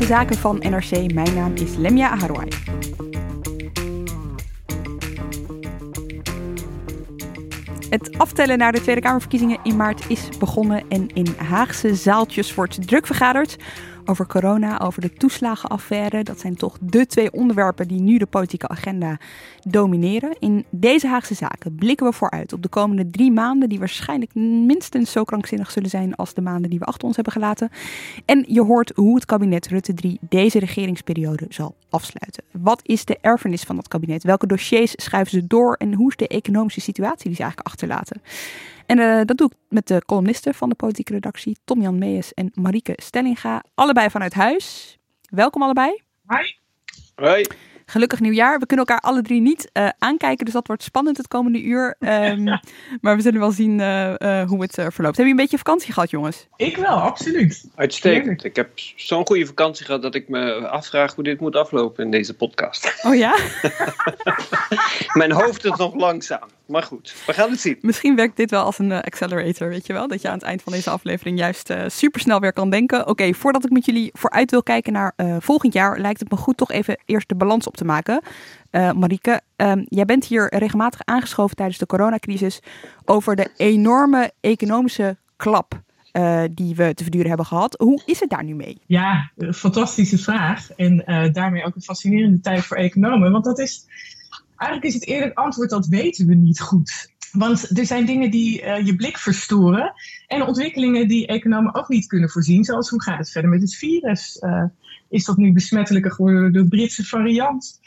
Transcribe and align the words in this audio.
Haagse 0.00 0.14
Zaken 0.14 0.36
van 0.36 0.58
NRC. 0.58 1.12
Mijn 1.12 1.34
naam 1.34 1.54
is 1.54 1.76
Lemja 1.76 2.10
Aharwai. 2.10 2.48
Het 7.90 8.18
aftellen 8.18 8.58
naar 8.58 8.72
de 8.72 8.80
Tweede 8.80 9.00
Kamerverkiezingen 9.00 9.58
in 9.62 9.76
maart 9.76 10.04
is 10.08 10.28
begonnen 10.38 10.84
en 10.88 11.08
in 11.08 11.26
Haagse 11.36 11.94
zaaltjes 11.94 12.54
wordt 12.54 12.86
druk 12.88 13.06
vergaderd 13.06 13.56
over 14.04 14.26
corona, 14.26 14.80
over 14.80 15.00
de 15.00 15.12
toeslagenaffaire. 15.12 16.24
Dat 16.24 16.40
zijn 16.40 16.56
toch 16.56 16.76
de 16.80 17.06
twee 17.06 17.32
onderwerpen 17.32 17.88
die 17.88 18.00
nu 18.00 18.18
de 18.18 18.26
politieke 18.26 18.68
agenda 18.68 19.18
domineren. 19.62 20.36
In 20.38 20.64
deze 20.70 21.08
Haagse 21.08 21.34
zaken 21.34 21.74
blikken 21.74 22.06
we 22.06 22.12
vooruit 22.12 22.52
op 22.52 22.62
de 22.62 22.68
komende 22.68 23.10
drie 23.10 23.32
maanden, 23.32 23.68
die 23.68 23.78
waarschijnlijk 23.78 24.34
minstens 24.34 25.12
zo 25.12 25.24
krankzinnig 25.24 25.70
zullen 25.70 25.90
zijn 25.90 26.14
als 26.14 26.34
de 26.34 26.40
maanden 26.40 26.70
die 26.70 26.78
we 26.78 26.84
achter 26.84 27.06
ons 27.06 27.14
hebben 27.14 27.32
gelaten. 27.32 27.70
En 28.24 28.44
je 28.48 28.62
hoort 28.62 28.92
hoe 28.94 29.14
het 29.14 29.24
kabinet 29.24 29.68
Rutte 29.68 29.94
3 29.94 30.18
deze 30.28 30.58
regeringsperiode 30.58 31.46
zal 31.48 31.74
afsluiten. 31.90 32.44
Wat 32.50 32.80
is 32.82 33.04
de 33.04 33.18
erfenis 33.20 33.62
van 33.62 33.76
dat 33.76 33.88
kabinet? 33.88 34.22
Welke 34.22 34.46
dossiers 34.46 34.92
schuiven 34.96 35.32
ze 35.40 35.46
door 35.46 35.74
en 35.74 35.94
hoe 35.94 36.10
is 36.10 36.16
de 36.16 36.28
economische 36.28 36.80
situatie 36.80 37.26
die 37.26 37.34
ze 37.34 37.42
eigenlijk 37.42 37.68
achterlaten? 37.68 38.20
En 38.90 38.98
uh, 38.98 39.20
dat 39.24 39.36
doe 39.36 39.50
ik 39.50 39.56
met 39.68 39.86
de 39.86 40.02
columnisten 40.06 40.54
van 40.54 40.68
de 40.68 40.74
politieke 40.74 41.12
redactie, 41.12 41.56
Tom-Jan 41.64 41.98
Mees 41.98 42.34
en 42.34 42.50
Marieke 42.54 42.92
Stellinga. 42.96 43.64
Allebei 43.74 44.10
vanuit 44.10 44.34
huis. 44.34 44.98
Welkom 45.22 45.62
allebei. 45.62 46.02
Hoi. 46.26 46.56
Hoi. 47.14 47.46
Gelukkig 47.86 48.20
nieuwjaar. 48.20 48.58
We 48.58 48.66
kunnen 48.66 48.86
elkaar 48.86 49.10
alle 49.10 49.22
drie 49.22 49.40
niet 49.40 49.70
uh, 49.72 49.88
aankijken, 49.98 50.44
dus 50.44 50.54
dat 50.54 50.66
wordt 50.66 50.82
spannend 50.82 51.16
het 51.16 51.28
komende 51.28 51.62
uur. 51.62 51.96
Um, 52.00 52.44
maar 53.00 53.16
we 53.16 53.22
zullen 53.22 53.40
wel 53.40 53.50
zien 53.50 53.78
uh, 53.78 54.14
uh, 54.18 54.48
hoe 54.48 54.62
het 54.62 54.74
verloopt. 54.74 54.96
Hebben 54.96 55.14
jullie 55.14 55.30
een 55.30 55.36
beetje 55.36 55.58
vakantie 55.58 55.92
gehad, 55.92 56.10
jongens? 56.10 56.46
Ik 56.56 56.76
wel, 56.76 56.96
absoluut. 56.96 57.70
Uitstekend. 57.74 58.44
Ik 58.44 58.56
heb 58.56 58.70
zo'n 58.96 59.26
goede 59.26 59.46
vakantie 59.46 59.84
gehad 59.84 60.02
dat 60.02 60.14
ik 60.14 60.28
me 60.28 60.68
afvraag 60.68 61.14
hoe 61.14 61.24
dit 61.24 61.40
moet 61.40 61.56
aflopen 61.56 62.04
in 62.04 62.10
deze 62.10 62.36
podcast. 62.36 63.00
Oh 63.02 63.14
ja? 63.14 63.38
Mijn 65.20 65.32
hoofd 65.32 65.64
is 65.64 65.76
nog 65.76 65.94
langzaam. 65.94 66.48
Maar 66.70 66.82
goed, 66.82 67.14
we 67.26 67.32
gaan 67.32 67.50
het 67.50 67.60
zien. 67.60 67.78
Misschien 67.80 68.16
werkt 68.16 68.36
dit 68.36 68.50
wel 68.50 68.64
als 68.64 68.78
een 68.78 68.92
accelerator, 68.92 69.68
weet 69.68 69.86
je 69.86 69.92
wel? 69.92 70.08
Dat 70.08 70.22
je 70.22 70.28
aan 70.28 70.34
het 70.34 70.42
eind 70.42 70.62
van 70.62 70.72
deze 70.72 70.90
aflevering 70.90 71.38
juist 71.38 71.72
supersnel 71.86 72.40
weer 72.40 72.52
kan 72.52 72.70
denken. 72.70 73.00
Oké, 73.00 73.10
okay, 73.10 73.34
voordat 73.34 73.64
ik 73.64 73.70
met 73.70 73.84
jullie 73.84 74.10
vooruit 74.12 74.50
wil 74.50 74.62
kijken 74.62 74.92
naar 74.92 75.14
volgend 75.38 75.72
jaar, 75.72 75.98
lijkt 75.98 76.20
het 76.20 76.30
me 76.30 76.36
goed 76.36 76.56
toch 76.56 76.70
even 76.70 76.98
eerst 77.04 77.28
de 77.28 77.34
balans 77.34 77.66
op 77.66 77.76
te 77.76 77.84
maken. 77.84 78.22
Uh, 78.70 78.92
Marieke, 78.92 79.40
um, 79.56 79.84
jij 79.88 80.04
bent 80.04 80.24
hier 80.24 80.54
regelmatig 80.54 81.00
aangeschoven 81.04 81.56
tijdens 81.56 81.78
de 81.78 81.86
coronacrisis 81.86 82.60
over 83.04 83.36
de 83.36 83.50
enorme 83.56 84.32
economische 84.40 85.16
klap 85.36 85.82
uh, 86.12 86.42
die 86.50 86.74
we 86.74 86.94
te 86.94 87.02
verduren 87.02 87.28
hebben 87.28 87.46
gehad. 87.46 87.74
Hoe 87.78 88.02
is 88.06 88.20
het 88.20 88.30
daar 88.30 88.44
nu 88.44 88.54
mee? 88.54 88.80
Ja, 88.86 89.30
fantastische 89.52 90.18
vraag. 90.18 90.70
En 90.70 91.02
uh, 91.06 91.32
daarmee 91.32 91.64
ook 91.64 91.74
een 91.74 91.82
fascinerende 91.82 92.40
tijd 92.40 92.64
voor 92.64 92.76
economen. 92.76 93.32
Want 93.32 93.44
dat 93.44 93.58
is, 93.58 93.86
eigenlijk 94.60 94.84
is 94.84 94.94
het 94.94 95.06
eerlijk 95.06 95.38
antwoord, 95.38 95.70
dat 95.70 95.86
weten 95.86 96.26
we 96.26 96.34
niet 96.34 96.60
goed. 96.60 97.12
Want 97.32 97.78
er 97.78 97.86
zijn 97.86 98.06
dingen 98.06 98.30
die 98.30 98.62
uh, 98.62 98.86
je 98.86 98.96
blik 98.96 99.18
verstoren 99.18 99.92
en 100.26 100.46
ontwikkelingen 100.46 101.08
die 101.08 101.26
economen 101.26 101.74
ook 101.74 101.88
niet 101.88 102.06
kunnen 102.06 102.30
voorzien. 102.30 102.64
Zoals 102.64 102.88
hoe 102.88 103.02
gaat 103.02 103.18
het 103.18 103.30
verder 103.30 103.50
met 103.50 103.60
het 103.60 103.74
virus? 103.74 104.36
Uh, 104.40 104.64
is 105.08 105.24
dat 105.24 105.36
nu 105.36 105.52
besmettelijker 105.52 106.10
geworden 106.10 106.52
door 106.52 106.62
de 106.62 106.68
Britse 106.68 107.04
variant? 107.04 107.80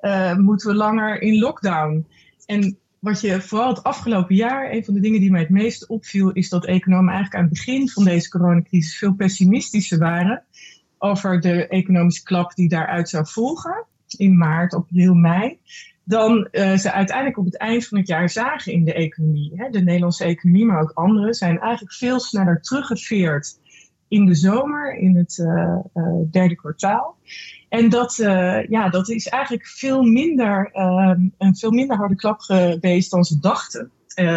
Uh, 0.00 0.36
moeten 0.36 0.68
we 0.68 0.74
langer 0.74 1.22
in 1.22 1.38
lockdown? 1.38 2.06
En 2.46 2.78
wat 2.98 3.20
je 3.20 3.40
vooral 3.40 3.68
het 3.68 3.82
afgelopen 3.82 4.34
jaar, 4.34 4.72
een 4.72 4.84
van 4.84 4.94
de 4.94 5.00
dingen 5.00 5.20
die 5.20 5.30
mij 5.30 5.40
het 5.40 5.50
meest 5.50 5.86
opviel, 5.86 6.30
is 6.30 6.48
dat 6.48 6.66
economen 6.66 7.12
eigenlijk 7.12 7.34
aan 7.34 7.48
het 7.48 7.58
begin 7.58 7.88
van 7.88 8.04
deze 8.04 8.28
coronacrisis 8.28 8.98
veel 8.98 9.14
pessimistischer 9.14 9.98
waren 9.98 10.44
over 10.98 11.40
de 11.40 11.66
economische 11.66 12.22
klap 12.22 12.54
die 12.54 12.68
daaruit 12.68 13.08
zou 13.08 13.26
volgen 13.26 13.86
in 14.18 14.36
maart, 14.36 14.74
april, 14.74 15.14
mei 15.14 15.58
dan 16.10 16.48
uh, 16.52 16.76
ze 16.76 16.92
uiteindelijk 16.92 17.38
op 17.38 17.44
het 17.44 17.56
eind 17.56 17.86
van 17.86 17.98
het 17.98 18.06
jaar 18.06 18.30
zagen 18.30 18.72
in 18.72 18.84
de 18.84 18.94
economie. 18.94 19.52
Hè, 19.54 19.70
de 19.70 19.82
Nederlandse 19.82 20.24
economie, 20.24 20.64
maar 20.64 20.82
ook 20.82 20.90
andere, 20.90 21.34
zijn 21.34 21.58
eigenlijk 21.58 21.94
veel 21.94 22.20
sneller 22.20 22.60
teruggeveerd 22.60 23.58
in 24.08 24.26
de 24.26 24.34
zomer, 24.34 24.96
in 24.96 25.16
het 25.16 25.38
uh, 25.38 25.76
uh, 25.94 26.04
derde 26.30 26.54
kwartaal. 26.54 27.16
En 27.68 27.88
dat, 27.88 28.14
ja, 28.68 28.88
dat 28.88 29.08
is 29.08 29.28
eigenlijk 29.28 29.66
veel 29.66 30.02
minder, 30.02 30.70
een 31.38 31.56
veel 31.56 31.70
minder 31.70 31.96
harde 31.96 32.14
klap 32.14 32.40
geweest 32.40 33.10
dan 33.10 33.24
ze 33.24 33.38
dachten. 33.38 33.90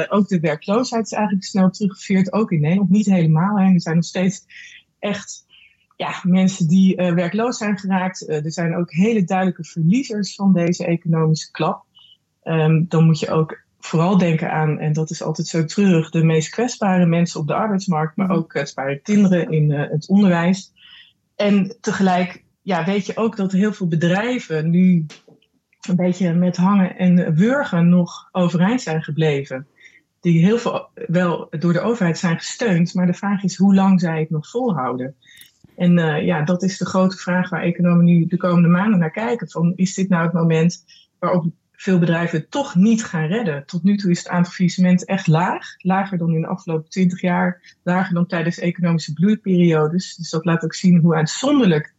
ook 0.10 0.28
de 0.28 0.40
werkloosheid 0.40 1.06
is 1.06 1.12
eigenlijk 1.12 1.46
snel 1.46 1.70
teruggeveerd, 1.70 2.34
ook 2.34 2.52
in 2.52 2.62
Nederland. 2.62 2.90
Niet 2.90 3.06
helemaal, 3.06 3.60
hè. 3.60 3.74
er 3.74 3.82
zijn 3.82 3.96
nog 3.96 4.06
steeds 4.06 4.46
echt 5.00 5.43
ja, 6.04 6.20
mensen 6.24 6.68
die 6.68 6.98
uh, 6.98 7.14
werkloos 7.14 7.58
zijn 7.58 7.78
geraakt. 7.78 8.30
Uh, 8.30 8.46
er 8.46 8.52
zijn 8.52 8.76
ook 8.76 8.92
hele 8.92 9.24
duidelijke 9.24 9.64
verliezers 9.64 10.36
van 10.36 10.54
deze 10.54 10.86
economische 10.86 11.52
klap. 11.52 11.86
Um, 12.44 12.86
dan 12.90 13.06
moet 13.06 13.20
je 13.20 13.30
ook 13.30 13.62
vooral 13.80 14.18
denken 14.18 14.52
aan, 14.52 14.80
en 14.80 14.94
dat 14.94 15.10
is 15.10 15.24
altijd 15.24 15.48
zo 15.48 15.66
treurig, 15.66 16.10
de 16.10 16.24
meest 16.24 16.50
kwetsbare 16.50 17.06
mensen 17.06 17.40
op 17.40 17.48
de 17.48 17.54
arbeidsmarkt, 17.54 18.16
maar 18.16 18.30
ook 18.30 18.50
kwetsbare 18.50 19.00
kinderen 19.00 19.52
in 19.52 19.70
uh, 19.70 19.90
het 19.90 20.08
onderwijs. 20.08 20.72
En 21.36 21.78
tegelijk 21.82 22.44
ja, 22.62 22.86
weet 22.86 23.06
je 23.06 23.18
ook 23.18 23.38
dat 23.38 23.52
heel 23.52 23.74
veel 23.74 23.88
bedrijven 23.88 24.70
nu 24.70 25.06
een 25.88 25.96
beetje 25.96 26.34
met 26.34 26.58
hangen 26.58 26.98
en 26.98 27.36
wurgen 27.36 27.90
nog 27.90 28.30
overeind 28.32 28.82
zijn 28.82 29.04
gebleven. 29.04 29.68
Die 30.22 30.46
heel 30.46 30.58
veel 30.58 30.90
wel 31.08 31.48
door 31.50 31.74
de 31.74 31.82
overheid 31.82 32.18
zijn 32.18 32.38
gesteund, 32.38 32.94
maar 32.94 33.06
de 33.06 33.14
vraag 33.14 33.44
is 33.44 33.58
hoe 33.58 33.76
lang 33.76 34.00
zij 34.00 34.20
het 34.20 34.30
nog 34.30 34.50
volhouden. 34.50 35.16
En 35.76 35.98
uh, 35.98 36.26
ja, 36.26 36.42
dat 36.42 36.64
is 36.64 36.78
de 36.78 36.86
grote 36.86 37.18
vraag 37.18 37.50
waar 37.50 37.62
economen 37.62 38.06
nu 38.06 38.26
de 38.26 38.38
komende 38.38 38.68
maanden 38.68 39.00
naar 39.00 39.12
kijken. 39.12 39.50
Van, 39.50 39.74
is 39.76 39.94
dit 39.94 40.10
nou 40.10 40.24
het 40.24 40.34
moment 40.34 40.86
waarop 41.20 41.46
veel 41.72 42.00
bedrijven 42.00 42.40
het 42.40 42.52
toch 42.52 42.76
niet 42.76 43.04
gaan 43.04 43.28
redden? 43.28 43.66
Tot 43.66 43.84
nu 43.84 43.98
toe 43.98 44.12
is 44.12 44.18
het 44.18 44.28
aantal 44.28 44.52
faillissementen 44.52 45.08
echt 45.08 45.28
laag. 45.28 45.66
Lager 45.78 46.18
dan 46.18 46.34
in 46.34 46.42
de 46.42 46.48
afgelopen 46.48 46.90
twintig 46.90 47.22
jaar. 47.22 47.76
Lager 47.84 48.14
dan 48.14 48.26
tijdens 48.26 48.60
economische 48.60 49.14
bloeiperiodes. 49.14 50.16
Dus 50.16 50.30
dat 50.30 50.46
laat 50.46 50.64
ook 50.64 50.74
zien 50.74 51.00
hoe 51.00 51.16
uitzonderlijk 51.16 51.94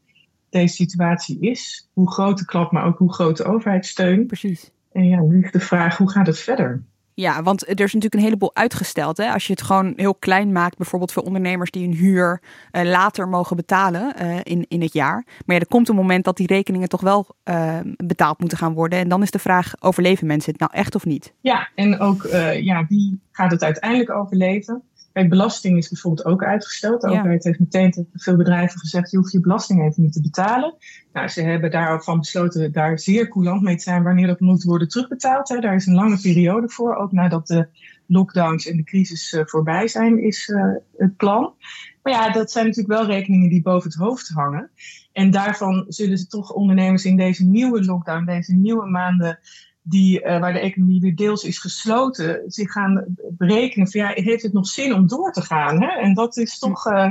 deze 0.51 0.75
situatie 0.75 1.41
is. 1.41 1.89
Hoe 1.93 2.13
groot 2.13 2.39
de 2.39 2.45
klap, 2.45 2.73
maar 2.73 2.85
ook 2.85 2.99
hoe 2.99 3.13
groot 3.13 3.37
de 3.37 3.45
overheidssteun. 3.45 4.27
Precies. 4.27 4.71
En 4.93 5.09
ja, 5.09 5.21
nu 5.21 5.45
is 5.45 5.53
de 5.53 5.61
vraag, 5.61 5.97
hoe 5.97 6.11
gaat 6.11 6.27
het 6.27 6.39
verder? 6.39 6.83
Ja, 7.15 7.43
want 7.43 7.63
er 7.63 7.71
is 7.71 7.79
natuurlijk 7.79 8.15
een 8.15 8.21
heleboel 8.21 8.55
uitgesteld. 8.55 9.17
Hè? 9.17 9.33
Als 9.33 9.47
je 9.47 9.53
het 9.53 9.63
gewoon 9.63 9.93
heel 9.97 10.15
klein 10.15 10.53
maakt, 10.53 10.77
bijvoorbeeld 10.77 11.13
voor 11.13 11.23
ondernemers 11.23 11.71
die 11.71 11.87
hun 11.87 11.97
huur 11.97 12.43
uh, 12.73 12.83
later 12.83 13.29
mogen 13.29 13.57
betalen 13.57 14.15
uh, 14.23 14.37
in, 14.43 14.65
in 14.69 14.83
het 14.83 14.93
jaar. 14.93 15.25
Maar 15.47 15.57
ja, 15.57 15.63
er 15.63 15.67
komt 15.67 15.89
een 15.89 15.95
moment 15.95 16.25
dat 16.25 16.37
die 16.37 16.47
rekeningen 16.47 16.89
toch 16.89 17.01
wel 17.01 17.27
uh, 17.45 17.79
betaald 17.97 18.39
moeten 18.39 18.59
gaan 18.59 18.75
worden. 18.75 18.99
En 18.99 19.09
dan 19.09 19.23
is 19.23 19.31
de 19.31 19.39
vraag, 19.39 19.73
overleven 19.81 20.27
mensen 20.27 20.53
het 20.53 20.61
nou 20.61 20.73
echt 20.75 20.95
of 20.95 21.05
niet? 21.05 21.33
Ja, 21.41 21.69
en 21.75 21.99
ook 21.99 22.23
ja, 22.61 22.87
wie 22.89 23.21
gaat 23.33 23.51
het 23.51 23.63
uiteindelijk 23.63 24.11
overleven? 24.11 24.83
Kijk, 25.15 25.29
belasting 25.29 25.79
is 25.79 25.89
bijvoorbeeld 25.89 26.27
ook 26.27 26.45
uitgesteld. 26.45 27.01
De 27.01 27.11
ja. 27.11 27.19
overheid 27.19 27.45
heeft 27.45 27.59
meteen 27.59 28.09
veel 28.13 28.37
bedrijven 28.37 28.79
gezegd: 28.79 29.11
je 29.11 29.17
hoeft 29.17 29.33
je 29.33 29.41
belasting 29.41 29.83
even 29.83 30.03
niet 30.03 30.13
te 30.13 30.21
betalen. 30.21 30.75
Nou, 31.13 31.29
ze 31.29 31.43
hebben 31.43 31.71
daarvan 31.71 32.19
besloten 32.19 32.73
daar 32.73 32.99
zeer 32.99 33.29
coulant 33.29 33.63
mee 33.63 33.77
te 33.77 33.83
zijn 33.83 34.03
wanneer 34.03 34.27
dat 34.27 34.41
moet 34.41 34.63
worden 34.63 34.89
terugbetaald. 34.89 35.49
Hè. 35.49 35.59
Daar 35.59 35.75
is 35.75 35.87
een 35.87 35.95
lange 35.95 36.21
periode 36.21 36.69
voor, 36.69 36.95
ook 36.97 37.13
nadat 37.13 37.47
de 37.47 37.69
lockdowns 38.07 38.67
en 38.67 38.77
de 38.77 38.85
crisis 38.85 39.33
uh, 39.33 39.43
voorbij 39.45 39.89
zijn, 39.89 40.23
is 40.23 40.49
uh, 40.49 40.75
het 40.97 41.17
plan. 41.17 41.55
Maar 42.03 42.13
ja, 42.13 42.31
dat 42.31 42.51
zijn 42.51 42.67
natuurlijk 42.67 42.95
wel 42.99 43.07
rekeningen 43.07 43.49
die 43.49 43.63
boven 43.63 43.91
het 43.91 43.99
hoofd 43.99 44.29
hangen. 44.29 44.71
En 45.13 45.31
daarvan 45.31 45.85
zullen 45.89 46.19
ze 46.19 46.27
toch 46.27 46.53
ondernemers 46.53 47.05
in 47.05 47.17
deze 47.17 47.45
nieuwe 47.45 47.85
lockdown, 47.85 48.25
deze 48.25 48.55
nieuwe 48.55 48.91
maanden 48.91 49.39
die, 49.87 50.21
uh, 50.21 50.41
waar 50.41 50.53
de 50.53 50.59
economie 50.59 51.01
weer 51.01 51.15
deels 51.15 51.45
is 51.45 51.59
gesloten, 51.59 52.43
zich 52.47 52.73
gaan 52.73 53.05
berekenen 53.17 53.91
van 53.91 54.01
ja, 54.01 54.11
heeft 54.15 54.43
het 54.43 54.53
nog 54.53 54.67
zin 54.67 54.95
om 54.95 55.07
door 55.07 55.33
te 55.33 55.43
gaan? 55.43 55.83
Hè? 55.83 55.89
En 55.89 56.15
dat 56.15 56.37
is 56.37 56.59
toch 56.59 56.87
uh, 56.87 57.11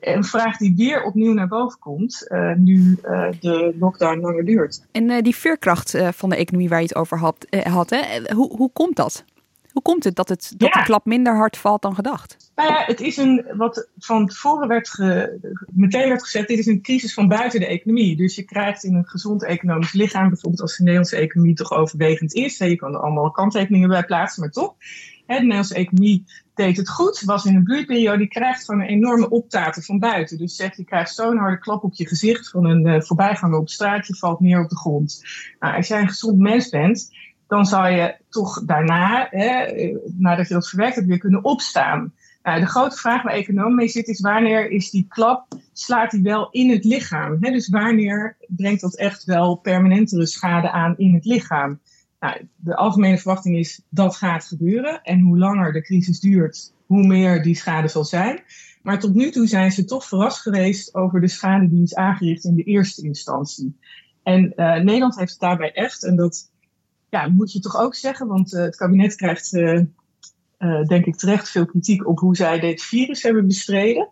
Een 0.00 0.24
vraag 0.24 0.56
die 0.56 0.76
weer 0.76 1.02
opnieuw 1.02 1.32
naar 1.32 1.48
boven 1.48 1.78
komt, 1.78 2.26
uh, 2.28 2.54
nu 2.54 2.98
de 3.40 3.74
lockdown 3.78 4.20
langer 4.20 4.44
duurt. 4.44 4.86
En 4.92 5.22
die 5.22 5.36
veerkracht 5.36 5.98
van 6.10 6.30
de 6.30 6.36
economie 6.36 6.68
waar 6.68 6.80
je 6.80 6.86
het 6.86 6.96
over 6.96 7.18
had, 7.18 7.46
had 7.62 7.90
hè? 7.90 8.34
Hoe, 8.34 8.56
hoe 8.56 8.70
komt 8.72 8.96
dat? 8.96 9.24
Hoe 9.72 9.82
komt 9.82 10.04
het 10.04 10.16
dat, 10.16 10.28
het, 10.28 10.52
dat 10.56 10.74
ja. 10.74 10.80
de 10.80 10.84
klap 10.84 11.06
minder 11.06 11.36
hard 11.36 11.56
valt 11.56 11.82
dan 11.82 11.94
gedacht? 11.94 12.36
Nou 12.54 12.72
ja, 12.72 12.84
het 12.84 13.00
is 13.00 13.16
een, 13.16 13.46
wat 13.56 13.88
van 13.98 14.26
tevoren 14.26 14.68
werd 14.68 14.88
ge, 14.88 15.38
meteen 15.72 16.08
werd 16.08 16.22
gezegd, 16.22 16.48
dit 16.48 16.58
is 16.58 16.66
een 16.66 16.82
crisis 16.82 17.14
van 17.14 17.28
buiten 17.28 17.60
de 17.60 17.66
economie. 17.66 18.16
Dus 18.16 18.34
je 18.34 18.42
krijgt 18.42 18.84
in 18.84 18.94
een 18.94 19.06
gezond 19.06 19.44
economisch 19.44 19.92
lichaam, 19.92 20.28
bijvoorbeeld 20.28 20.62
als 20.62 20.76
de 20.76 20.82
Nederlandse 20.82 21.16
economie 21.16 21.54
toch 21.54 21.72
overwegend 21.72 22.34
is, 22.34 22.58
je 22.58 22.76
kan 22.76 22.94
er 22.94 23.00
allemaal 23.00 23.30
kanttekeningen 23.30 23.88
bij 23.88 24.04
plaatsen, 24.04 24.40
maar 24.40 24.50
toch, 24.50 24.74
hè, 25.26 25.34
de 25.34 25.40
Nederlandse 25.40 25.74
economie 25.74 26.24
deed 26.54 26.76
het 26.76 26.88
goed, 26.88 27.20
was 27.20 27.44
in 27.44 27.54
een 27.54 27.64
bloeiperiode, 27.64 28.18
die 28.18 28.28
krijgt 28.28 28.64
gewoon 28.64 28.80
een 28.80 28.86
enorme 28.86 29.30
optaten 29.30 29.82
van 29.82 29.98
buiten. 29.98 30.38
Dus 30.38 30.56
zeg, 30.56 30.76
je 30.76 30.84
krijgt 30.84 31.14
zo'n 31.14 31.38
harde 31.38 31.58
klap 31.58 31.84
op 31.84 31.94
je 31.94 32.08
gezicht 32.08 32.50
van 32.50 32.64
een 32.64 32.86
uh, 32.86 33.00
voorbijganger 33.00 33.58
op 33.58 33.68
straat, 33.68 34.06
je 34.06 34.16
valt 34.16 34.40
neer 34.40 34.62
op 34.62 34.68
de 34.68 34.76
grond. 34.76 35.24
Nou, 35.58 35.76
als 35.76 35.88
jij 35.88 36.00
een 36.00 36.08
gezond 36.08 36.38
mens 36.38 36.68
bent, 36.68 37.10
dan 37.50 37.66
zou 37.66 37.88
je 37.88 38.16
toch 38.28 38.64
daarna, 38.64 39.26
hè, 39.30 39.66
nadat 40.18 40.48
je 40.48 40.54
dat 40.54 40.68
verwerkt 40.68 40.94
hebt, 40.94 41.06
weer 41.06 41.18
kunnen 41.18 41.44
opstaan. 41.44 42.12
Nou, 42.42 42.60
de 42.60 42.66
grote 42.66 42.96
vraag 42.96 43.22
waar 43.22 43.32
economen 43.32 43.74
mee 43.74 43.88
zit 43.88 44.08
is 44.08 44.20
wanneer 44.20 44.70
is 44.70 44.90
die 44.90 45.06
klap, 45.08 45.46
slaat 45.72 46.10
die 46.10 46.22
wel 46.22 46.50
in 46.50 46.70
het 46.70 46.84
lichaam? 46.84 47.36
Hè? 47.40 47.50
Dus 47.50 47.68
wanneer 47.68 48.36
brengt 48.48 48.80
dat 48.80 48.96
echt 48.96 49.24
wel 49.24 49.54
permanentere 49.54 50.26
schade 50.26 50.70
aan 50.70 50.94
in 50.96 51.14
het 51.14 51.24
lichaam? 51.24 51.80
Nou, 52.20 52.48
de 52.56 52.76
algemene 52.76 53.18
verwachting 53.18 53.56
is 53.56 53.82
dat 53.88 54.16
gaat 54.16 54.44
gebeuren. 54.44 55.02
En 55.02 55.20
hoe 55.20 55.38
langer 55.38 55.72
de 55.72 55.82
crisis 55.82 56.20
duurt, 56.20 56.72
hoe 56.86 57.06
meer 57.06 57.42
die 57.42 57.54
schade 57.54 57.88
zal 57.88 58.04
zijn. 58.04 58.42
Maar 58.82 58.98
tot 58.98 59.14
nu 59.14 59.30
toe 59.30 59.46
zijn 59.46 59.72
ze 59.72 59.84
toch 59.84 60.04
verrast 60.04 60.40
geweest 60.40 60.94
over 60.94 61.20
de 61.20 61.28
schade 61.28 61.68
die 61.68 61.82
is 61.82 61.94
aangericht 61.94 62.44
in 62.44 62.54
de 62.54 62.62
eerste 62.62 63.02
instantie. 63.02 63.78
En 64.22 64.52
uh, 64.56 64.74
Nederland 64.74 65.18
heeft 65.18 65.40
daarbij 65.40 65.72
echt, 65.72 66.04
en 66.04 66.16
dat 66.16 66.50
ja, 67.10 67.28
moet 67.28 67.52
je 67.52 67.60
toch 67.60 67.76
ook 67.76 67.94
zeggen, 67.94 68.26
want 68.26 68.52
uh, 68.52 68.60
het 68.60 68.76
kabinet 68.76 69.14
krijgt, 69.14 69.52
uh, 69.52 69.82
denk 70.86 71.06
ik 71.06 71.16
terecht, 71.16 71.48
veel 71.48 71.66
kritiek 71.66 72.06
op 72.06 72.18
hoe 72.18 72.36
zij 72.36 72.60
dit 72.60 72.82
virus 72.82 73.22
hebben 73.22 73.46
bestreden. 73.46 74.08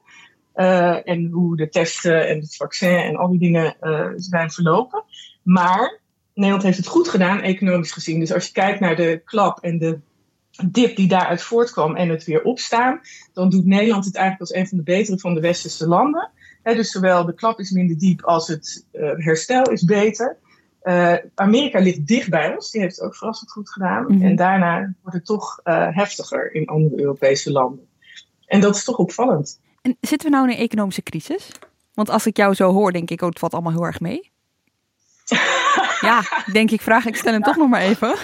en 1.05 1.31
hoe 1.33 1.57
de 1.57 1.69
testen 1.69 2.29
en 2.29 2.41
het 2.41 2.57
vaccin 2.57 2.97
en 2.97 3.17
al 3.17 3.29
die 3.31 3.39
dingen 3.39 3.77
zijn 4.17 4.51
verlopen. 4.51 5.05
Maar 5.43 6.01
Nederland 6.35 6.63
heeft 6.63 6.77
het 6.77 6.87
goed 6.87 7.09
gedaan, 7.09 7.41
economisch 7.41 7.93
gezien. 7.93 8.21
Dus 8.21 8.33
als 8.33 8.47
je 8.47 8.53
kijkt 8.53 8.81
naar 8.81 8.97
de 8.97 9.23
klap 9.25 9.59
en 9.61 9.79
de 9.79 9.99
dip 10.67 10.97
die 10.97 11.09
daaruit 11.09 11.43
voortkwam 11.43 11.97
en 11.97 12.09
het 12.09 12.25
weer 12.25 12.43
opstaan, 12.43 13.01
dan 13.33 13.51
doet 13.51 13.67
Nederland 13.67 14.05
het 14.05 14.15
eigenlijk 14.15 14.51
als 14.51 14.61
een 14.61 14.69
van 14.69 14.79
de 14.79 14.85
betere 14.85 15.19
van 15.19 15.35
de 15.35 15.41
westerse 15.41 15.89
landen. 15.89 16.31
dus 16.63 16.91
zowel 16.91 17.25
de 17.25 17.35
klap 17.35 17.59
is 17.59 17.71
minder 17.71 17.99
diep 17.99 18.23
als 18.23 18.49
het 18.49 18.87
herstel 19.17 19.71
is 19.71 19.85
beter. 19.85 20.39
Uh, 20.83 21.15
Amerika 21.35 21.79
ligt 21.81 22.07
dicht 22.07 22.31
bij 22.31 22.55
ons, 22.55 22.71
die 22.71 22.81
heeft 22.81 22.97
het 22.97 23.05
ook 23.05 23.17
verrassend 23.17 23.51
goed 23.51 23.71
gedaan. 23.71 24.03
Mm 24.03 24.09
-hmm. 24.09 24.27
En 24.27 24.37
daarna 24.37 24.95
wordt 25.03 25.17
het 25.17 25.27
toch 25.27 25.61
uh, 25.65 25.87
heftiger 25.91 26.55
in 26.55 26.67
andere 26.67 27.01
Europese 27.01 27.53
landen. 27.53 27.89
En 28.47 28.61
dat 28.61 28.77
is 28.77 28.85
toch 28.85 28.97
opvallend. 28.97 29.61
En 29.83 29.97
zitten 30.01 30.31
we 30.31 30.37
nou 30.37 30.49
in 30.49 30.55
een 30.57 30.63
economische 30.63 31.03
crisis? 31.03 31.51
Want 31.95 32.11
als 32.11 32.27
ik 32.27 32.37
jou 32.37 32.55
zo 32.55 32.73
hoor, 32.73 32.93
denk 32.93 33.11
ik, 33.11 33.23
oh, 33.23 33.29
het 33.29 33.39
valt 33.39 33.53
allemaal 33.53 33.73
heel 33.73 33.85
erg 33.85 34.01
mee. 34.01 34.31
ja, 36.01 36.23
denk 36.53 36.71
ik, 36.71 36.81
vraag 36.81 37.07
ik, 37.07 37.17
stel 37.17 37.33
hem 37.33 37.43
toch 37.43 37.57
nog 37.57 37.69
maar 37.69 37.81
even. 37.81 38.17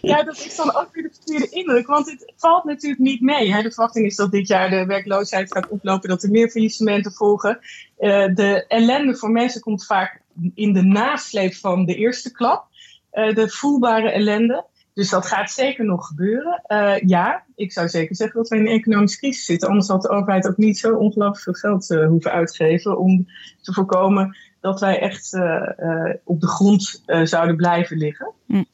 Ja, 0.00 0.22
dat 0.22 0.36
is 0.36 0.56
dan 0.56 0.76
ook 0.76 0.88
weer 0.92 1.02
de 1.02 1.10
verkeerde 1.14 1.48
indruk. 1.48 1.86
Want 1.86 2.10
het 2.10 2.32
valt 2.36 2.64
natuurlijk 2.64 3.00
niet 3.00 3.20
mee. 3.20 3.52
Hè. 3.52 3.62
De 3.62 3.72
verwachting 3.72 4.06
is 4.06 4.16
dat 4.16 4.30
dit 4.30 4.48
jaar 4.48 4.70
de 4.70 4.86
werkloosheid 4.86 5.52
gaat 5.52 5.68
oplopen, 5.68 6.08
dat 6.08 6.22
er 6.22 6.30
meer 6.30 6.48
faillissementen 6.48 7.12
volgen. 7.12 7.58
Uh, 7.98 8.34
de 8.34 8.64
ellende 8.68 9.16
voor 9.16 9.30
mensen 9.30 9.60
komt 9.60 9.86
vaak 9.86 10.20
in 10.54 10.72
de 10.72 10.82
nasleep 10.82 11.54
van 11.54 11.84
de 11.84 11.94
eerste 11.94 12.32
klap. 12.32 12.66
Uh, 13.12 13.34
de 13.34 13.48
voelbare 13.48 14.10
ellende. 14.10 14.64
Dus 14.94 15.10
dat 15.10 15.26
gaat 15.26 15.50
zeker 15.50 15.84
nog 15.84 16.06
gebeuren. 16.06 16.62
Uh, 16.66 17.00
ja, 17.00 17.44
ik 17.54 17.72
zou 17.72 17.88
zeker 17.88 18.16
zeggen 18.16 18.36
dat 18.36 18.48
we 18.48 18.56
in 18.56 18.66
een 18.66 18.78
economische 18.78 19.18
crisis 19.18 19.44
zitten. 19.44 19.68
Anders 19.68 19.88
had 19.88 20.02
de 20.02 20.08
overheid 20.08 20.48
ook 20.48 20.56
niet 20.56 20.78
zo 20.78 20.94
ongelooflijk 20.94 21.42
veel 21.42 21.70
geld 21.70 21.90
uh, 21.90 22.06
hoeven 22.06 22.32
uitgeven 22.32 22.98
om 22.98 23.26
te 23.62 23.72
voorkomen 23.72 24.36
dat 24.60 24.80
wij 24.80 25.00
echt 25.00 25.32
uh, 25.32 26.12
op 26.24 26.40
de 26.40 26.46
grond 26.46 27.02
zouden 27.22 27.56
blijven 27.56 27.96
liggen. 27.96 28.32
Mm. 28.46 28.66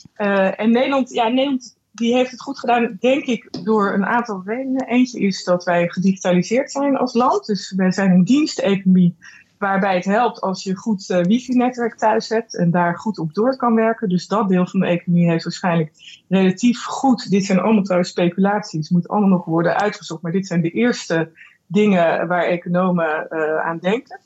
en 0.56 0.70
Nederland, 0.70 1.10
ja, 1.10 1.28
Nederland 1.28 1.76
die 1.94 2.14
heeft 2.14 2.30
het 2.30 2.42
goed 2.42 2.58
gedaan, 2.58 2.96
denk 3.00 3.24
ik, 3.24 3.64
door 3.64 3.92
een 3.92 4.06
aantal 4.06 4.42
redenen. 4.44 4.86
Eentje 4.86 5.20
is 5.20 5.44
dat 5.44 5.64
wij 5.64 5.88
gedigitaliseerd 5.88 6.70
zijn 6.70 6.96
als 6.96 7.14
land. 7.14 7.46
Dus 7.46 7.72
wij 7.76 7.92
zijn 7.92 8.10
een 8.10 8.24
diensteconomie 8.24 9.16
waarbij 9.58 9.94
het 9.94 10.04
helpt 10.04 10.40
als 10.40 10.62
je 10.62 10.74
goed 10.74 11.08
uh, 11.10 11.22
wifi-netwerk 11.22 11.96
thuis 11.96 12.28
hebt 12.28 12.56
en 12.56 12.70
daar 12.70 12.98
goed 12.98 13.18
op 13.18 13.34
door 13.34 13.56
kan 13.56 13.74
werken. 13.74 14.08
Dus 14.08 14.26
dat 14.26 14.48
deel 14.48 14.66
van 14.66 14.80
de 14.80 14.86
economie 14.86 15.30
heeft 15.30 15.44
waarschijnlijk 15.44 15.92
relatief 16.28 16.84
goed. 16.84 17.30
Dit 17.30 17.44
zijn 17.44 17.60
allemaal 17.60 17.82
trouwens 17.82 18.10
speculaties, 18.10 18.90
moet 18.90 19.08
allemaal 19.08 19.28
nog 19.28 19.44
worden 19.44 19.76
uitgezocht. 19.76 20.22
Maar 20.22 20.32
dit 20.32 20.46
zijn 20.46 20.60
de 20.60 20.70
eerste 20.70 21.30
dingen 21.66 22.26
waar 22.26 22.44
economen 22.44 23.26
uh, 23.30 23.60
aan 23.60 23.78
denken. 23.78 24.20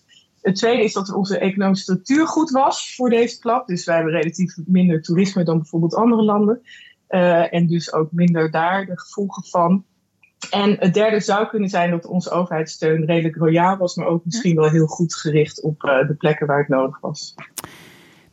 Het 0.48 0.56
tweede 0.56 0.84
is 0.84 0.92
dat 0.92 1.12
onze 1.12 1.38
economische 1.38 1.82
structuur 1.82 2.26
goed 2.26 2.50
was 2.50 2.94
voor 2.94 3.10
deze 3.10 3.38
klap. 3.38 3.66
Dus 3.66 3.84
wij 3.84 3.94
hebben 3.94 4.14
relatief 4.14 4.56
minder 4.66 5.02
toerisme 5.02 5.44
dan 5.44 5.56
bijvoorbeeld 5.56 5.94
andere 5.94 6.22
landen. 6.22 6.62
Uh, 7.08 7.54
en 7.54 7.66
dus 7.66 7.92
ook 7.92 8.12
minder 8.12 8.50
daar 8.50 8.86
de 8.86 8.98
gevolgen 8.98 9.44
van. 9.44 9.84
En 10.50 10.76
het 10.78 10.94
derde 10.94 11.20
zou 11.20 11.48
kunnen 11.48 11.68
zijn 11.68 11.90
dat 11.90 12.06
onze 12.06 12.30
overheidssteun 12.30 13.04
redelijk 13.04 13.36
royaal 13.36 13.76
was, 13.76 13.94
maar 13.94 14.06
ook 14.06 14.24
misschien 14.24 14.56
wel 14.56 14.70
heel 14.70 14.86
goed 14.86 15.14
gericht 15.14 15.62
op 15.62 15.82
uh, 15.82 16.08
de 16.08 16.14
plekken 16.14 16.46
waar 16.46 16.58
het 16.58 16.68
nodig 16.68 17.00
was. 17.00 17.34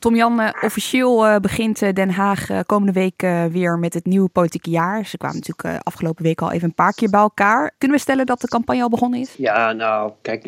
Tom-Jan, 0.05 0.41
uh, 0.41 0.49
officieel 0.61 1.25
uh, 1.25 1.35
begint 1.35 1.95
Den 1.95 2.09
Haag 2.09 2.47
komende 2.65 2.91
week 2.91 3.21
weer 3.51 3.79
met 3.79 3.93
het 3.93 4.05
nieuwe 4.05 4.29
politieke 4.29 4.69
jaar. 4.69 5.05
Ze 5.05 5.17
kwamen 5.17 5.37
natuurlijk 5.37 5.83
afgelopen 5.83 6.23
week 6.23 6.41
al 6.41 6.51
even 6.51 6.67
een 6.67 6.73
paar 6.73 6.93
keer 6.93 7.09
bij 7.09 7.19
elkaar. 7.19 7.73
Kunnen 7.77 7.97
we 7.97 8.03
stellen 8.03 8.25
dat 8.25 8.41
de 8.41 8.47
campagne 8.47 8.81
al 8.81 8.89
begonnen 8.89 9.19
is? 9.19 9.33
Ja, 9.37 9.71
nou, 9.71 10.11
kijk, 10.21 10.43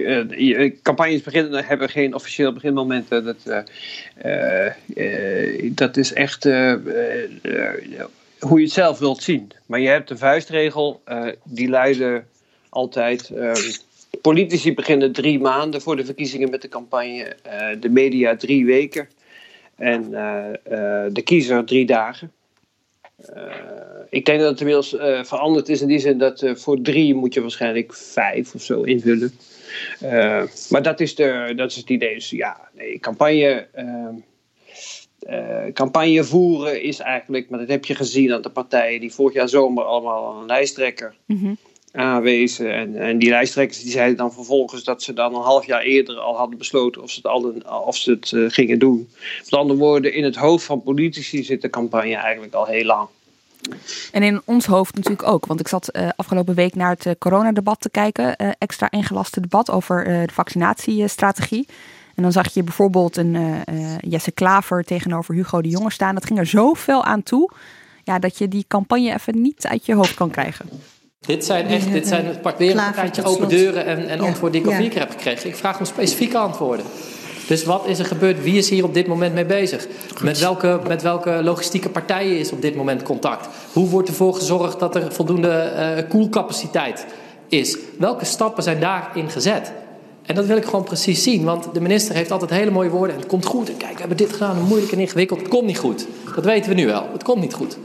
campagnes 0.81 1.21
beginnen, 1.21 1.65
hebben 1.65 1.89
geen 1.89 2.13
officieel 2.13 2.53
beginmomenten. 2.53 3.25
Dat, 3.25 3.65
dat 5.61 5.97
is 5.97 6.13
echt 6.13 6.43
hoe 6.43 6.81
je 8.39 8.61
het 8.61 8.71
zelf 8.71 8.99
wilt 8.99 9.23
zien. 9.23 9.51
Maar 9.65 9.79
je 9.79 9.89
hebt 9.89 10.07
de 10.07 10.17
vuistregel, 10.17 11.01
die 11.43 11.69
luiden 11.69 12.27
altijd. 12.69 13.31
Uh, 13.33 13.51
politici 14.21 14.73
beginnen 14.73 15.11
drie 15.11 15.39
maanden 15.39 15.81
voor 15.81 15.95
de 15.95 16.05
verkiezingen 16.05 16.49
met 16.49 16.61
de 16.61 16.69
campagne, 16.69 17.35
de 17.79 17.89
media 17.89 18.35
drie 18.35 18.65
weken 18.65 19.07
en 19.77 20.11
de 21.13 21.21
kiezer 21.23 21.65
drie 21.65 21.85
dagen. 21.85 22.31
ik 24.09 24.25
denk 24.25 24.39
dat 24.39 24.49
het 24.49 24.59
inmiddels 24.59 24.95
veranderd 25.21 25.69
is 25.69 25.81
in 25.81 25.87
die 25.87 25.99
zin 25.99 26.17
dat 26.17 26.51
voor 26.53 26.81
drie 26.81 27.13
moet 27.13 27.33
je 27.33 27.41
waarschijnlijk 27.41 27.93
vijf 27.93 28.53
of 28.53 28.61
zo 28.61 28.81
invullen. 28.81 29.31
maar 30.69 30.81
dat 30.81 30.99
is, 30.99 31.15
de, 31.15 31.53
dat 31.55 31.71
is 31.71 31.77
het 31.77 31.89
idee. 31.89 32.13
Dus 32.13 32.29
ja, 32.29 32.69
nee, 32.75 32.99
campagne 32.99 33.67
campagne 35.73 36.23
voeren 36.23 36.81
is 36.81 36.99
eigenlijk, 36.99 37.49
maar 37.49 37.59
dat 37.59 37.67
heb 37.67 37.85
je 37.85 37.95
gezien 37.95 38.33
aan 38.33 38.41
de 38.41 38.49
partijen 38.49 38.99
die 38.99 39.13
vorig 39.13 39.33
jaar 39.33 39.49
zomer 39.49 39.83
allemaal 39.83 40.39
een 40.39 40.45
lijsttrekker 40.45 41.15
mm 41.25 41.57
aanwezen. 41.97 42.73
En, 42.73 42.95
en 42.95 43.19
die 43.19 43.29
lijsttrekkers 43.29 43.81
die 43.81 43.91
zeiden 43.91 44.17
dan 44.17 44.33
vervolgens 44.33 44.83
dat 44.83 45.03
ze 45.03 45.13
dan 45.13 45.35
een 45.35 45.41
half 45.41 45.65
jaar 45.65 45.81
eerder 45.81 46.17
al 46.19 46.37
hadden 46.37 46.57
besloten 46.57 47.01
of 47.01 47.11
ze 47.11 47.19
het, 47.23 47.65
al 47.65 47.81
of 47.81 47.95
ze 47.95 48.11
het 48.11 48.31
uh, 48.31 48.49
gingen 48.49 48.79
doen. 48.79 49.09
Met 49.43 49.53
andere 49.53 49.79
woorden, 49.79 50.13
in 50.13 50.23
het 50.23 50.35
hoofd 50.35 50.65
van 50.65 50.83
politici 50.83 51.43
zit 51.43 51.61
de 51.61 51.69
campagne 51.69 52.15
eigenlijk 52.15 52.53
al 52.53 52.65
heel 52.65 52.85
lang. 52.85 53.07
En 54.11 54.23
in 54.23 54.41
ons 54.45 54.65
hoofd 54.65 54.95
natuurlijk 54.95 55.27
ook. 55.27 55.45
Want 55.45 55.59
ik 55.59 55.67
zat 55.67 55.89
uh, 55.91 56.09
afgelopen 56.15 56.55
week 56.55 56.75
naar 56.75 56.89
het 56.89 57.05
uh, 57.05 57.13
coronadebat 57.19 57.81
te 57.81 57.89
kijken. 57.89 58.35
Extra 58.57 58.91
ingelaste 58.91 59.41
debat 59.41 59.71
over 59.71 60.03
de 60.03 60.33
vaccinatiestrategie. 60.33 61.67
En 62.15 62.23
dan 62.23 62.31
zag 62.31 62.53
je 62.53 62.63
bijvoorbeeld 62.63 63.17
een 63.17 63.37
Jesse 63.99 64.31
Klaver 64.31 64.83
tegenover 64.83 65.35
Hugo 65.35 65.61
de 65.61 65.69
Jonge 65.69 65.91
staan. 65.91 66.15
Dat 66.15 66.25
ging 66.25 66.39
er 66.39 66.45
zoveel 66.45 67.03
aan 67.03 67.23
toe 67.23 67.51
ja, 68.07 68.19
dat 68.19 68.37
je 68.37 68.47
die 68.47 68.65
campagne 68.67 69.13
even 69.13 69.41
niet 69.41 69.67
uit 69.67 69.85
je 69.85 69.95
hoofd 69.95 70.13
kan 70.13 70.29
krijgen. 70.29 70.69
Dit 71.19 71.45
zijn 71.45 71.67
echt, 71.67 71.91
dit 71.91 72.07
zijn 72.07 72.25
het 72.25 72.57
weer 72.57 72.69
een 72.69 72.75
partijtje 72.75 73.23
open 73.23 73.49
deuren 73.49 73.85
en, 73.85 74.07
en 74.07 74.19
antwoorden 74.19 74.51
die 74.51 74.61
ik 74.61 74.67
al 74.67 74.81
vier 74.81 74.89
keer 74.89 74.99
heb 74.99 75.09
gekregen. 75.09 75.49
Ik 75.49 75.55
vraag 75.55 75.79
om 75.79 75.85
specifieke 75.85 76.37
antwoorden. 76.37 76.85
Dus 77.47 77.63
wat 77.63 77.85
is 77.87 77.99
er 77.99 78.05
gebeurd? 78.05 78.43
Wie 78.43 78.57
is 78.57 78.69
hier 78.69 78.83
op 78.83 78.93
dit 78.93 79.07
moment 79.07 79.33
mee 79.33 79.45
bezig? 79.45 79.87
Met 80.21 80.39
welke, 80.39 80.79
met 80.87 81.01
welke 81.01 81.39
logistieke 81.43 81.89
partijen 81.89 82.39
is 82.39 82.51
op 82.51 82.61
dit 82.61 82.75
moment 82.75 83.03
contact? 83.03 83.47
Hoe 83.73 83.89
wordt 83.89 84.09
ervoor 84.09 84.33
gezorgd 84.33 84.79
dat 84.79 84.95
er 84.95 85.13
voldoende 85.13 85.71
uh, 85.97 86.09
koelcapaciteit 86.09 87.05
is? 87.47 87.77
Welke 87.99 88.25
stappen 88.25 88.63
zijn 88.63 88.79
daarin 88.79 89.29
gezet? 89.29 89.71
En 90.25 90.35
dat 90.35 90.45
wil 90.45 90.57
ik 90.57 90.65
gewoon 90.65 90.83
precies 90.83 91.23
zien, 91.23 91.43
want 91.43 91.67
de 91.73 91.81
minister 91.81 92.15
heeft 92.15 92.31
altijd 92.31 92.51
hele 92.51 92.71
mooie 92.71 92.89
woorden. 92.89 93.15
En 93.15 93.21
het 93.21 93.29
komt 93.29 93.45
goed. 93.45 93.69
En 93.69 93.77
kijk, 93.77 93.93
we 93.93 93.99
hebben 93.99 94.17
dit 94.17 94.33
gedaan, 94.33 94.61
moeilijk 94.61 94.91
en 94.91 94.99
ingewikkeld. 94.99 95.39
Het 95.39 95.49
komt 95.49 95.65
niet 95.65 95.77
goed. 95.77 96.05
Dat 96.35 96.45
weten 96.45 96.69
we 96.69 96.75
nu 96.75 96.85
wel. 96.85 97.07
Het 97.11 97.23
komt 97.23 97.41
niet 97.41 97.53
goed. 97.53 97.77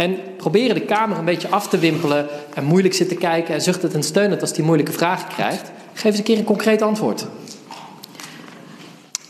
En 0.00 0.18
proberen 0.36 0.74
de 0.74 0.80
Kamer 0.80 1.18
een 1.18 1.24
beetje 1.24 1.48
af 1.48 1.68
te 1.68 1.78
wimpelen 1.78 2.26
en 2.54 2.64
moeilijk 2.64 2.94
zitten 2.94 3.18
kijken 3.18 3.54
en 3.54 3.60
zuchtend 3.60 3.94
en 3.94 4.02
steunend 4.02 4.40
als 4.40 4.52
die 4.52 4.64
moeilijke 4.64 4.92
vragen 4.92 5.28
krijgt. 5.28 5.70
Geef 5.92 6.04
eens 6.04 6.18
een 6.18 6.24
keer 6.24 6.38
een 6.38 6.44
concreet 6.44 6.82
antwoord. 6.82 7.26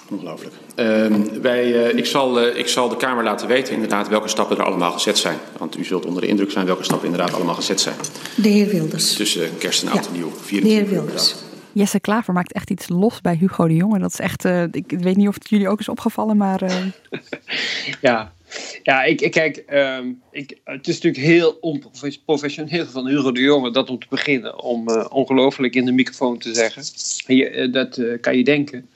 Ongelooflijk. 0.09 0.55
Uh, 0.77 1.07
wij, 1.43 1.67
uh, 1.67 1.99
ik, 1.99 2.07
zal, 2.07 2.47
uh, 2.47 2.57
ik 2.57 2.69
zal 2.69 2.89
de 2.89 2.97
Kamer 2.97 3.25
laten 3.25 3.49
weten 3.49 3.75
inderdaad 3.75 4.09
welke 4.09 4.29
stappen 4.29 4.57
er 4.59 4.65
allemaal 4.65 4.93
gezet 4.93 5.19
zijn. 5.19 5.37
Want 5.59 5.79
u 5.79 5.85
zult 5.85 6.07
onder 6.07 6.23
de 6.23 6.29
indruk 6.29 6.50
zijn 6.50 6.67
welke 6.67 6.85
stappen 6.85 7.09
inderdaad 7.09 7.35
allemaal 7.35 7.55
gezet 7.55 7.81
zijn. 7.81 7.97
De 8.35 8.49
heer 8.49 8.69
Wilders. 8.69 9.15
Tussen 9.15 9.59
kerst 9.59 9.83
en 9.83 9.89
oud 9.89 10.07
en 10.07 10.12
nieuw. 10.12 10.33
De 10.50 10.69
heer 10.69 10.89
Wilders. 10.89 11.35
Jesse 11.73 12.00
Klaver 12.00 12.33
maakt 12.33 12.53
echt 12.53 12.71
iets 12.71 12.89
los 12.89 13.21
bij 13.21 13.37
Hugo 13.37 13.67
de 13.67 13.75
Jonge. 13.75 13.99
Dat 13.99 14.12
is 14.12 14.19
echt, 14.19 14.45
uh, 14.45 14.62
ik 14.62 14.95
weet 14.99 15.17
niet 15.17 15.29
of 15.29 15.35
het 15.35 15.49
jullie 15.49 15.69
ook 15.69 15.81
is 15.81 15.89
opgevallen, 15.89 16.37
maar... 16.37 16.61
ja, 18.00 18.33
ja, 18.83 19.02
ik, 19.02 19.30
kijk, 19.30 19.64
um, 19.73 20.23
ik, 20.30 20.59
het 20.64 20.88
is 20.88 21.00
natuurlijk 21.00 21.25
heel 21.25 21.59
onprofessioneel 21.61 22.87
van 22.87 23.09
Hugo 23.09 23.33
de 23.33 23.40
Jonge 23.40 23.71
dat 23.71 23.90
om 23.90 23.99
te 23.99 24.07
beginnen, 24.11 24.62
om 24.62 24.88
uh, 24.88 25.07
ongelooflijk 25.11 25.75
in 25.75 25.85
de 25.85 25.92
microfoon 25.92 26.38
te 26.38 26.54
zeggen. 26.54 26.83
Je, 27.37 27.50
uh, 27.50 27.73
dat 27.73 27.99
uh, 27.99 28.21
kan 28.21 28.37
je 28.37 28.45
denken. 28.45 28.88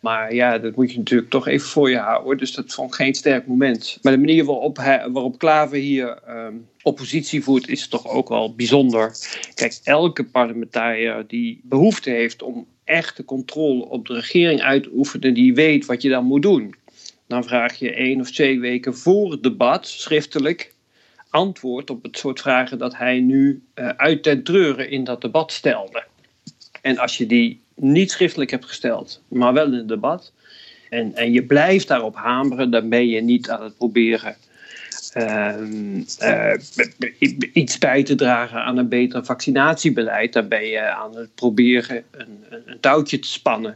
Maar 0.00 0.34
ja, 0.34 0.58
dat 0.58 0.76
moet 0.76 0.92
je 0.92 0.98
natuurlijk 0.98 1.30
toch 1.30 1.46
even 1.46 1.68
voor 1.68 1.90
je 1.90 1.98
houden. 1.98 2.38
Dus 2.38 2.52
dat 2.52 2.74
vond 2.74 2.94
geen 2.94 3.14
sterk 3.14 3.46
moment. 3.46 3.98
Maar 4.02 4.12
de 4.12 4.18
manier 4.18 4.44
waarop, 4.44 4.76
waarop 5.12 5.38
Klaver 5.38 5.78
hier 5.78 6.18
um, 6.28 6.68
oppositie 6.82 7.42
voert, 7.42 7.68
is 7.68 7.88
toch 7.88 8.08
ook 8.08 8.28
wel 8.28 8.54
bijzonder. 8.54 9.16
Kijk, 9.54 9.78
elke 9.84 10.24
parlementariër 10.24 11.24
die 11.26 11.60
behoefte 11.62 12.10
heeft 12.10 12.42
om 12.42 12.66
echte 12.84 13.24
controle 13.24 13.88
op 13.88 14.06
de 14.06 14.14
regering 14.14 14.60
uit 14.60 14.82
te 14.82 14.90
oefenen, 14.94 15.34
die 15.34 15.54
weet 15.54 15.86
wat 15.86 16.02
je 16.02 16.08
dan 16.08 16.24
moet 16.24 16.42
doen. 16.42 16.74
Dan 17.26 17.44
vraag 17.44 17.78
je 17.78 17.94
één 17.94 18.20
of 18.20 18.30
twee 18.30 18.60
weken 18.60 18.96
voor 18.96 19.30
het 19.30 19.42
debat 19.42 19.86
schriftelijk 19.86 20.74
antwoord 21.30 21.90
op 21.90 22.02
het 22.02 22.18
soort 22.18 22.40
vragen 22.40 22.78
dat 22.78 22.96
hij 22.96 23.20
nu 23.20 23.62
uh, 23.74 23.88
uit 23.88 24.22
ten 24.22 24.42
treuren 24.42 24.90
in 24.90 25.04
dat 25.04 25.20
debat 25.20 25.52
stelde. 25.52 26.04
En 26.82 26.98
als 26.98 27.16
je 27.16 27.26
die 27.26 27.60
niet 27.74 28.10
schriftelijk 28.10 28.50
hebt 28.50 28.64
gesteld, 28.64 29.22
maar 29.28 29.52
wel 29.52 29.66
in 29.66 29.72
het 29.72 29.88
debat, 29.88 30.32
en, 30.88 31.14
en 31.14 31.32
je 31.32 31.42
blijft 31.42 31.88
daarop 31.88 32.16
hameren, 32.16 32.70
dan 32.70 32.88
ben 32.88 33.08
je 33.08 33.20
niet 33.20 33.50
aan 33.50 33.62
het 33.62 33.76
proberen 33.76 34.36
iets 37.52 37.78
bij 37.78 38.02
te 38.02 38.14
dragen 38.14 38.64
aan 38.64 38.76
een 38.76 38.88
beter 38.88 39.24
vaccinatiebeleid. 39.24 40.32
Dan 40.32 40.48
ben 40.48 40.66
je 40.66 40.80
aan 40.80 41.16
het 41.16 41.34
proberen 41.34 42.04
een, 42.10 42.44
een, 42.48 42.62
een 42.66 42.80
touwtje 42.80 43.18
te 43.18 43.28
spannen 43.28 43.74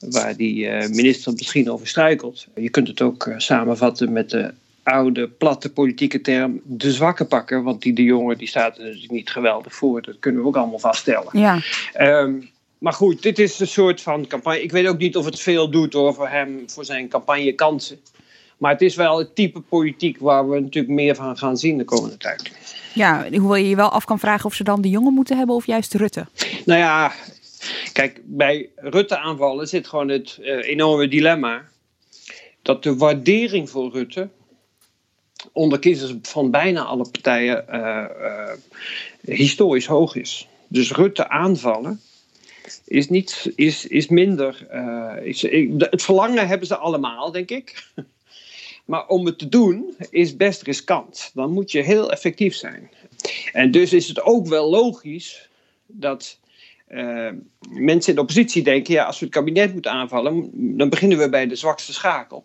waar 0.00 0.36
die 0.36 0.66
uh, 0.66 0.88
minister 0.88 1.32
misschien 1.32 1.70
over 1.70 1.86
struikelt. 1.86 2.46
Je 2.54 2.70
kunt 2.70 2.88
het 2.88 3.02
ook 3.02 3.26
uh, 3.26 3.34
samenvatten 3.38 4.12
met 4.12 4.30
de 4.30 4.54
oude, 4.82 5.28
platte 5.28 5.72
politieke 5.72 6.20
term 6.20 6.60
de 6.64 6.92
zwakke 6.92 7.24
pakken. 7.24 7.62
Want 7.62 7.82
die 7.82 7.92
de 7.92 8.04
jongen 8.04 8.38
die 8.38 8.48
staat 8.48 8.78
er 8.78 8.84
natuurlijk 8.84 9.12
niet 9.12 9.30
geweldig 9.30 9.74
voor. 9.74 10.02
Dat 10.02 10.18
kunnen 10.18 10.42
we 10.42 10.46
ook 10.46 10.56
allemaal 10.56 10.78
vaststellen. 10.78 11.38
Ja. 11.38 11.60
Um, 11.98 12.50
maar 12.78 12.92
goed, 12.92 13.22
dit 13.22 13.38
is 13.38 13.60
een 13.60 13.66
soort 13.66 14.00
van 14.00 14.26
campagne. 14.26 14.62
Ik 14.62 14.70
weet 14.70 14.86
ook 14.86 14.98
niet 14.98 15.16
of 15.16 15.24
het 15.24 15.40
veel 15.40 15.70
doet 15.70 15.92
hoor, 15.92 16.14
voor 16.14 16.28
hem, 16.28 16.62
voor 16.66 16.84
zijn 16.84 17.08
campagnekansen. 17.08 17.98
Maar 18.60 18.72
het 18.72 18.82
is 18.82 18.94
wel 18.94 19.18
het 19.18 19.34
type 19.34 19.60
politiek 19.60 20.18
waar 20.18 20.48
we 20.48 20.60
natuurlijk 20.60 20.94
meer 20.94 21.14
van 21.14 21.38
gaan 21.38 21.56
zien 21.56 21.78
de 21.78 21.84
komende 21.84 22.16
tijd. 22.16 22.50
Ja, 22.94 23.26
hoewel 23.30 23.56
je 23.56 23.68
je 23.68 23.76
wel 23.76 23.88
af 23.88 24.04
kan 24.04 24.18
vragen 24.18 24.44
of 24.44 24.54
ze 24.54 24.64
dan 24.64 24.80
de 24.80 24.88
jongen 24.88 25.12
moeten 25.12 25.36
hebben 25.36 25.56
of 25.56 25.66
juist 25.66 25.94
Rutte. 25.94 26.26
Nou 26.64 26.80
ja, 26.80 27.12
kijk, 27.92 28.20
bij 28.24 28.68
Rutte 28.76 29.18
aanvallen 29.18 29.68
zit 29.68 29.86
gewoon 29.86 30.08
het 30.08 30.38
uh, 30.40 30.68
enorme 30.68 31.08
dilemma. 31.08 31.68
Dat 32.62 32.82
de 32.82 32.96
waardering 32.96 33.70
voor 33.70 33.92
Rutte 33.92 34.28
onder 35.52 35.78
kiezers 35.78 36.14
van 36.22 36.50
bijna 36.50 36.82
alle 36.82 37.08
partijen 37.10 37.64
uh, 37.70 38.04
uh, 38.20 38.52
historisch 39.20 39.86
hoog 39.86 40.14
is. 40.14 40.48
Dus 40.68 40.92
Rutte 40.92 41.28
aanvallen 41.28 42.00
is, 42.84 43.08
niet, 43.08 43.52
is, 43.54 43.86
is 43.86 44.08
minder. 44.08 44.66
Uh, 44.72 45.12
is, 45.22 45.42
het 45.78 46.02
verlangen 46.02 46.48
hebben 46.48 46.66
ze 46.66 46.76
allemaal, 46.76 47.32
denk 47.32 47.50
ik. 47.50 47.84
Maar 48.90 49.06
om 49.06 49.26
het 49.26 49.38
te 49.38 49.48
doen 49.48 49.94
is 50.10 50.36
best 50.36 50.62
riskant. 50.62 51.30
Dan 51.34 51.52
moet 51.52 51.70
je 51.70 51.82
heel 51.82 52.10
effectief 52.10 52.54
zijn. 52.54 52.90
En 53.52 53.70
dus 53.70 53.92
is 53.92 54.08
het 54.08 54.22
ook 54.22 54.46
wel 54.46 54.70
logisch 54.70 55.48
dat 55.86 56.38
uh, 56.88 57.30
mensen 57.70 58.10
in 58.10 58.14
de 58.14 58.20
oppositie 58.20 58.62
denken: 58.62 58.94
ja, 58.94 59.04
als 59.04 59.18
we 59.18 59.24
het 59.24 59.34
kabinet 59.34 59.72
moeten 59.72 59.90
aanvallen, 59.90 60.50
dan 60.76 60.88
beginnen 60.88 61.18
we 61.18 61.28
bij 61.28 61.46
de 61.46 61.54
zwakste 61.54 61.92
schakel. 61.92 62.44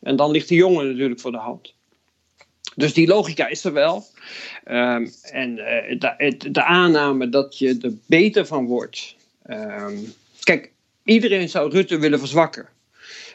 En 0.00 0.16
dan 0.16 0.30
ligt 0.30 0.48
de 0.48 0.54
jongen 0.54 0.86
natuurlijk 0.86 1.20
voor 1.20 1.32
de 1.32 1.38
hand. 1.38 1.74
Dus 2.76 2.94
die 2.94 3.06
logica 3.06 3.46
is 3.46 3.64
er 3.64 3.72
wel. 3.72 4.04
Um, 4.68 5.12
en 5.22 5.50
uh, 5.56 5.98
de, 6.50 6.64
aanname 6.64 7.28
dat 7.28 7.58
je 7.58 7.78
er 7.82 7.92
beter 8.06 8.46
van 8.46 8.66
wordt. 8.66 9.16
Um, 9.50 10.12
kijk, 10.42 10.72
iedereen 11.04 11.48
zou 11.48 11.70
Rutte 11.70 11.98
willen 11.98 12.18
verzwakken. 12.18 12.68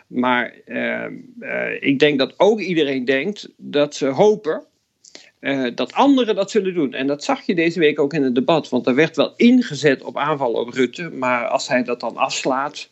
Maar 0.08 0.54
uh, 0.66 1.06
uh, 1.40 1.82
ik 1.82 2.00
denk 2.00 2.20
dat 2.20 2.34
ook 2.38 2.60
iedereen 2.60 3.06
denkt 3.06 3.50
dat 3.58 3.96
ze 3.96 4.06
hopen 4.06 4.64
uh, 5.40 5.72
dat 5.76 5.94
anderen 5.94 6.36
dat 6.36 6.52
zullen 6.52 6.74
doen. 6.74 6.94
En 6.94 7.08
dat 7.08 7.24
zag 7.24 7.42
je 7.46 7.56
deze 7.56 7.80
week 7.80 8.00
ook 8.00 8.14
in 8.14 8.24
het 8.24 8.36
debat. 8.36 8.70
Want 8.70 8.88
er 8.88 8.96
werd 8.96 9.16
wel 9.16 9.34
ingezet 9.36 10.04
op 10.04 10.18
aanval 10.18 10.52
op 10.52 10.70
Rutte. 10.70 11.10
Maar 11.10 11.48
als 11.48 11.68
hij 11.68 11.84
dat 11.84 12.00
dan 12.00 12.18
afslaat, 12.18 12.90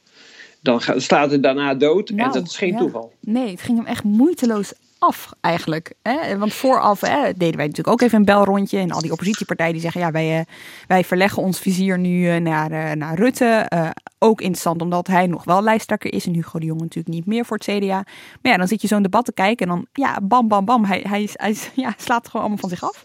dan 0.62 0.82
slaat 0.96 1.32
het 1.32 1.44
daarna 1.44 1.76
dood. 1.76 2.10
Nou, 2.10 2.22
en 2.22 2.34
dat 2.34 2.48
is 2.48 2.58
geen 2.58 2.72
ja. 2.72 2.78
toeval. 2.78 3.14
Nee, 3.20 3.50
het 3.50 3.62
ging 3.62 3.78
hem 3.78 3.88
echt 3.88 4.04
moeiteloos 4.04 4.74
af 5.04 5.32
eigenlijk. 5.42 5.94
Hè? 6.02 6.38
Want 6.38 6.54
vooraf 6.54 7.02
hè, 7.02 7.34
deden 7.34 7.58
wij 7.58 7.68
natuurlijk 7.68 7.88
ook 7.88 8.02
even 8.02 8.18
een 8.18 8.26
belrondje. 8.26 8.78
En 8.78 8.92
al 8.92 9.02
die 9.02 9.12
oppositiepartijen 9.12 9.74
die 9.74 9.82
zeggen... 9.82 10.02
ja, 10.02 10.12
wij, 10.12 10.40
uh, 10.40 10.46
wij 10.88 11.04
verleggen 11.04 11.44
ons 11.44 11.60
vizier 11.60 12.00
nu 12.00 12.34
uh, 12.34 12.36
naar, 12.36 12.72
uh, 12.72 12.92
naar 12.92 13.16
Rutte. 13.16 13.70
ook 14.20 14.42
interessant 14.42 14.82
omdat 14.82 15.08
hij 15.08 15.28
nog 15.28 15.44
wel 15.44 15.64
lijsttrekker 15.64 16.14
is. 16.14 16.26
En 16.26 16.34
Hugo 16.34 16.60
de 16.60 16.66
Jong 16.66 16.82
natuurlijk 16.82 17.16
niet 17.16 17.26
meer 17.26 17.46
voor 17.46 17.58
het 17.58 17.66
CDA. 17.66 18.04
Maar 18.42 18.52
ja, 18.52 18.58
dan 18.58 18.68
zit 18.68 18.82
je 18.82 18.88
zo'n 18.88 19.04
debat 19.04 19.26
te 19.26 19.34
kijken. 19.34 19.70
En 19.70 19.74
dan, 19.74 19.88
ja, 19.94 20.20
bam, 20.22 20.48
bam, 20.48 20.66
bam. 20.66 20.86
Hij, 20.86 21.06
hij, 21.08 21.30
hij 21.34 21.56
ja, 21.86 21.94
slaat 21.98 22.26
gewoon 22.26 22.42
allemaal 22.42 22.62
van 22.62 22.70
zich 22.70 22.84
af. 22.84 23.04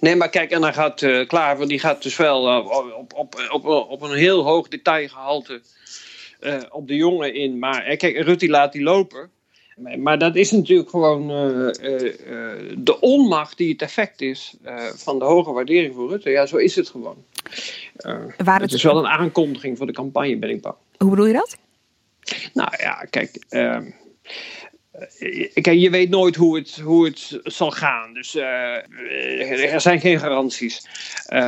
Nee, 0.00 0.16
maar 0.16 0.28
kijk, 0.28 0.50
en 0.50 0.60
dan 0.60 0.74
gaat 0.74 1.02
uh, 1.02 1.26
Klaver, 1.26 1.68
die 1.68 1.78
gaat 1.78 2.02
dus 2.02 2.16
wel 2.16 2.48
uh, 2.48 2.66
op, 2.96 3.14
op, 3.14 3.48
op, 3.50 3.64
op 3.64 4.02
een 4.02 4.16
heel 4.16 4.44
hoog 4.44 4.68
detailgehalte 4.68 5.62
uh, 6.40 6.58
op 6.70 6.88
de 6.88 6.96
jongen 6.96 7.34
in. 7.34 7.58
Maar 7.58 7.96
kijk, 7.96 8.16
Rutte 8.16 8.48
laat 8.48 8.72
die 8.72 8.82
lopen. 8.82 9.30
Maar 9.76 10.18
dat 10.18 10.36
is 10.36 10.50
natuurlijk 10.50 10.90
gewoon 10.90 11.30
uh, 11.30 11.70
uh, 11.82 12.02
uh, 12.02 12.76
de 12.78 13.00
onmacht 13.00 13.56
die 13.56 13.72
het 13.72 13.82
effect 13.82 14.20
is 14.20 14.56
van 14.94 15.18
de 15.18 15.24
hoge 15.24 15.52
waardering 15.52 15.94
voor 15.94 16.08
Rutte. 16.08 16.30
Ja, 16.30 16.46
zo 16.46 16.56
is 16.56 16.76
het 16.76 16.88
gewoon. 16.88 17.24
Waar 18.44 18.60
het 18.60 18.72
is 18.72 18.82
wel 18.82 18.98
een 18.98 19.06
aankondiging 19.06 19.76
voor 19.76 19.86
de 19.86 19.92
campagne, 19.92 20.38
ben 20.38 20.50
ik 20.50 20.62
bang. 20.62 20.74
Hoe 20.96 21.10
bedoel 21.10 21.26
je 21.26 21.32
dat? 21.32 21.56
Nou 22.52 22.68
ja, 22.78 23.06
kijk. 23.10 23.44
ehm, 23.48 23.90
Kijk, 25.52 25.78
je 25.78 25.90
weet 25.90 26.10
nooit 26.10 26.36
hoe 26.36 26.56
het, 26.56 26.80
hoe 26.84 27.04
het 27.04 27.40
zal 27.42 27.70
gaan. 27.70 28.14
Dus 28.14 28.34
er 28.34 29.80
zijn 29.80 30.00
geen 30.00 30.18
garanties. 30.18 30.86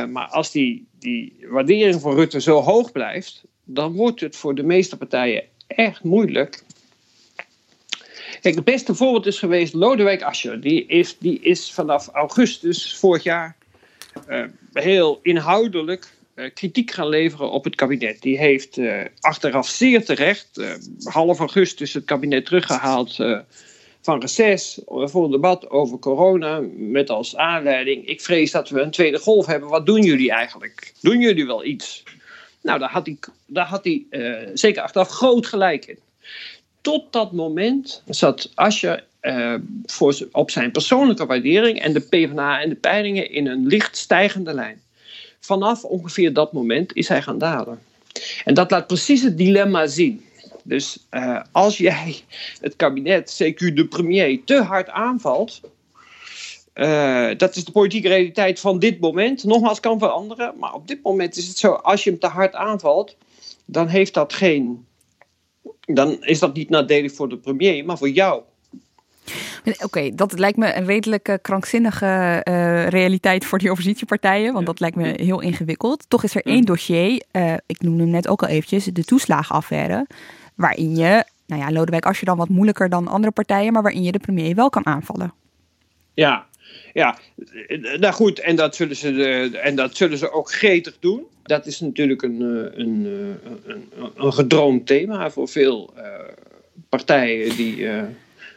maar 0.09 0.27
als 0.27 0.51
die, 0.51 0.87
die 0.99 1.45
waardering 1.49 2.01
voor 2.01 2.15
Rutte 2.15 2.41
zo 2.41 2.59
hoog 2.59 2.91
blijft, 2.91 3.43
dan 3.63 3.93
wordt 3.93 4.21
het 4.21 4.35
voor 4.35 4.55
de 4.55 4.63
meeste 4.63 4.97
partijen 4.97 5.43
echt 5.67 6.03
moeilijk 6.03 6.63
Kijk, 8.43 8.55
het 8.55 8.63
beste 8.63 8.95
voorbeeld 8.95 9.25
is 9.25 9.39
geweest 9.39 9.73
Lodewijk 9.73 10.21
Asscher. 10.21 10.61
Die 10.61 10.85
is, 10.85 11.17
die 11.17 11.39
is 11.39 11.71
vanaf 11.71 12.07
augustus 12.07 12.95
vorig 12.95 13.23
jaar 13.23 13.55
uh, 14.29 14.45
heel 14.73 15.19
inhoudelijk 15.21 16.13
uh, 16.35 16.49
kritiek 16.53 16.91
gaan 16.91 17.07
leveren 17.07 17.51
op 17.51 17.63
het 17.63 17.75
kabinet. 17.75 18.21
Die 18.21 18.37
heeft 18.37 18.77
uh, 18.77 19.01
achteraf 19.19 19.67
zeer 19.67 20.05
terecht, 20.05 20.61
half 21.03 21.39
augustus 21.39 21.93
het 21.93 22.05
kabinet 22.05 22.45
teruggehaald 22.45 23.15
van 24.01 24.19
reces 24.19 24.81
voor 24.85 25.23
een 25.23 25.31
debat 25.31 25.69
over 25.69 25.99
corona. 25.99 26.61
Met 26.75 27.09
als 27.09 27.35
aanleiding, 27.35 28.07
ik 28.07 28.21
vrees 28.21 28.51
dat 28.51 28.69
we 28.69 28.81
een 28.81 28.91
tweede 28.91 29.19
golf 29.19 29.45
hebben. 29.45 29.69
Wat 29.69 29.85
doen 29.85 30.01
jullie 30.01 30.31
eigenlijk? 30.31 30.93
Doen 31.01 31.19
jullie 31.19 31.45
wel 31.45 31.65
iets? 31.65 32.03
Nou, 32.61 32.79
daar 32.79 32.91
had 32.91 33.05
hij, 33.05 33.17
daar 33.45 33.67
had 33.67 33.83
hij 33.83 34.05
zeker 34.53 34.81
achteraf 34.81 35.09
groot 35.09 35.47
gelijk 35.47 35.85
in 35.85 35.99
tot 36.83 37.11
dat 37.11 37.31
moment 37.31 38.03
zat 38.05 38.51
Asscher 38.55 39.03
uh, 39.21 39.55
voor, 39.85 40.27
op 40.31 40.51
zijn 40.51 40.71
persoonlijke 40.71 41.25
waardering 41.25 41.81
en 41.81 41.93
de 41.93 41.99
PvdA 41.99 42.61
en 42.61 42.69
de 42.69 42.75
peilingen 42.75 43.31
in 43.31 43.47
een 43.47 43.67
licht 43.67 43.97
stijgende 43.97 44.53
lijn. 44.53 44.81
Vanaf 45.39 45.83
ongeveer 45.83 46.33
dat 46.33 46.53
moment 46.53 46.95
is 46.95 47.07
hij 47.07 47.21
gaan 47.21 47.37
dalen. 47.37 47.79
En 48.45 48.53
dat 48.53 48.71
laat 48.71 48.87
precies 48.87 49.21
het 49.21 49.37
dilemma 49.37 49.87
zien. 49.87 50.25
Dus 50.63 50.97
uh, 51.11 51.41
als 51.51 51.77
jij 51.77 52.15
het 52.61 52.75
kabinet, 52.75 53.43
CQ 53.43 53.73
de 53.73 53.87
premier, 53.89 54.43
te 54.45 54.61
hard 54.61 54.89
aanvalt. 54.89 55.61
Uh, 56.75 57.29
dat 57.37 57.55
is 57.55 57.65
de 57.65 57.71
politieke 57.71 58.07
realiteit 58.07 58.59
van 58.59 58.79
dit 58.79 58.99
moment. 58.99 59.43
Nogmaals, 59.43 59.79
kan 59.79 59.99
veranderen. 59.99 60.53
Maar 60.59 60.73
op 60.73 60.87
dit 60.87 61.03
moment 61.03 61.37
is 61.37 61.47
het 61.47 61.57
zo: 61.57 61.71
als 61.71 62.03
je 62.03 62.09
hem 62.09 62.19
te 62.19 62.27
hard 62.27 62.55
aanvalt, 62.55 63.15
dan 63.65 63.87
heeft 63.87 64.13
dat 64.13 64.33
geen 64.33 64.85
dan 65.79 66.23
is 66.23 66.39
dat 66.39 66.53
niet 66.53 66.69
nadelig 66.69 67.13
voor 67.13 67.29
de 67.29 67.37
premier, 67.37 67.85
maar 67.85 67.97
voor 67.97 68.09
jou. 68.09 68.41
Oké, 69.83 70.15
dat 70.15 70.39
lijkt 70.39 70.57
me 70.57 70.75
een 70.75 70.85
redelijk 70.85 71.37
krankzinnige 71.41 72.41
uh, 72.49 72.87
realiteit 72.87 73.45
voor 73.45 73.59
die 73.59 73.69
oppositiepartijen, 73.69 74.53
want 74.53 74.65
dat 74.65 74.79
lijkt 74.79 74.95
me 74.95 75.13
heel 75.15 75.41
ingewikkeld. 75.41 76.05
Toch 76.07 76.23
is 76.23 76.35
er 76.35 76.45
één 76.45 76.65
dossier, 76.65 77.23
uh, 77.31 77.53
ik 77.65 77.81
noemde 77.81 78.03
hem 78.03 78.11
net 78.11 78.27
ook 78.27 78.41
al 78.41 78.47
eventjes, 78.47 78.85
de 78.85 79.03
toeslagenaffaire, 79.03 80.07
waarin 80.55 80.95
je, 80.95 81.25
nou 81.45 81.61
ja, 81.61 81.71
Lodewijk 81.71 82.05
als 82.05 82.19
je 82.19 82.25
dan 82.25 82.37
wat 82.37 82.49
moeilijker 82.49 82.89
dan 82.89 83.07
andere 83.07 83.33
partijen, 83.33 83.73
maar 83.73 83.81
waarin 83.81 84.03
je 84.03 84.11
de 84.11 84.19
premier 84.19 84.55
wel 84.55 84.69
kan 84.69 84.85
aanvallen. 84.85 85.33
Ja, 86.13 86.45
ja, 86.93 87.17
nou 87.99 88.13
goed, 88.13 88.39
en 88.39 88.55
dat 88.55 88.75
zullen 88.75 88.95
ze, 88.95 89.13
de, 89.13 89.57
en 89.57 89.75
dat 89.75 89.97
zullen 89.97 90.17
ze 90.17 90.31
ook 90.31 90.51
gretig 90.51 90.97
doen. 90.99 91.23
Dat 91.43 91.65
is 91.65 91.79
natuurlijk 91.79 92.21
een, 92.21 92.41
een, 92.79 93.05
een, 93.65 93.89
een 94.15 94.33
gedroomd 94.33 94.87
thema 94.87 95.31
voor 95.31 95.47
veel 95.47 95.93
partijen 96.89 97.55
die 97.55 97.87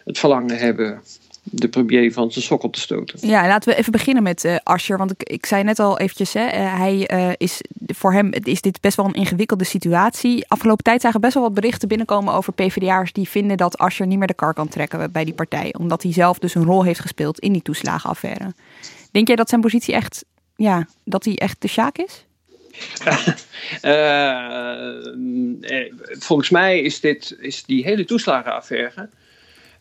het 0.05 0.19
verlangen 0.19 0.59
hebben 0.59 1.03
de 1.50 1.69
premier 1.69 2.12
van 2.12 2.33
zijn 2.33 2.45
sokkel 2.45 2.71
te 2.71 2.81
stoten. 2.81 3.29
Ja, 3.29 3.47
laten 3.47 3.71
we 3.71 3.79
even 3.79 3.93
beginnen 3.93 4.23
met 4.23 4.45
uh, 4.45 4.57
Asscher. 4.62 4.99
Want 4.99 5.11
ik, 5.11 5.23
ik 5.23 5.47
zei 5.47 5.62
net 5.62 5.79
al 5.79 5.99
eventjes, 5.99 6.33
hè, 6.33 6.47
uh, 6.47 6.79
hij, 6.79 7.11
uh, 7.12 7.33
is, 7.37 7.61
voor 7.87 8.12
hem 8.12 8.33
is 8.33 8.61
dit 8.61 8.81
best 8.81 8.97
wel 8.97 9.07
een 9.07 9.15
ingewikkelde 9.15 9.65
situatie. 9.65 10.45
Afgelopen 10.49 10.85
tijd 10.85 11.00
zagen 11.00 11.21
best 11.21 11.35
wel 11.35 11.43
wat 11.43 11.55
berichten 11.55 11.88
binnenkomen 11.88 12.35
over 12.35 12.53
PvdA'ers 12.53 13.12
die 13.12 13.29
vinden 13.29 13.57
dat 13.57 13.79
Asscher 13.79 14.07
niet 14.07 14.19
meer 14.19 14.26
de 14.26 14.35
kar 14.35 14.55
kan 14.55 14.69
trekken 14.69 15.12
bij 15.12 15.25
die 15.25 15.35
partij. 15.35 15.75
Omdat 15.79 16.03
hij 16.03 16.12
zelf 16.12 16.38
dus 16.38 16.55
een 16.55 16.65
rol 16.65 16.85
heeft 16.85 17.00
gespeeld 17.00 17.38
in 17.38 17.53
die 17.53 17.62
toeslagenaffaire. 17.62 18.55
Denk 19.11 19.26
jij 19.26 19.37
dat 19.37 19.49
zijn 19.49 19.61
positie 19.61 19.95
echt, 19.95 20.25
ja, 20.57 20.87
dat 21.05 21.25
hij 21.25 21.38
echt 21.38 21.62
de 21.62 21.69
sjaak 21.69 21.99
is? 21.99 22.25
volgens 26.19 26.50
mij 26.50 26.81
is, 26.81 27.00
dit, 27.00 27.37
is 27.41 27.65
die 27.65 27.85
hele 27.85 28.05
toeslagenaffaire 28.05 29.09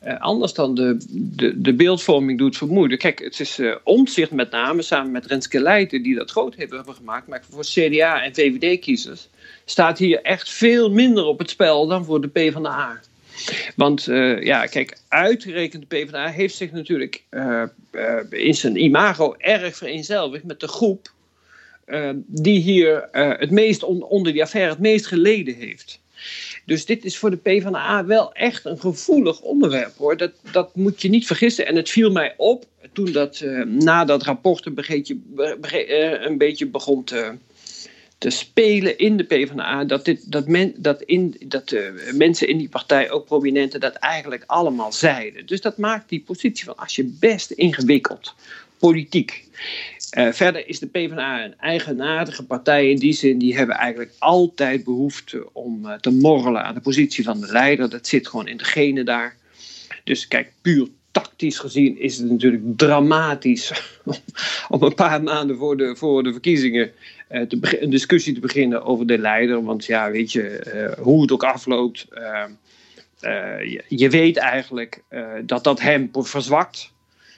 uh, 0.05 0.19
anders 0.19 0.53
dan 0.53 0.75
de, 0.75 0.97
de, 1.09 1.61
de 1.61 1.73
beeldvorming 1.73 2.37
doet 2.39 2.57
vermoeden. 2.57 2.97
Kijk, 2.97 3.19
het 3.19 3.39
is 3.39 3.59
uh, 3.59 3.75
omzicht 3.83 4.31
met 4.31 4.51
name 4.51 4.81
samen 4.81 5.11
met 5.11 5.25
Renske 5.25 5.61
Leijten 5.61 6.03
die 6.03 6.15
dat 6.15 6.31
groot 6.31 6.55
hebben 6.55 6.85
gemaakt. 6.85 7.27
Maar 7.27 7.43
voor 7.49 7.63
CDA 7.63 8.23
en 8.23 8.35
VVD-kiezers 8.35 9.29
staat 9.65 9.97
hier 9.97 10.21
echt 10.21 10.49
veel 10.49 10.91
minder 10.91 11.25
op 11.25 11.39
het 11.39 11.49
spel 11.49 11.87
dan 11.87 12.05
voor 12.05 12.21
de 12.21 12.27
PvdA. 12.27 12.99
Want 13.75 14.07
uh, 14.07 14.43
ja, 14.43 14.65
kijk, 14.65 14.97
uitgerekend 15.07 15.89
de 15.89 15.95
PvdA 15.95 16.27
heeft 16.27 16.55
zich 16.55 16.71
natuurlijk 16.71 17.23
in 18.29 18.55
zijn 18.55 18.83
imago 18.83 19.35
erg 19.37 19.75
vereenzelvigd 19.75 20.43
met 20.43 20.59
de 20.59 20.67
groep 20.67 21.13
die 22.25 22.59
hier 22.59 23.07
het 23.11 23.51
meest 23.51 23.83
on, 23.83 24.03
onder 24.03 24.33
die 24.33 24.41
affaire 24.41 24.71
het 24.71 24.79
meest 24.79 25.05
geleden 25.05 25.55
heeft. 25.55 25.99
Dus 26.65 26.85
dit 26.85 27.05
is 27.05 27.17
voor 27.17 27.29
de 27.29 27.37
PvdA 27.37 28.05
wel 28.05 28.33
echt 28.33 28.65
een 28.65 28.79
gevoelig 28.79 29.41
onderwerp 29.41 29.97
hoor. 29.97 30.17
Dat, 30.17 30.31
dat 30.51 30.75
moet 30.75 31.01
je 31.01 31.09
niet 31.09 31.27
vergissen. 31.27 31.65
En 31.65 31.75
het 31.75 31.89
viel 31.89 32.11
mij 32.11 32.33
op 32.37 32.65
toen 32.93 33.11
dat 33.11 33.39
uh, 33.39 33.65
na 33.65 34.05
dat 34.05 34.23
rapport 34.23 34.65
een 34.65 34.73
beetje, 34.73 35.17
uh, 35.37 36.25
een 36.25 36.37
beetje 36.37 36.67
begon 36.67 37.03
te, 37.03 37.33
te 38.17 38.29
spelen 38.29 38.97
in 38.97 39.17
de 39.17 39.23
PvdA. 39.23 39.83
Dat, 39.83 40.05
dit, 40.05 40.31
dat, 40.31 40.47
men, 40.47 40.73
dat, 40.77 41.01
in, 41.01 41.35
dat 41.45 41.71
uh, 41.71 41.81
mensen 42.13 42.47
in 42.47 42.57
die 42.57 42.69
partij, 42.69 43.11
ook 43.11 43.25
prominenten, 43.25 43.79
dat 43.79 43.95
eigenlijk 43.95 44.43
allemaal 44.45 44.91
zeiden. 44.91 45.45
Dus 45.45 45.61
dat 45.61 45.77
maakt 45.77 46.09
die 46.09 46.23
positie 46.25 46.65
van 46.65 46.77
als 46.77 46.95
je 46.95 47.15
best 47.19 47.51
ingewikkeld 47.51 48.33
politiek. 48.77 49.43
Uh, 50.17 50.31
verder 50.31 50.67
is 50.67 50.79
de 50.79 50.87
PvdA 50.87 51.43
een 51.43 51.59
eigenaardige 51.59 52.45
partij 52.45 52.89
in 52.89 52.97
die 52.97 53.13
zin. 53.13 53.37
Die 53.37 53.55
hebben 53.55 53.75
eigenlijk 53.75 54.11
altijd 54.19 54.83
behoefte 54.83 55.53
om 55.53 55.85
uh, 55.85 55.93
te 55.93 56.09
morrelen 56.09 56.63
aan 56.63 56.73
de 56.73 56.81
positie 56.81 57.23
van 57.23 57.39
de 57.41 57.47
leider. 57.47 57.89
Dat 57.89 58.07
zit 58.07 58.27
gewoon 58.27 58.47
in 58.47 58.57
de 58.57 58.63
genen 58.63 59.05
daar. 59.05 59.35
Dus 60.03 60.27
kijk, 60.27 60.51
puur 60.61 60.87
tactisch 61.11 61.59
gezien 61.59 61.99
is 61.99 62.17
het 62.17 62.29
natuurlijk 62.29 62.63
dramatisch 62.77 63.71
om 64.69 64.83
een 64.83 64.93
paar 64.93 65.23
maanden 65.23 65.57
voor 65.57 65.77
de, 65.77 65.95
voor 65.95 66.23
de 66.23 66.31
verkiezingen 66.31 66.91
te 67.27 67.77
een 67.81 67.89
discussie 67.89 68.33
te 68.33 68.39
beginnen 68.39 68.83
over 68.83 69.07
de 69.07 69.17
leider. 69.17 69.63
Want 69.63 69.85
ja, 69.85 70.11
weet 70.11 70.31
je, 70.31 70.95
hoe 70.99 71.21
het 71.21 71.31
ook 71.31 71.43
afloopt. 71.43 72.07
Je, 73.19 73.83
je, 73.87 74.09
weet 74.09 74.37
eigenlijk 74.37 75.03
dat 75.45 75.63
dat 75.63 75.79
hem 75.79 76.09
verzwakt. 76.11 76.93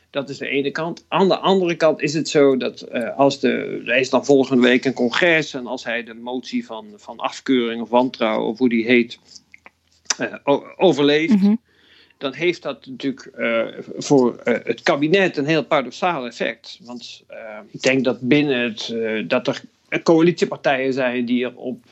Dat 0.10 0.30
is 0.30 0.38
de 0.38 0.48
ene 0.48 0.72
kant. 0.72 1.06
Aan 1.08 1.28
de 1.28 1.38
andere 1.38 1.76
kant 1.76 2.02
is 2.02 2.14
het 2.14 2.30
zo 2.30 2.58
dat 2.58 2.88
uh, 2.94 3.18
als 3.18 3.40
de, 3.40 3.82
er 3.86 3.98
is 3.98 4.10
dan 4.10 4.26
volgende 4.26 4.62
week 4.62 4.86
een 4.86 4.94
congres 4.94 5.54
en 5.54 5.68
als 5.68 5.84
hij 5.84 6.04
de 6.04 6.14
motie 6.14 6.66
van, 6.66 6.86
van 6.96 7.18
afkeuring 7.18 7.82
of 7.82 7.90
wantrouwen, 7.90 8.48
of 8.48 8.58
hoe 8.58 8.70
die 8.70 8.86
heet, 8.86 9.20
uh, 10.20 10.58
overleeft, 10.78 11.34
mm 11.34 11.40
-hmm. 11.40 11.60
dan 12.18 12.34
heeft 12.34 12.62
dat 12.62 12.86
natuurlijk 12.86 13.32
uh, 13.38 13.66
voor 13.98 14.42
het 14.44 14.82
kabinet 14.82 15.38
een 15.38 15.46
heel 15.46 15.66
paradoxaal 15.66 16.26
effect. 16.26 16.80
Want 16.82 17.24
ik 17.72 17.82
denk 17.82 18.04
dat 18.04 18.22
binnen 18.22 18.64
het, 18.64 18.96
dat 19.30 19.48
er 19.48 19.62
coalitiepartijen 20.04 20.94
zijn 20.94 21.26
die 21.26 21.46
erop 21.46 21.84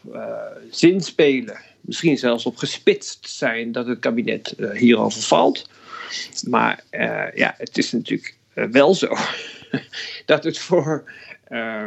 zinspelen, 0.69 1.58
misschien 1.82 2.17
zelfs 2.17 2.45
op 2.45 2.58
gespitst 2.58 3.30
zijn 3.30 3.71
dat 3.71 3.88
het 3.88 3.99
kabinet 3.99 4.56
hierover 4.73 5.21
valt. 5.21 5.69
Maar 6.48 6.84
uh, 6.91 7.26
ja, 7.34 7.56
het 7.58 7.78
is 7.78 7.91
natuurlijk 7.91 8.36
uh, 8.54 8.65
wel 8.65 8.96
zo 8.96 9.15
dat 10.26 10.44
het 10.44 10.58
voor 10.58 11.12
uh, 11.50 11.84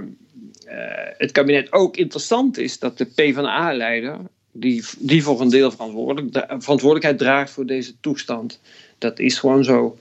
het 1.19 1.33
kabinet 1.33 1.73
ook 1.73 1.97
interessant 1.97 2.59
is 2.59 2.79
dat 2.79 2.99
de 2.99 3.05
PvdA-leider, 3.05 4.19
die, 4.53 4.85
die 4.99 5.23
voor 5.23 5.41
een 5.41 5.51
deel 5.51 5.71
verantwoordelijk, 5.71 6.47
verantwoordelijkheid 6.59 7.19
draagt 7.19 7.51
voor 7.51 7.67
deze 7.67 8.01
toestand, 8.01 8.61
dat 8.99 9.19
is 9.19 9.39
gewoon 9.39 9.65
zo 9.65 9.99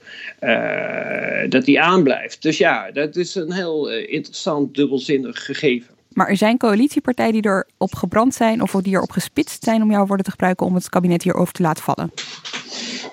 dat 1.48 1.64
die 1.64 1.80
aanblijft. 1.80 2.42
Dus 2.42 2.58
ja, 2.58 2.90
dat 2.90 3.16
is 3.16 3.34
een 3.34 3.52
heel 3.52 3.90
interessant 3.90 4.74
dubbelzinnig 4.74 5.44
gegeven. 5.44 5.94
Maar 6.18 6.28
er 6.28 6.36
zijn 6.36 6.58
coalitiepartijen 6.58 7.32
die 7.32 7.46
erop 7.46 7.94
gebrand 7.94 8.34
zijn 8.34 8.62
of 8.62 8.70
die 8.70 8.94
erop 8.94 9.10
gespitst 9.10 9.64
zijn 9.64 9.82
om 9.82 9.90
jouw 9.90 10.06
woorden 10.06 10.24
te 10.24 10.30
gebruiken 10.30 10.66
om 10.66 10.74
het 10.74 10.88
kabinet 10.88 11.22
hierover 11.22 11.52
te 11.52 11.62
laten 11.62 11.82
vallen. 11.82 12.12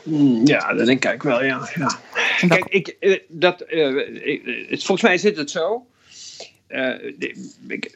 Hmm, 0.06 0.48
ja, 0.48 0.74
dat 0.74 0.86
denk 0.86 1.06
ik 1.06 1.24
wel, 1.24 1.44
ja. 1.44 1.70
ja. 1.76 2.00
Kijk, 2.48 2.65
ik, 2.65 2.96
eh, 3.00 3.20
dat, 3.28 3.63
uh, 3.70 4.28
ik, 4.28 4.68
volgens 4.70 5.02
mij 5.02 5.18
zit 5.18 5.38
het 5.38 5.52
zo. 5.52 5.86
Uh, 6.70 6.94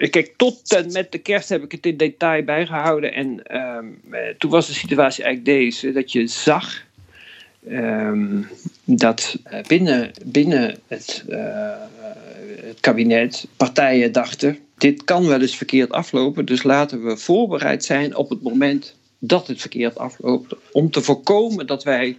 kijk, 0.10 0.34
tot 0.36 0.74
en 0.76 0.92
met 0.92 1.12
de 1.12 1.18
kerst 1.18 1.50
heb 1.50 1.64
ik 1.64 1.72
het 1.72 1.86
in 1.86 1.98
detail 1.98 2.44
bijgehouden. 2.44 3.14
En 3.14 3.44
ehm, 3.44 3.86
toen 4.38 4.52
was 4.52 4.68
de 4.68 4.74
situatie 4.74 5.24
eigenlijk 5.24 5.58
deze: 5.58 5.92
dat 5.92 6.12
je 6.12 6.28
zag 6.28 6.84
um, 7.70 8.48
dat 8.84 9.38
binnen, 9.68 10.12
binnen 10.26 10.80
het, 10.88 11.24
het 12.62 12.80
kabinet 12.80 13.48
partijen 13.58 14.12
dachten: 14.12 14.58
dit 14.78 15.04
kan 15.04 15.28
wel 15.28 15.42
eens 15.42 15.58
verkeerd 15.58 15.92
aflopen, 15.92 16.46
dus 16.46 16.64
laten 16.64 17.06
we 17.06 17.18
voorbereid 17.18 17.84
zijn 17.84 18.16
op 18.16 18.30
het 18.30 18.42
moment 18.42 18.96
dat 19.20 19.48
het 19.48 19.62
verkeerd 19.62 19.98
afloopt. 19.98 20.56
Om 20.72 20.92
te 20.92 21.02
voorkomen 21.02 21.68
dat 21.68 21.84
wij 21.84 22.18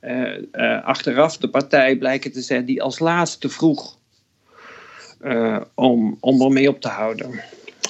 uh, 0.00 0.38
uh, 0.52 0.84
achteraf 0.84 1.36
de 1.36 1.48
partij 1.48 1.96
blijken 1.96 2.32
te 2.32 2.40
zijn 2.40 2.64
die 2.64 2.82
als 2.82 2.98
laatste 2.98 3.48
vroeg 3.48 3.98
uh, 5.24 5.60
om, 5.74 6.16
om 6.20 6.42
ermee 6.42 6.68
op 6.68 6.80
te 6.80 6.88
houden. 6.88 7.40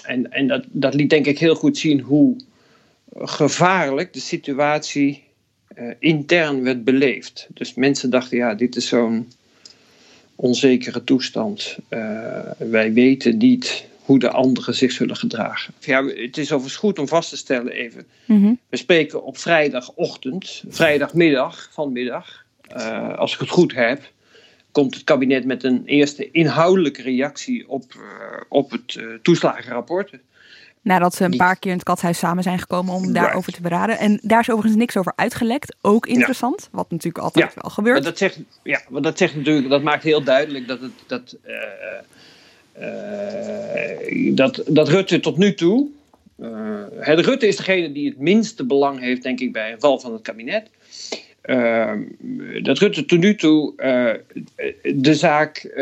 En, 0.02 0.32
en 0.32 0.46
dat, 0.46 0.64
dat 0.68 0.94
liet 0.94 1.10
denk 1.10 1.26
ik 1.26 1.38
heel 1.38 1.54
goed 1.54 1.78
zien 1.78 2.00
hoe 2.00 2.36
gevaarlijk 3.14 4.12
de 4.12 4.20
situatie 4.20 5.22
intern 5.98 6.62
werd 6.62 6.84
beleefd. 6.84 7.46
Dus 7.48 7.74
mensen 7.74 8.10
dachten, 8.10 8.36
ja, 8.36 8.54
dit 8.54 8.76
is 8.76 8.88
zo'n 8.88 9.32
onzekere 10.34 11.04
toestand. 11.04 11.76
wij 12.56 12.92
weten 12.92 13.36
niet 13.36 13.86
hoe 14.04 14.18
de 14.18 14.30
anderen 14.30 14.74
zich 14.74 14.92
zullen 14.92 15.16
gedragen. 15.16 15.74
Ja, 15.80 16.04
het 16.04 16.38
is 16.38 16.52
overigens 16.52 16.76
goed 16.76 16.98
om 16.98 17.08
vast 17.08 17.28
te 17.28 17.36
stellen 17.36 17.72
even. 17.72 18.06
Mm-hmm. 18.24 18.58
We 18.68 18.76
spreken 18.76 19.24
op 19.24 19.38
vrijdagochtend, 19.38 20.64
vrijdagmiddag, 20.68 21.68
vanmiddag. 21.72 22.44
Uh, 22.76 23.18
als 23.18 23.34
ik 23.34 23.40
het 23.40 23.48
goed 23.48 23.74
heb, 23.74 24.10
komt 24.72 24.94
het 24.94 25.04
kabinet 25.04 25.44
met 25.44 25.64
een 25.64 25.82
eerste 25.84 26.30
inhoudelijke 26.30 27.02
reactie 27.02 27.68
op, 27.68 27.94
uh, 27.96 28.02
op 28.48 28.70
het 28.70 28.94
uh, 28.94 29.14
toeslagenrapport. 29.22 30.12
Nadat 30.82 31.14
ze 31.14 31.24
een 31.24 31.36
paar 31.36 31.56
keer 31.56 31.70
in 31.70 31.76
het 31.76 31.86
kathuis 31.86 32.18
samen 32.18 32.42
zijn 32.42 32.58
gekomen 32.58 32.94
om 32.94 33.12
daarover 33.12 33.52
te 33.52 33.62
beraden. 33.62 33.98
En 33.98 34.20
daar 34.22 34.40
is 34.40 34.50
overigens 34.50 34.80
niks 34.80 34.96
over 34.96 35.12
uitgelekt. 35.16 35.76
Ook 35.80 36.06
interessant, 36.06 36.60
ja. 36.62 36.68
wat 36.72 36.90
natuurlijk 36.90 37.24
altijd 37.24 37.54
ja. 37.54 37.60
wel 37.60 37.70
gebeurt. 37.70 37.94
Maar 37.94 38.04
dat 38.04 38.18
zegt, 38.18 38.38
ja, 38.62 38.80
maar 38.88 39.02
dat 39.02 39.18
zegt 39.18 39.36
natuurlijk, 39.36 39.68
dat 39.68 39.82
maakt 39.82 40.02
heel 40.02 40.22
duidelijk 40.22 40.68
dat 40.68 40.80
het. 40.80 40.92
Dat, 41.06 41.36
dat, 44.34 44.62
dat 44.66 44.88
Rutte 44.88 45.20
tot 45.20 45.36
nu 45.36 45.54
toe. 45.54 45.88
Uh, 46.40 46.80
Rutte 47.04 47.46
is 47.46 47.56
degene 47.56 47.92
die 47.92 48.08
het 48.08 48.18
minste 48.18 48.64
belang 48.64 49.00
heeft, 49.00 49.22
denk 49.22 49.40
ik, 49.40 49.52
bij 49.52 49.72
een 49.72 49.80
val 49.80 50.00
van 50.00 50.12
het 50.12 50.22
kabinet. 50.22 50.70
Uh, 51.44 51.92
dat 52.62 52.78
Rutte 52.78 53.04
tot 53.04 53.18
nu 53.18 53.34
toe 53.34 53.74
de 54.82 55.14
zaak 55.14 55.72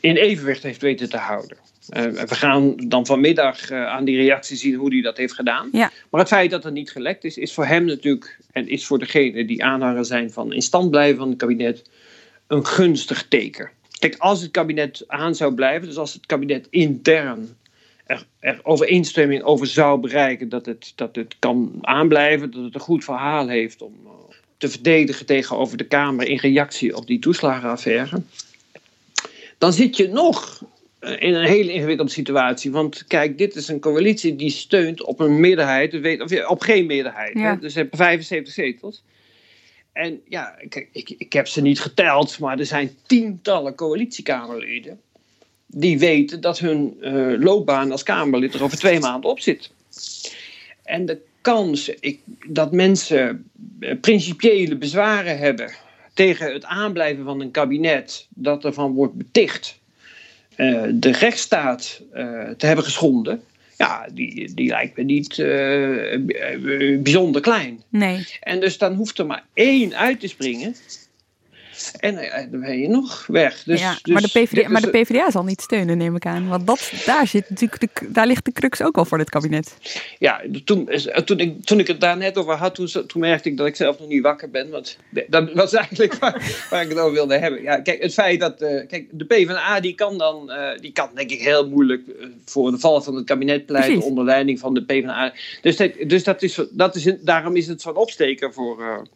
in 0.00 0.16
evenwicht 0.16 0.62
heeft 0.62 0.80
weten 0.80 1.08
te 1.08 1.16
houden. 1.16 1.56
we 1.86 2.34
gaan 2.34 2.76
dan 2.76 3.06
vanmiddag 3.06 3.70
aan 3.70 4.04
die 4.04 4.16
reactie 4.16 4.56
zien 4.56 4.74
hoe 4.74 4.92
hij 4.92 5.02
dat 5.02 5.16
heeft 5.16 5.34
gedaan. 5.34 5.68
Ja. 5.72 5.90
Maar 6.10 6.20
het 6.20 6.28
feit 6.28 6.50
dat 6.50 6.64
het 6.64 6.74
niet 6.74 6.90
gelekt 6.90 7.24
is, 7.24 7.36
is 7.36 7.54
voor 7.54 7.66
hem 7.66 7.84
natuurlijk, 7.84 8.38
en 8.52 8.68
is 8.68 8.86
voor 8.86 8.98
degene 8.98 9.44
die 9.44 9.64
aanhanger 9.64 10.04
zijn 10.04 10.30
van 10.30 10.52
in 10.52 10.62
stand 10.62 10.90
blijven 10.90 11.18
van 11.18 11.28
het 11.28 11.38
kabinet, 11.38 11.82
een 12.46 12.66
gunstig 12.66 13.28
teken. 13.28 13.70
Kijk, 14.02 14.16
als 14.18 14.40
het 14.40 14.50
kabinet 14.50 15.04
aan 15.06 15.34
zou 15.34 15.54
blijven, 15.54 15.88
dus 15.88 15.96
als 15.96 16.12
het 16.12 16.26
kabinet 16.26 16.66
intern 16.70 17.56
er, 18.06 18.26
er 18.38 18.60
overeenstemming 18.62 19.42
over 19.42 19.66
zou 19.66 20.00
bereiken 20.00 20.48
dat 20.48 20.66
het, 20.66 20.92
dat 20.94 21.16
het 21.16 21.36
kan 21.38 21.78
aanblijven, 21.80 22.50
dat 22.50 22.64
het 22.64 22.74
een 22.74 22.80
goed 22.80 23.04
verhaal 23.04 23.48
heeft 23.48 23.82
om 23.82 23.94
uh, 24.04 24.10
te 24.56 24.68
verdedigen 24.68 25.26
tegenover 25.26 25.76
de 25.76 25.84
Kamer 25.84 26.28
in 26.28 26.38
reactie 26.38 26.96
op 26.96 27.06
die 27.06 27.18
toeslagenaffaire, 27.18 28.22
dan 29.58 29.72
zit 29.72 29.96
je 29.96 30.08
nog 30.08 30.62
uh, 31.00 31.10
in 31.18 31.34
een 31.34 31.46
hele 31.46 31.72
ingewikkelde 31.72 32.12
situatie. 32.12 32.70
Want 32.70 33.04
kijk, 33.06 33.38
dit 33.38 33.54
is 33.54 33.68
een 33.68 33.80
coalitie 33.80 34.36
die 34.36 34.50
steunt 34.50 35.02
op 35.02 35.20
een 35.20 35.40
meerderheid, 35.40 36.20
of 36.20 36.48
op 36.48 36.60
geen 36.60 36.86
meerderheid. 36.86 37.34
Ja. 37.34 37.52
Hè? 37.52 37.58
Dus 37.58 37.72
ze 37.72 37.78
hebben 37.78 37.98
75 37.98 38.54
zetels. 38.54 39.02
En 39.92 40.20
ja, 40.28 40.54
ik, 40.92 41.14
ik 41.18 41.32
heb 41.32 41.48
ze 41.48 41.60
niet 41.60 41.80
geteld, 41.80 42.38
maar 42.38 42.58
er 42.58 42.66
zijn 42.66 42.96
tientallen 43.06 43.74
coalitiekamerleden 43.74 45.00
die 45.66 45.98
weten 45.98 46.40
dat 46.40 46.58
hun 46.58 46.96
uh, 47.00 47.40
loopbaan 47.40 47.90
als 47.90 48.02
Kamerlid 48.02 48.54
er 48.54 48.62
over 48.62 48.78
twee 48.78 49.00
maanden 49.00 49.30
op 49.30 49.40
zit. 49.40 49.70
En 50.82 51.06
de 51.06 51.20
kans 51.40 51.88
ik, 51.88 52.20
dat 52.46 52.72
mensen 52.72 53.50
uh, 53.80 54.00
principiële 54.00 54.76
bezwaren 54.76 55.38
hebben 55.38 55.72
tegen 56.14 56.52
het 56.52 56.64
aanblijven 56.64 57.24
van 57.24 57.40
een 57.40 57.50
kabinet 57.50 58.26
dat 58.28 58.64
ervan 58.64 58.92
wordt 58.92 59.14
beticht 59.14 59.78
uh, 60.56 60.82
de 60.94 61.12
rechtsstaat 61.12 62.02
te 62.56 62.66
hebben 62.66 62.84
geschonden, 62.84 63.42
ja, 63.76 64.06
die, 64.12 64.54
die 64.54 64.68
lijkt 64.68 64.96
me 64.96 65.02
niet 65.02 65.36
bijzonder 67.02 67.40
klein. 67.40 67.82
Nee. 67.88 68.26
En 68.40 68.60
dus 68.60 68.78
dan 68.78 68.94
hoeft 68.94 69.18
er 69.18 69.26
maar 69.26 69.44
één 69.54 69.96
uit 69.96 70.20
te 70.20 70.28
springen. 70.28 70.74
En 71.90 72.14
uh, 72.14 72.34
dan 72.50 72.60
ben 72.60 72.78
je 72.78 72.88
nog 72.88 73.26
weg. 73.26 73.62
Dus, 73.62 73.80
ja, 73.80 73.98
dus 74.02 74.12
maar, 74.12 74.22
de 74.22 74.28
PvdA, 74.28 74.68
maar 74.68 74.80
de 74.80 74.90
PvdA 74.90 75.30
zal 75.30 75.44
niet 75.44 75.60
steunen, 75.60 75.98
neem 75.98 76.16
ik 76.16 76.26
aan. 76.26 76.48
Want 76.48 76.66
dat, 76.66 76.92
daar, 77.06 77.26
zit 77.26 77.50
natuurlijk 77.50 77.80
de, 77.80 78.10
daar 78.10 78.26
ligt 78.26 78.44
de 78.44 78.52
crux 78.52 78.82
ook 78.82 78.96
al 78.96 79.04
voor 79.04 79.18
dit 79.18 79.30
kabinet. 79.30 79.76
Ja, 80.18 80.40
toen, 80.64 80.88
toen, 81.24 81.38
ik, 81.38 81.64
toen 81.64 81.78
ik 81.78 81.86
het 81.86 82.00
daar 82.00 82.16
net 82.16 82.38
over 82.38 82.54
had, 82.54 82.74
toen, 82.74 82.88
toen 83.06 83.20
merkte 83.20 83.48
ik 83.48 83.56
dat 83.56 83.66
ik 83.66 83.76
zelf 83.76 83.98
nog 83.98 84.08
niet 84.08 84.22
wakker 84.22 84.50
ben. 84.50 84.70
Want 84.70 84.98
dat 85.28 85.52
was 85.52 85.72
eigenlijk 85.82 86.14
waar, 86.14 86.66
waar 86.70 86.82
ik 86.82 86.88
het 86.88 86.98
over 86.98 87.12
wilde 87.12 87.38
hebben. 87.38 87.62
Ja, 87.62 87.80
kijk, 87.80 88.02
het 88.02 88.12
feit 88.12 88.40
dat 88.40 88.62
uh, 88.62 88.86
kijk, 88.88 89.08
de 89.10 89.24
PvdA 89.24 89.80
die 89.80 89.94
kan 89.94 90.18
dan, 90.18 90.50
uh, 90.50 90.78
die 90.80 90.92
kan 90.92 91.08
denk 91.14 91.30
ik 91.30 91.40
heel 91.40 91.68
moeilijk 91.68 92.02
voor 92.44 92.70
de 92.70 92.78
val 92.78 93.02
van 93.02 93.14
het 93.14 93.24
kabinet 93.24 93.66
pleiten 93.66 93.92
Precies. 93.92 94.08
onder 94.08 94.24
leiding 94.24 94.58
van 94.58 94.74
de 94.74 94.84
PvdA. 94.84 95.32
Dus, 95.60 95.76
dat, 95.76 95.90
dus 96.06 96.24
dat 96.24 96.42
is, 96.42 96.60
dat 96.70 96.94
is, 96.94 97.14
daarom 97.20 97.56
is 97.56 97.66
het 97.66 97.80
zo'n 97.80 97.96
opsteker 97.96 98.52
voor, 98.52 99.06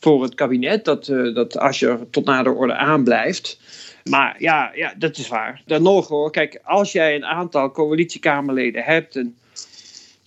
voor 0.00 0.22
het 0.22 0.34
kabinet. 0.34 0.84
Dat, 0.84 1.06
dat 1.34 1.58
als 1.58 1.78
je 1.78 1.98
tot 2.10 2.24
na 2.24 2.42
de 2.42 2.50
orde 2.50 2.74
aanblijft. 2.74 3.58
Maar 4.04 4.36
ja, 4.38 4.72
ja, 4.74 4.94
dat 4.98 5.16
is 5.16 5.28
waar. 5.28 5.62
Dan 5.66 5.82
nog 5.82 6.08
hoor, 6.08 6.30
kijk, 6.30 6.60
als 6.62 6.92
jij 6.92 7.14
een 7.14 7.24
aantal 7.24 7.70
coalitiekamerleden 7.70 8.82
hebt. 8.82 9.16
En, 9.16 9.36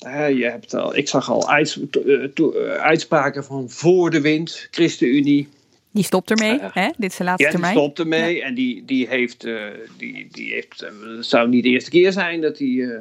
uh, 0.06 0.30
je 0.38 0.44
hebt 0.44 0.74
al, 0.74 0.96
ik 0.96 1.08
zag 1.08 1.30
al 1.30 1.50
uits, 1.50 1.80
uh, 2.06 2.24
to, 2.24 2.54
uh, 2.56 2.72
uitspraken 2.72 3.44
van 3.44 3.70
voor 3.70 4.10
de 4.10 4.22
wind, 4.22 4.68
ChristenUnie. 4.72 5.48
Die 5.92 6.04
stopt 6.04 6.32
ermee, 6.32 6.60
hè? 6.62 6.90
Dit 6.98 7.12
is 7.12 7.18
de 7.18 7.24
laatste 7.24 7.44
ja, 7.44 7.52
termijn. 7.52 7.74
die 7.74 7.84
stopt 7.84 8.00
ermee. 8.00 8.36
Ja. 8.36 8.46
En 8.46 8.54
die, 8.54 8.86
die 8.86 9.08
heeft, 9.08 9.46
uh, 9.46 9.66
die, 9.98 10.28
die 10.32 10.54
heeft 10.54 10.80
het 11.18 11.26
zou 11.26 11.50
niet 11.50 11.64
de 11.64 11.70
eerste 11.70 11.90
keer 11.90 12.12
zijn 12.12 12.42
dat 12.42 12.58
hij 12.58 12.68
uh, 12.68 12.98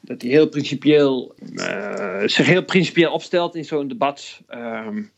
dat 0.00 0.22
hij 0.22 0.30
heel 0.30 0.48
principieel, 0.48 1.34
uh, 1.52 2.22
zich 2.24 2.46
heel 2.46 2.64
principieel 2.64 3.12
opstelt 3.12 3.54
in 3.54 3.64
zo'n 3.64 3.88
debat. 3.88 4.40
Um, 4.54 5.10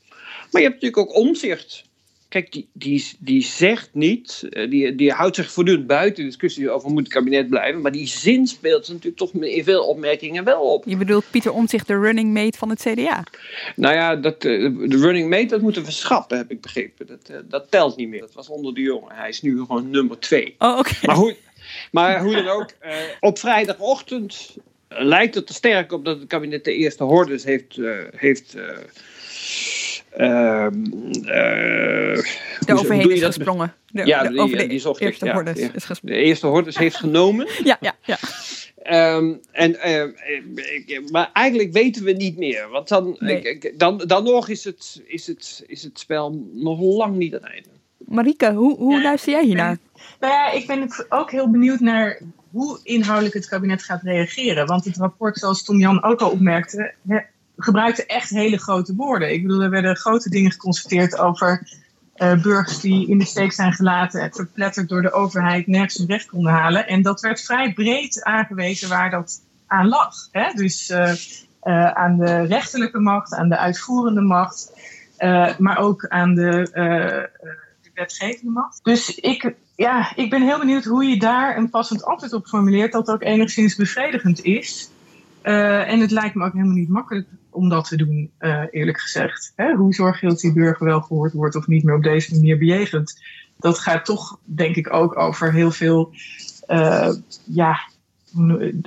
maar 0.56 0.64
je 0.64 0.70
hebt 0.70 0.82
natuurlijk 0.82 1.10
ook 1.10 1.26
omzicht. 1.26 1.84
Kijk, 2.28 2.52
die, 2.52 2.68
die, 2.72 3.04
die 3.18 3.42
zegt 3.42 3.90
niet, 3.92 4.48
die, 4.50 4.94
die 4.94 5.12
houdt 5.12 5.36
zich 5.36 5.52
voortdurend 5.52 5.86
buiten 5.86 6.22
de 6.22 6.28
discussie 6.28 6.70
over 6.70 6.90
moet 6.90 7.02
het 7.02 7.12
kabinet 7.12 7.48
blijven, 7.48 7.80
maar 7.80 7.92
die 7.92 8.06
zin 8.06 8.46
speelt 8.46 8.88
natuurlijk 8.88 9.16
toch 9.16 9.32
in 9.32 9.64
veel 9.64 9.86
opmerkingen 9.86 10.44
wel 10.44 10.60
op. 10.60 10.84
Je 10.86 10.96
bedoelt 10.96 11.30
Pieter 11.30 11.52
Omtzigt, 11.52 11.86
de 11.86 11.98
running 11.98 12.32
mate 12.32 12.58
van 12.58 12.70
het 12.70 12.80
CDA? 12.80 13.24
Nou 13.76 13.94
ja, 13.94 14.16
dat, 14.16 14.42
de 14.42 14.86
running 14.88 15.28
mate, 15.28 15.46
dat 15.46 15.60
moeten 15.60 15.84
we 15.84 15.90
schrappen, 15.90 16.36
heb 16.36 16.50
ik 16.50 16.60
begrepen. 16.60 17.06
Dat, 17.06 17.30
dat 17.48 17.70
telt 17.70 17.96
niet 17.96 18.08
meer. 18.08 18.20
Dat 18.20 18.34
was 18.34 18.48
onder 18.48 18.74
de 18.74 18.80
jongen. 18.80 19.14
Hij 19.14 19.28
is 19.28 19.42
nu 19.42 19.58
gewoon 19.58 19.90
nummer 19.90 20.18
twee. 20.18 20.54
Oh, 20.58 20.78
oké. 20.78 20.78
Okay. 20.78 20.98
Maar, 21.02 21.16
hoe, 21.16 21.36
maar 21.90 22.22
hoe 22.22 22.34
dan 22.34 22.48
ook, 22.48 22.70
op 23.20 23.38
vrijdagochtend 23.38 24.56
lijkt 24.88 25.34
het 25.34 25.48
er 25.48 25.54
sterk 25.54 25.92
op 25.92 26.04
dat 26.04 26.18
het 26.18 26.28
kabinet 26.28 26.64
de 26.64 26.74
eerste 26.74 27.04
hordes 27.04 27.44
heeft, 27.44 27.78
heeft 28.16 28.56
uh, 30.16 30.26
uh, 30.26 32.22
de 32.66 32.74
overheen 32.74 33.10
is 33.10 33.22
gesprongen. 33.22 33.74
De, 33.90 34.06
ja, 34.06 34.22
de, 34.22 34.28
die, 34.28 34.40
over 34.40 34.56
de 34.56 34.66
die 34.66 34.78
zocht 34.78 35.00
eerste 35.00 35.24
ik, 35.24 35.30
ja, 35.30 35.36
hordes 35.36 35.58
ja, 35.58 35.68
is 35.74 35.84
gesprongen. 35.84 36.18
De 36.18 36.24
eerste 36.24 36.46
hordes 36.46 36.78
heeft 36.78 36.96
genomen. 36.96 37.48
ja, 37.64 37.76
ja, 37.80 37.94
ja. 38.04 38.18
Um, 39.16 39.40
en, 39.52 39.76
uh, 39.86 41.10
maar 41.10 41.30
eigenlijk 41.32 41.72
weten 41.72 42.04
we 42.04 42.12
niet 42.12 42.36
meer. 42.36 42.68
Want 42.68 42.88
dan, 42.88 43.16
nee. 43.18 43.58
dan, 43.76 44.02
dan 44.06 44.24
nog 44.24 44.48
is 44.48 44.64
het, 44.64 45.02
is, 45.06 45.26
het, 45.26 45.64
is 45.66 45.82
het 45.82 45.98
spel 45.98 46.46
nog 46.52 46.80
lang 46.80 47.16
niet 47.16 47.34
aan 47.34 47.40
het 47.42 47.50
einde. 47.50 47.68
Marike, 47.98 48.52
hoe, 48.52 48.76
hoe 48.76 48.94
ja, 48.94 49.02
luister 49.02 49.32
jij 49.32 49.44
hiernaar? 49.44 49.78
Nou 50.20 50.32
ja, 50.32 50.50
ik 50.50 50.66
ben 50.66 50.88
ook 51.08 51.30
heel 51.30 51.50
benieuwd 51.50 51.80
naar 51.80 52.20
hoe 52.50 52.80
inhoudelijk 52.82 53.34
het 53.34 53.48
kabinet 53.48 53.82
gaat 53.82 54.02
reageren. 54.02 54.66
Want 54.66 54.84
het 54.84 54.96
rapport, 54.96 55.38
zoals 55.38 55.64
Tom 55.64 55.78
Jan 55.78 56.02
ook 56.02 56.20
al 56.20 56.30
opmerkte, 56.30 56.94
gebruikte 57.56 58.06
echt 58.06 58.30
hele 58.30 58.58
grote 58.58 58.94
woorden. 58.94 59.32
Ik 59.32 59.42
bedoel, 59.42 59.62
er 59.62 59.70
werden 59.70 59.96
grote 59.96 60.30
dingen 60.30 60.50
geconstateerd 60.50 61.18
over 61.18 61.68
uh, 62.16 62.42
burgers 62.42 62.80
die 62.80 63.08
in 63.08 63.18
de 63.18 63.24
steek 63.24 63.52
zijn 63.52 63.72
gelaten 63.72 64.20
en 64.20 64.32
verpletterd 64.32 64.88
door 64.88 65.02
de 65.02 65.12
overheid 65.12 65.66
nergens 65.66 65.98
hun 65.98 66.06
recht 66.06 66.26
konden 66.26 66.52
halen. 66.52 66.86
En 66.86 67.02
dat 67.02 67.20
werd 67.20 67.40
vrij 67.40 67.72
breed 67.72 68.22
aangewezen 68.24 68.88
waar 68.88 69.10
dat 69.10 69.42
aan 69.66 69.88
lag. 69.88 70.14
Hè? 70.30 70.52
Dus 70.52 70.90
uh, 70.90 71.12
uh, 71.62 71.90
aan 71.90 72.18
de 72.18 72.46
rechterlijke 72.46 72.98
macht, 72.98 73.34
aan 73.34 73.48
de 73.48 73.56
uitvoerende 73.56 74.20
macht, 74.20 74.72
maar 75.58 75.78
ook 75.78 76.06
aan 76.08 76.34
de, 76.34 76.68
de 77.82 77.90
wetgevende 77.94 78.50
macht. 78.50 78.80
Dus 78.82 79.14
ik, 79.14 79.54
ja, 79.76 80.12
ik 80.16 80.30
ben 80.30 80.42
heel 80.42 80.58
benieuwd 80.58 80.84
hoe 80.84 81.04
je 81.04 81.18
daar 81.18 81.56
een 81.56 81.70
passend 81.70 82.04
antwoord 82.04 82.32
op 82.32 82.46
formuleert 82.46 82.92
dat 82.92 83.08
ook 83.08 83.22
enigszins 83.22 83.76
bevredigend 83.76 84.42
is. 84.42 84.90
En 85.42 86.00
het 86.00 86.10
lijkt 86.10 86.34
me 86.34 86.44
ook 86.44 86.52
helemaal 86.52 86.74
niet 86.74 86.88
makkelijk 86.88 87.26
om 87.56 87.68
dat 87.68 87.88
te 87.88 87.96
doen, 87.96 88.30
uh, 88.40 88.62
eerlijk 88.70 89.00
gezegd. 89.00 89.52
Hè? 89.56 89.74
Hoe 89.74 89.94
zorg 89.94 90.20
je 90.20 90.28
dat 90.28 90.40
die 90.40 90.52
burger 90.52 90.86
wel 90.86 91.00
gehoord 91.00 91.32
wordt 91.32 91.56
of 91.56 91.66
niet 91.66 91.84
meer 91.84 91.94
op 91.94 92.02
deze 92.02 92.34
manier 92.34 92.58
bejegend? 92.58 93.20
Dat 93.56 93.78
gaat 93.78 94.04
toch, 94.04 94.38
denk 94.44 94.76
ik, 94.76 94.92
ook 94.92 95.16
over 95.16 95.52
heel 95.52 95.70
veel 95.70 96.12
uh, 96.68 97.12
ja, 97.44 97.78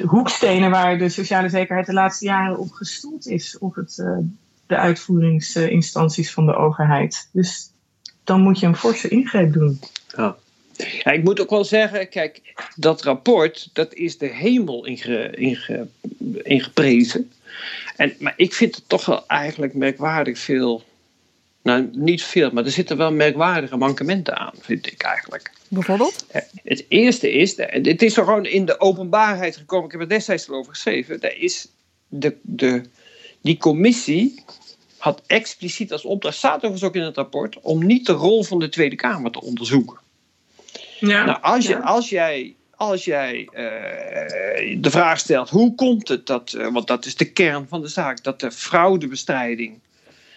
hoekstenen 0.05 0.69
waar 0.69 0.97
de 0.97 1.09
sociale 1.09 1.49
zekerheid 1.49 1.85
de 1.85 1.93
laatste 1.93 2.25
jaren 2.25 2.57
op 2.57 2.71
gestoeld 2.71 3.27
is. 3.27 3.57
Of 3.57 3.75
het, 3.75 3.95
de 4.67 4.75
uitvoeringsinstanties 4.75 6.33
van 6.33 6.45
de 6.45 6.55
overheid. 6.55 7.29
Dus 7.31 7.71
dan 8.23 8.41
moet 8.41 8.59
je 8.59 8.65
een 8.65 8.75
forse 8.75 9.07
ingreep 9.07 9.53
doen. 9.53 9.79
Ja. 10.17 10.35
Ik 11.11 11.23
moet 11.23 11.41
ook 11.41 11.49
wel 11.49 11.65
zeggen, 11.65 12.09
kijk, 12.09 12.41
dat 12.75 13.01
rapport, 13.01 13.69
dat 13.73 13.93
is 13.93 14.17
de 14.17 14.27
hemel 14.27 14.85
inge, 14.85 15.35
inge, 15.35 15.87
ingeprezen. 16.43 17.31
En, 17.99 18.15
maar 18.19 18.33
ik 18.35 18.53
vind 18.53 18.75
het 18.75 18.89
toch 18.89 19.05
wel 19.05 19.27
eigenlijk 19.27 19.73
merkwaardig 19.73 20.39
veel, 20.39 20.83
nou 21.61 21.89
niet 21.91 22.23
veel, 22.23 22.51
maar 22.51 22.65
er 22.65 22.71
zitten 22.71 22.97
wel 22.97 23.11
merkwaardige 23.11 23.77
mankementen 23.77 24.37
aan, 24.37 24.53
vind 24.59 24.91
ik 24.91 25.01
eigenlijk. 25.01 25.51
Bijvoorbeeld? 25.67 26.25
Het 26.63 26.85
eerste 26.87 27.31
is, 27.31 27.55
dit 27.81 28.01
is 28.01 28.13
gewoon 28.13 28.45
in 28.45 28.65
de 28.65 28.79
openbaarheid 28.79 29.57
gekomen, 29.57 29.85
ik 29.85 29.91
heb 29.91 30.01
er 30.01 30.09
destijds 30.09 30.49
al 30.49 30.55
over 30.55 30.73
geschreven, 30.73 31.19
daar 31.19 31.35
is 31.35 31.67
de, 32.07 32.37
de, 32.41 32.83
die 33.41 33.57
commissie 33.57 34.43
had 34.97 35.21
expliciet 35.27 35.91
als 35.91 36.05
opdracht, 36.05 36.37
staat 36.37 36.55
overigens 36.55 36.83
ook 36.83 36.95
in 36.95 37.03
het 37.03 37.15
rapport, 37.15 37.59
om 37.61 37.85
niet 37.85 38.05
de 38.05 38.11
rol 38.11 38.43
van 38.43 38.59
de 38.59 38.69
Tweede 38.69 38.95
Kamer 38.95 39.31
te 39.31 39.41
onderzoeken. 39.41 39.97
Ja, 40.99 41.25
nou, 41.25 41.41
als, 41.41 41.65
je, 41.65 41.73
ja. 41.73 41.79
als 41.79 42.09
jij, 42.09 42.55
als 42.79 43.05
jij 43.05 43.49
uh, 43.51 44.81
de 44.81 44.89
vraag 44.89 45.19
stelt, 45.19 45.49
hoe 45.49 45.75
komt 45.75 46.07
het 46.07 46.25
dat, 46.25 46.53
uh, 46.57 46.67
want 46.67 46.87
dat 46.87 47.05
is 47.05 47.15
de 47.15 47.31
kern 47.31 47.67
van 47.67 47.81
de 47.81 47.87
zaak, 47.87 48.23
dat 48.23 48.39
de 48.39 48.51
fraudebestrijding 48.51 49.79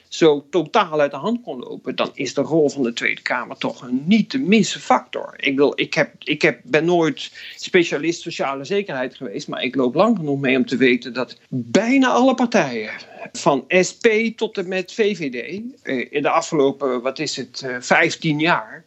zo 0.08 0.46
totaal 0.50 1.00
uit 1.00 1.10
de 1.10 1.16
hand 1.16 1.42
kon 1.42 1.58
lopen, 1.58 1.96
dan 1.96 2.10
is 2.14 2.34
de 2.34 2.40
rol 2.40 2.70
van 2.70 2.82
de 2.82 2.92
Tweede 2.92 3.22
Kamer 3.22 3.56
toch 3.56 3.82
een 3.82 4.02
niet 4.06 4.30
te 4.30 4.38
missen 4.38 4.80
factor. 4.80 5.34
Ik, 5.36 5.56
wil, 5.56 5.72
ik, 5.74 5.94
heb, 5.94 6.12
ik 6.18 6.42
heb, 6.42 6.60
ben 6.62 6.84
nooit 6.84 7.32
specialist 7.56 8.20
sociale 8.20 8.64
zekerheid 8.64 9.14
geweest, 9.14 9.48
maar 9.48 9.62
ik 9.62 9.74
loop 9.74 9.94
lang 9.94 10.16
genoeg 10.16 10.40
mee 10.40 10.56
om 10.56 10.66
te 10.66 10.76
weten 10.76 11.12
dat 11.12 11.38
bijna 11.48 12.08
alle 12.08 12.34
partijen, 12.34 12.92
van 13.32 13.64
SP 13.88 14.06
tot 14.36 14.58
en 14.58 14.68
met 14.68 14.92
VVD, 14.92 15.60
uh, 15.82 16.06
in 16.10 16.22
de 16.22 16.30
afgelopen, 16.30 17.02
wat 17.02 17.18
is 17.18 17.36
het, 17.36 17.66
15 17.80 18.38
jaar, 18.38 18.84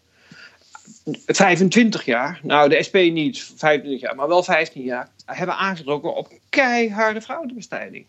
25 1.25 2.05
jaar, 2.05 2.39
nou 2.43 2.69
de 2.69 2.83
SP 2.87 2.95
niet 2.95 3.51
25 3.55 4.01
jaar, 4.01 4.15
maar 4.15 4.27
wel 4.27 4.43
15 4.43 4.83
jaar, 4.83 5.09
hebben 5.25 5.55
aangetrokken 5.55 6.15
op 6.15 6.31
keiharde 6.49 7.21
fraudebestrijding. 7.21 8.05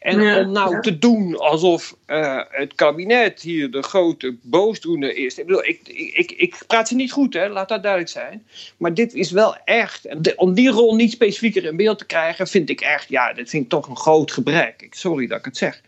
En 0.00 0.20
om 0.20 0.52
nou 0.52 0.80
te 0.80 0.98
doen 0.98 1.38
alsof 1.38 1.96
uh, 2.06 2.40
het 2.48 2.74
kabinet 2.74 3.40
hier 3.40 3.70
de 3.70 3.82
grote 3.82 4.36
boosdoener 4.42 5.16
is. 5.16 5.38
Ik 5.38 5.46
bedoel, 5.46 5.64
ik, 5.64 5.80
ik, 6.14 6.32
ik 6.32 6.62
praat 6.66 6.88
ze 6.88 6.94
niet 6.94 7.12
goed, 7.12 7.34
hè, 7.34 7.48
laat 7.48 7.68
dat 7.68 7.82
duidelijk 7.82 8.12
zijn. 8.12 8.46
Maar 8.76 8.94
dit 8.94 9.14
is 9.14 9.30
wel 9.30 9.56
echt. 9.64 10.04
En 10.04 10.38
om 10.38 10.54
die 10.54 10.70
rol 10.70 10.94
niet 10.94 11.12
specifieker 11.12 11.64
in 11.64 11.76
beeld 11.76 11.98
te 11.98 12.06
krijgen, 12.06 12.46
vind 12.46 12.70
ik 12.70 12.80
echt, 12.80 13.08
ja, 13.08 13.32
dat 13.32 13.48
vind 13.48 13.64
ik 13.64 13.70
toch 13.70 13.88
een 13.88 13.96
groot 13.96 14.32
gebrek. 14.32 14.86
Sorry 14.90 15.26
dat 15.26 15.38
ik 15.38 15.44
het 15.44 15.56
zeg. 15.56 15.80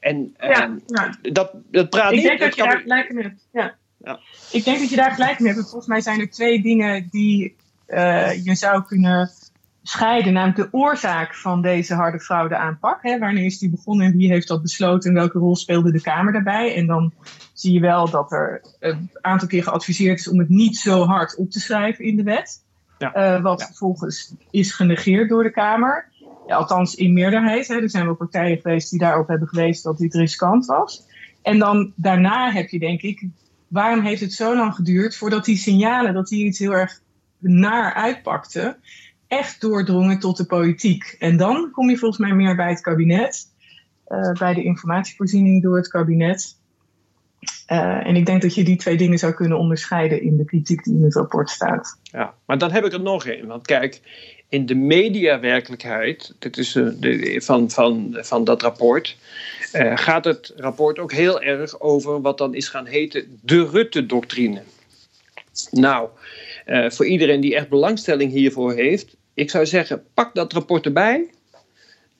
En 0.00 0.34
ja, 0.40 0.76
ja. 0.86 1.18
Dat, 1.22 1.52
dat 1.70 1.90
praat 1.90 2.12
ik 2.12 2.18
niet. 2.18 2.26
Denk 2.26 2.40
dat, 2.40 2.56
je 2.56 2.62
daar 2.62 2.80
gelijk 2.80 3.08
in 3.08 3.16
hebt. 3.16 3.46
Ja. 3.52 3.74
Ja. 4.04 4.20
Ik 4.50 4.64
denk 4.64 4.78
dat 4.78 4.90
je 4.90 4.96
daar 4.96 5.10
gelijk 5.10 5.38
in 5.38 5.46
hebt. 5.46 5.60
Volgens 5.60 5.86
mij 5.86 6.00
zijn 6.00 6.20
er 6.20 6.30
twee 6.30 6.62
dingen 6.62 7.08
die 7.10 7.56
uh, 7.88 8.44
je 8.44 8.54
zou 8.54 8.82
kunnen 8.82 9.30
scheiden, 9.82 10.32
namelijk 10.32 10.56
de 10.56 10.78
oorzaak 10.78 11.34
van 11.34 11.62
deze 11.62 11.94
harde 11.94 12.20
fraudeaanpak. 12.20 13.02
Hè, 13.02 13.18
wanneer 13.18 13.44
is 13.44 13.58
die 13.58 13.70
begonnen 13.70 14.06
en 14.06 14.16
wie 14.16 14.28
heeft 14.28 14.48
dat 14.48 14.62
besloten 14.62 15.10
en 15.10 15.16
welke 15.16 15.38
rol 15.38 15.56
speelde 15.56 15.92
de 15.92 16.00
Kamer 16.00 16.32
daarbij? 16.32 16.74
En 16.74 16.86
dan 16.86 17.12
zie 17.52 17.72
je 17.72 17.80
wel 17.80 18.10
dat 18.10 18.32
er 18.32 18.62
een 18.80 19.10
aantal 19.20 19.48
keer 19.48 19.62
geadviseerd 19.62 20.18
is 20.18 20.28
om 20.28 20.38
het 20.38 20.48
niet 20.48 20.76
zo 20.76 21.04
hard 21.04 21.36
op 21.36 21.50
te 21.50 21.60
schrijven 21.60 22.04
in 22.04 22.16
de 22.16 22.22
wet. 22.22 22.62
Ja. 22.98 23.36
Uh, 23.36 23.42
wat 23.42 23.60
ja. 23.60 23.66
vervolgens 23.66 24.34
is 24.50 24.72
genegeerd 24.72 25.28
door 25.28 25.42
de 25.42 25.50
Kamer. 25.50 26.08
Ja, 26.46 26.56
althans 26.56 26.94
in 26.94 27.12
meerderheid. 27.12 27.68
Hè. 27.68 27.74
Er 27.74 27.90
zijn 27.90 28.04
wel 28.04 28.14
partijen 28.14 28.60
geweest 28.60 28.90
die 28.90 28.98
daarop 28.98 29.28
hebben 29.28 29.48
gewezen 29.48 29.82
dat 29.82 29.98
dit 29.98 30.14
riskant 30.14 30.66
was. 30.66 31.02
En 31.42 31.58
dan 31.58 31.92
daarna 31.96 32.52
heb 32.52 32.68
je 32.68 32.78
denk 32.78 33.02
ik, 33.02 33.26
waarom 33.74 34.04
heeft 34.04 34.20
het 34.20 34.32
zo 34.32 34.56
lang 34.56 34.74
geduurd 34.74 35.16
voordat 35.16 35.44
die 35.44 35.56
signalen 35.56 36.14
dat 36.14 36.30
hier 36.30 36.46
iets 36.46 36.58
heel 36.58 36.74
erg 36.74 37.00
naar 37.38 37.94
uitpakte, 37.94 38.76
echt 39.28 39.60
doordrongen 39.60 40.18
tot 40.18 40.36
de 40.36 40.44
politiek. 40.44 41.16
En 41.18 41.36
dan 41.36 41.70
kom 41.70 41.90
je 41.90 41.96
volgens 41.96 42.20
mij 42.20 42.34
meer 42.34 42.56
bij 42.56 42.68
het 42.68 42.80
kabinet, 42.80 43.50
uh, 44.08 44.32
bij 44.32 44.54
de 44.54 44.62
informatievoorziening 44.62 45.62
door 45.62 45.76
het 45.76 45.88
kabinet. 45.88 46.56
Uh, 47.68 48.06
en 48.06 48.16
ik 48.16 48.26
denk 48.26 48.42
dat 48.42 48.54
je 48.54 48.64
die 48.64 48.76
twee 48.76 48.96
dingen 48.96 49.18
zou 49.18 49.32
kunnen 49.32 49.58
onderscheiden 49.58 50.22
in 50.22 50.36
de 50.36 50.44
kritiek 50.44 50.84
die 50.84 50.94
in 50.94 51.04
het 51.04 51.14
rapport 51.14 51.50
staat. 51.50 51.98
Ja, 52.02 52.34
maar 52.46 52.58
dan 52.58 52.70
heb 52.70 52.84
ik 52.84 52.92
er 52.92 53.00
nog 53.00 53.26
één. 53.26 53.46
Want 53.46 53.66
kijk, 53.66 54.00
in 54.54 54.66
de 54.66 54.74
mediawerkelijkheid, 54.74 56.34
dit 56.38 56.56
is 56.56 56.74
uh, 56.74 56.88
de, 56.96 57.40
van, 57.44 57.70
van, 57.70 58.16
van 58.20 58.44
dat 58.44 58.62
rapport, 58.62 59.16
uh, 59.72 59.96
gaat 59.96 60.24
het 60.24 60.52
rapport 60.56 60.98
ook 60.98 61.12
heel 61.12 61.42
erg 61.42 61.80
over 61.80 62.20
wat 62.20 62.38
dan 62.38 62.54
is 62.54 62.68
gaan 62.68 62.86
heten 62.86 63.38
de 63.42 63.68
Rutte-doctrine. 63.68 64.62
Nou, 65.70 66.08
uh, 66.66 66.90
voor 66.90 67.06
iedereen 67.06 67.40
die 67.40 67.54
echt 67.54 67.68
belangstelling 67.68 68.32
hiervoor 68.32 68.72
heeft, 68.72 69.16
ik 69.34 69.50
zou 69.50 69.66
zeggen, 69.66 70.04
pak 70.14 70.34
dat 70.34 70.52
rapport 70.52 70.84
erbij 70.84 71.30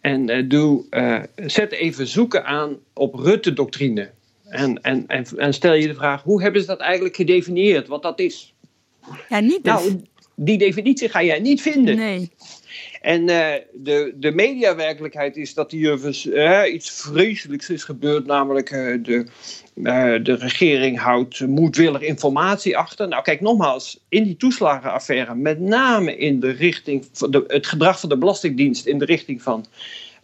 en 0.00 0.30
uh, 0.30 0.48
doe, 0.48 0.84
zet 1.36 1.72
even 1.72 2.06
zoeken 2.06 2.44
aan 2.44 2.76
op 2.92 3.14
Rutte-doctrine. 3.14 4.10
En, 4.48 4.82
en, 4.82 5.06
en, 5.06 5.26
en, 5.36 5.54
stel 5.54 5.72
je 5.72 5.86
de 5.86 5.94
vraag, 5.94 6.22
hoe 6.22 6.42
hebben 6.42 6.60
ze 6.60 6.66
dat 6.66 6.80
eigenlijk 6.80 7.16
gedefinieerd, 7.16 7.88
wat 7.88 8.02
dat 8.02 8.18
is? 8.18 8.54
Ja, 9.28 9.40
niet 9.40 9.64
dus. 9.64 9.72
Nou, 9.72 10.02
die 10.34 10.58
definitie 10.58 11.08
ga 11.08 11.22
jij 11.22 11.40
niet 11.40 11.62
vinden. 11.62 11.96
Nee. 11.96 12.30
En 13.00 13.20
uh, 13.20 13.52
de, 13.72 14.14
de 14.16 14.30
mediawerkelijkheid 14.30 15.36
is 15.36 15.54
dat 15.54 15.70
hier 15.70 15.98
uh, 16.26 16.62
iets 16.72 16.90
vreselijks 16.90 17.70
is 17.70 17.84
gebeurd, 17.84 18.26
namelijk 18.26 18.70
uh, 18.70 19.02
de, 19.02 19.26
de 20.22 20.34
regering 20.34 20.98
houdt 20.98 21.46
moedwillig 21.46 22.00
informatie 22.00 22.76
achter. 22.76 23.08
Nou, 23.08 23.22
kijk 23.22 23.40
nogmaals, 23.40 24.04
in 24.08 24.24
die 24.24 24.36
toeslagenaffaire, 24.36 25.34
met 25.34 25.60
name 25.60 26.16
in 26.16 26.40
de 26.40 26.50
richting 26.50 27.08
van 27.12 27.30
de, 27.30 27.44
het 27.46 27.66
gedrag 27.66 28.00
van 28.00 28.08
de 28.08 28.18
Belastingdienst 28.18 28.86
in 28.86 28.98
de 28.98 29.04
richting 29.04 29.42
van 29.42 29.64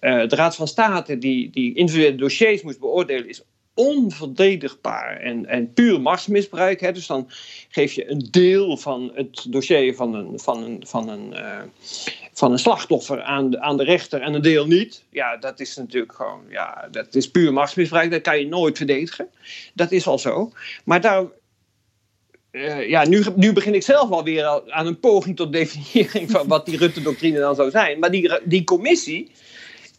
de 0.01 0.37
Raad 0.37 0.57
van 0.57 0.68
State, 0.68 1.18
die, 1.18 1.51
die 1.51 1.75
individuele 1.75 2.16
dossiers 2.16 2.62
moest 2.62 2.81
beoordelen, 2.81 3.29
is 3.29 3.42
onverdedigbaar 3.74 5.16
en, 5.16 5.46
en 5.46 5.72
puur 5.72 6.00
machtsmisbruik. 6.00 6.80
Hè. 6.80 6.92
Dus 6.92 7.06
dan 7.06 7.30
geef 7.68 7.92
je 7.92 8.11
een 8.11 8.28
deel 8.30 8.76
van 8.76 9.11
het 9.14 9.46
dossier 9.48 9.94
van 9.94 10.14
een, 10.14 10.40
van 10.40 10.62
een, 10.62 10.87
van 10.87 11.09
een, 11.09 11.33
uh, 11.33 11.59
van 12.33 12.52
een 12.52 12.59
slachtoffer 12.59 13.22
aan 13.22 13.50
de, 13.50 13.61
aan 13.61 13.76
de 13.76 13.85
rechter 13.85 14.20
en 14.20 14.35
een 14.35 14.42
deel 14.42 14.66
niet. 14.66 15.04
Ja, 15.11 15.37
dat 15.37 15.61
is 15.61 15.76
natuurlijk 15.76 16.12
gewoon, 16.12 16.42
ja, 16.48 16.88
dat 16.90 17.14
is 17.14 17.30
puur 17.30 17.52
machtsmisbruik. 17.52 18.11
Dat 18.11 18.20
kan 18.20 18.38
je 18.38 18.46
nooit 18.46 18.76
verdedigen. 18.76 19.28
Dat 19.74 19.92
is 19.92 20.06
al 20.06 20.18
zo. 20.18 20.52
Maar 20.85 21.00
daar, 21.00 21.24
uh, 22.52 22.88
ja, 22.88 23.06
nu, 23.06 23.24
nu 23.37 23.52
begin 23.52 23.74
ik 23.74 23.83
zelf 23.83 24.11
alweer 24.11 24.72
aan 24.72 24.87
een 24.87 25.00
poging 25.00 25.37
tot 25.37 25.52
definiëring 25.52 26.30
van 26.30 26.48
wat 26.48 26.66
die 26.66 26.76
Rutte-doctrine 26.76 27.38
dan 27.38 27.54
zou 27.54 27.70
zijn. 27.70 27.98
Maar 27.98 28.11
die, 28.11 28.33
die 28.44 28.64
commissie, 28.64 29.30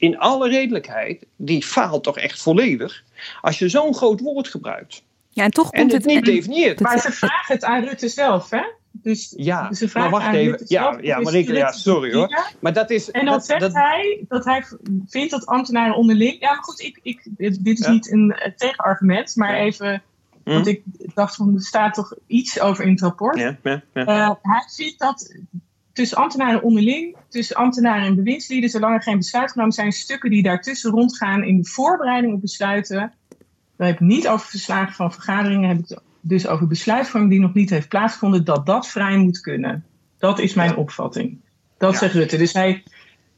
in 0.02 0.18
alle 0.18 0.50
redelijkheid, 0.50 1.26
die 1.36 1.66
faalt 1.66 2.04
toch 2.04 2.18
echt 2.18 2.42
volledig 2.42 3.04
als 3.42 3.60
je 3.60 3.70
zo'n 3.70 3.96
groot 3.96 4.20
woord 4.20 4.48
gebruikt. 4.48 5.04
Ja, 5.30 5.44
en 5.44 5.52
toch 5.52 5.72
en 5.72 5.80
komt 5.80 5.92
het, 5.92 6.04
het 6.06 6.14
niet 6.14 6.26
definieert. 6.26 6.80
Maar 6.80 7.00
ze 7.00 7.12
vragen 7.12 7.54
het 7.54 7.64
aan 7.64 7.84
Rutte 7.84 8.10
zelf, 8.10 8.50
hè? 8.50 8.62
Dus 8.92 9.34
ja, 9.38 9.74
ze 9.74 9.90
maar 9.94 10.10
wacht 10.10 10.34
even. 10.34 10.62
Ja, 10.68 10.98
ja, 11.02 11.20
Marieke, 11.20 11.54
ja, 11.54 11.72
sorry 11.72 12.14
hoor. 12.14 12.54
Maar 12.60 12.74
dat 12.74 12.90
is, 12.90 13.12
en 13.12 13.26
dan 13.26 13.34
dat, 13.34 13.46
zegt 13.46 13.60
dat, 13.60 13.74
hij 13.74 14.26
dat 14.28 14.46
hij 14.46 14.64
vindt 15.08 15.32
dat 15.32 15.46
ambtenaren 15.46 15.96
onderling. 15.96 16.40
Ja, 16.40 16.54
maar 16.54 16.64
goed, 16.64 16.80
ik, 16.82 17.00
ik, 17.02 17.22
dit 17.38 17.80
is 17.80 17.86
Ja. 17.86 17.92
niet 17.92 18.12
een 18.12 18.32
eh, 18.32 18.52
tegenargument, 18.56 19.36
maar 19.36 19.56
Ja. 19.58 19.64
even. 19.64 20.02
Hm? 20.44 20.50
Want 20.52 20.68
ik 20.68 20.82
dacht 21.14 21.36
van 21.36 21.56
er 21.56 21.62
staat 21.62 21.94
toch 21.94 22.14
iets 22.28 22.60
over 22.60 22.84
in 22.84 22.92
het 22.92 23.02
rapport. 23.02 23.38
ja, 23.38 23.58
ja, 23.64 23.82
ja. 23.94 24.06
Eh, 24.06 24.32
hij 24.42 24.64
vindt 24.76 25.00
dat 25.00 25.36
tussen 25.94 26.18
ambtenaren 26.18 26.64
onderling, 26.64 27.16
tussen 27.30 27.56
ambtenaren 27.56 28.06
en 28.06 28.16
bewindslieden, 28.16 28.70
zolang 28.70 28.96
er 28.96 29.02
geen 29.02 29.18
besluit 29.18 29.52
genomen 29.52 29.74
zijn, 29.74 29.92
stukken 29.92 30.30
die 30.30 30.44
daartussen 30.44 30.92
rondgaan 30.92 31.44
in 31.44 31.58
de 31.58 31.68
voorbereiding 31.70 32.34
op 32.34 32.42
besluiten. 32.42 33.14
Dan 33.78 33.88
heb 33.88 33.94
ik 33.94 34.00
het 34.00 34.08
niet 34.10 34.28
over 34.28 34.48
verslagen 34.48 34.94
van 34.94 35.14
vergaderingen, 35.14 35.70
heb 35.70 35.78
ik 35.78 35.90
het 35.90 36.00
dus 36.22 36.48
over 36.48 36.68
besluitvorming 36.68 37.32
die 37.32 37.40
nog 37.40 37.54
niet 37.54 37.70
heeft 37.70 37.88
plaatsgevonden, 37.90 38.46
dat 38.46 38.66
dat 38.66 38.88
vrij 38.88 39.18
moet 39.18 39.42
kunnen. 39.42 39.86
Dat 40.18 40.40
is 40.40 40.54
mijn 40.54 40.76
opvatting. 40.76 41.40
Dat 41.78 41.94
Ja. 41.94 42.00
zegt 42.00 42.14
Rutte. 42.14 42.38
Dus 42.38 42.54
hij, 42.54 42.84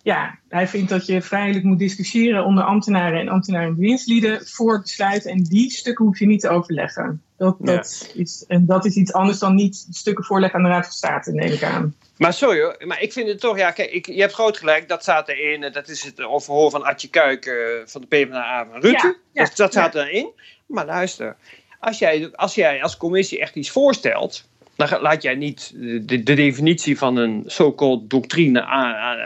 ja, 0.04 0.40
hij 0.50 0.68
vindt 0.68 0.90
dat 0.90 1.06
je 1.06 1.22
vrijelijk 1.22 1.64
moet 1.64 1.80
discussiëren 1.80 2.46
onder 2.46 2.64
ambtenaren 2.64 3.20
en 3.20 3.30
ambtenaren 3.30 3.68
en 3.68 3.76
bewindslieden 3.76 4.48
voor 4.48 4.82
besluiten. 4.82 5.32
En 5.32 5.44
die 5.44 5.72
stukken 5.72 6.06
hoef 6.06 6.20
je 6.20 6.26
niet 6.26 6.40
te 6.40 6.50
overleggen. 6.50 7.22
Dat, 7.38 7.56
Ja. 7.60 7.66
dat 7.76 8.12
is, 8.14 8.46
en 8.48 8.66
dat 8.66 8.86
is 8.86 8.96
iets 8.96 9.14
anders 9.14 9.40
dan 9.40 9.56
niet 9.56 9.88
stukken 9.90 10.24
voorleggen 10.24 10.60
aan 10.60 10.66
de 10.66 10.72
Raad 10.72 10.84
van 10.86 10.94
State, 10.94 11.32
neem 11.32 11.52
ik 11.52 11.64
aan. 11.64 11.96
Maar 12.18 12.34
sorry 12.34 12.62
hoor, 12.62 12.76
maar 12.86 13.02
ik 13.02 13.14
vind 13.14 13.28
het 13.28 13.40
toch, 13.40 13.58
ja, 13.58 13.72
kijk, 13.72 13.92
ik, 13.92 14.06
je 14.06 14.22
hebt 14.22 14.34
groot 14.34 14.58
gelijk, 14.58 14.88
dat 14.88 15.02
staat 15.02 15.30
erin. 15.30 15.72
Dat 15.72 15.90
is 15.90 16.04
het 16.04 16.24
overhoor 16.24 16.72
van 16.72 16.84
Adje 16.84 17.10
Kuik 17.10 17.46
eh, 17.46 17.56
van 17.86 18.02
de 18.02 18.08
PvdA 18.08 18.68
van 18.72 18.82
Rutte. 18.82 19.08
Ja, 19.08 19.16
ja, 19.32 19.44
dat, 19.44 19.58
dat 19.58 19.72
staat 19.72 19.96
erin. 19.96 20.30
Maar 20.66 20.86
luister, 20.86 21.36
als 21.80 22.00
jij, 22.00 22.32
als 22.36 22.56
jij 22.56 22.84
als 22.84 22.98
commissie 22.98 23.40
echt 23.40 23.56
iets 23.56 23.70
voorstelt, 23.70 24.48
dan 24.76 25.02
laat 25.02 25.22
jij 25.22 25.36
niet 25.36 25.72
de, 25.76 26.24
de 26.24 26.34
definitie 26.34 26.98
van 26.98 27.18
een 27.18 27.44
so-called 27.46 28.10
doctrine 28.10 28.64
aan, 28.64 28.94
aan, 28.96 29.20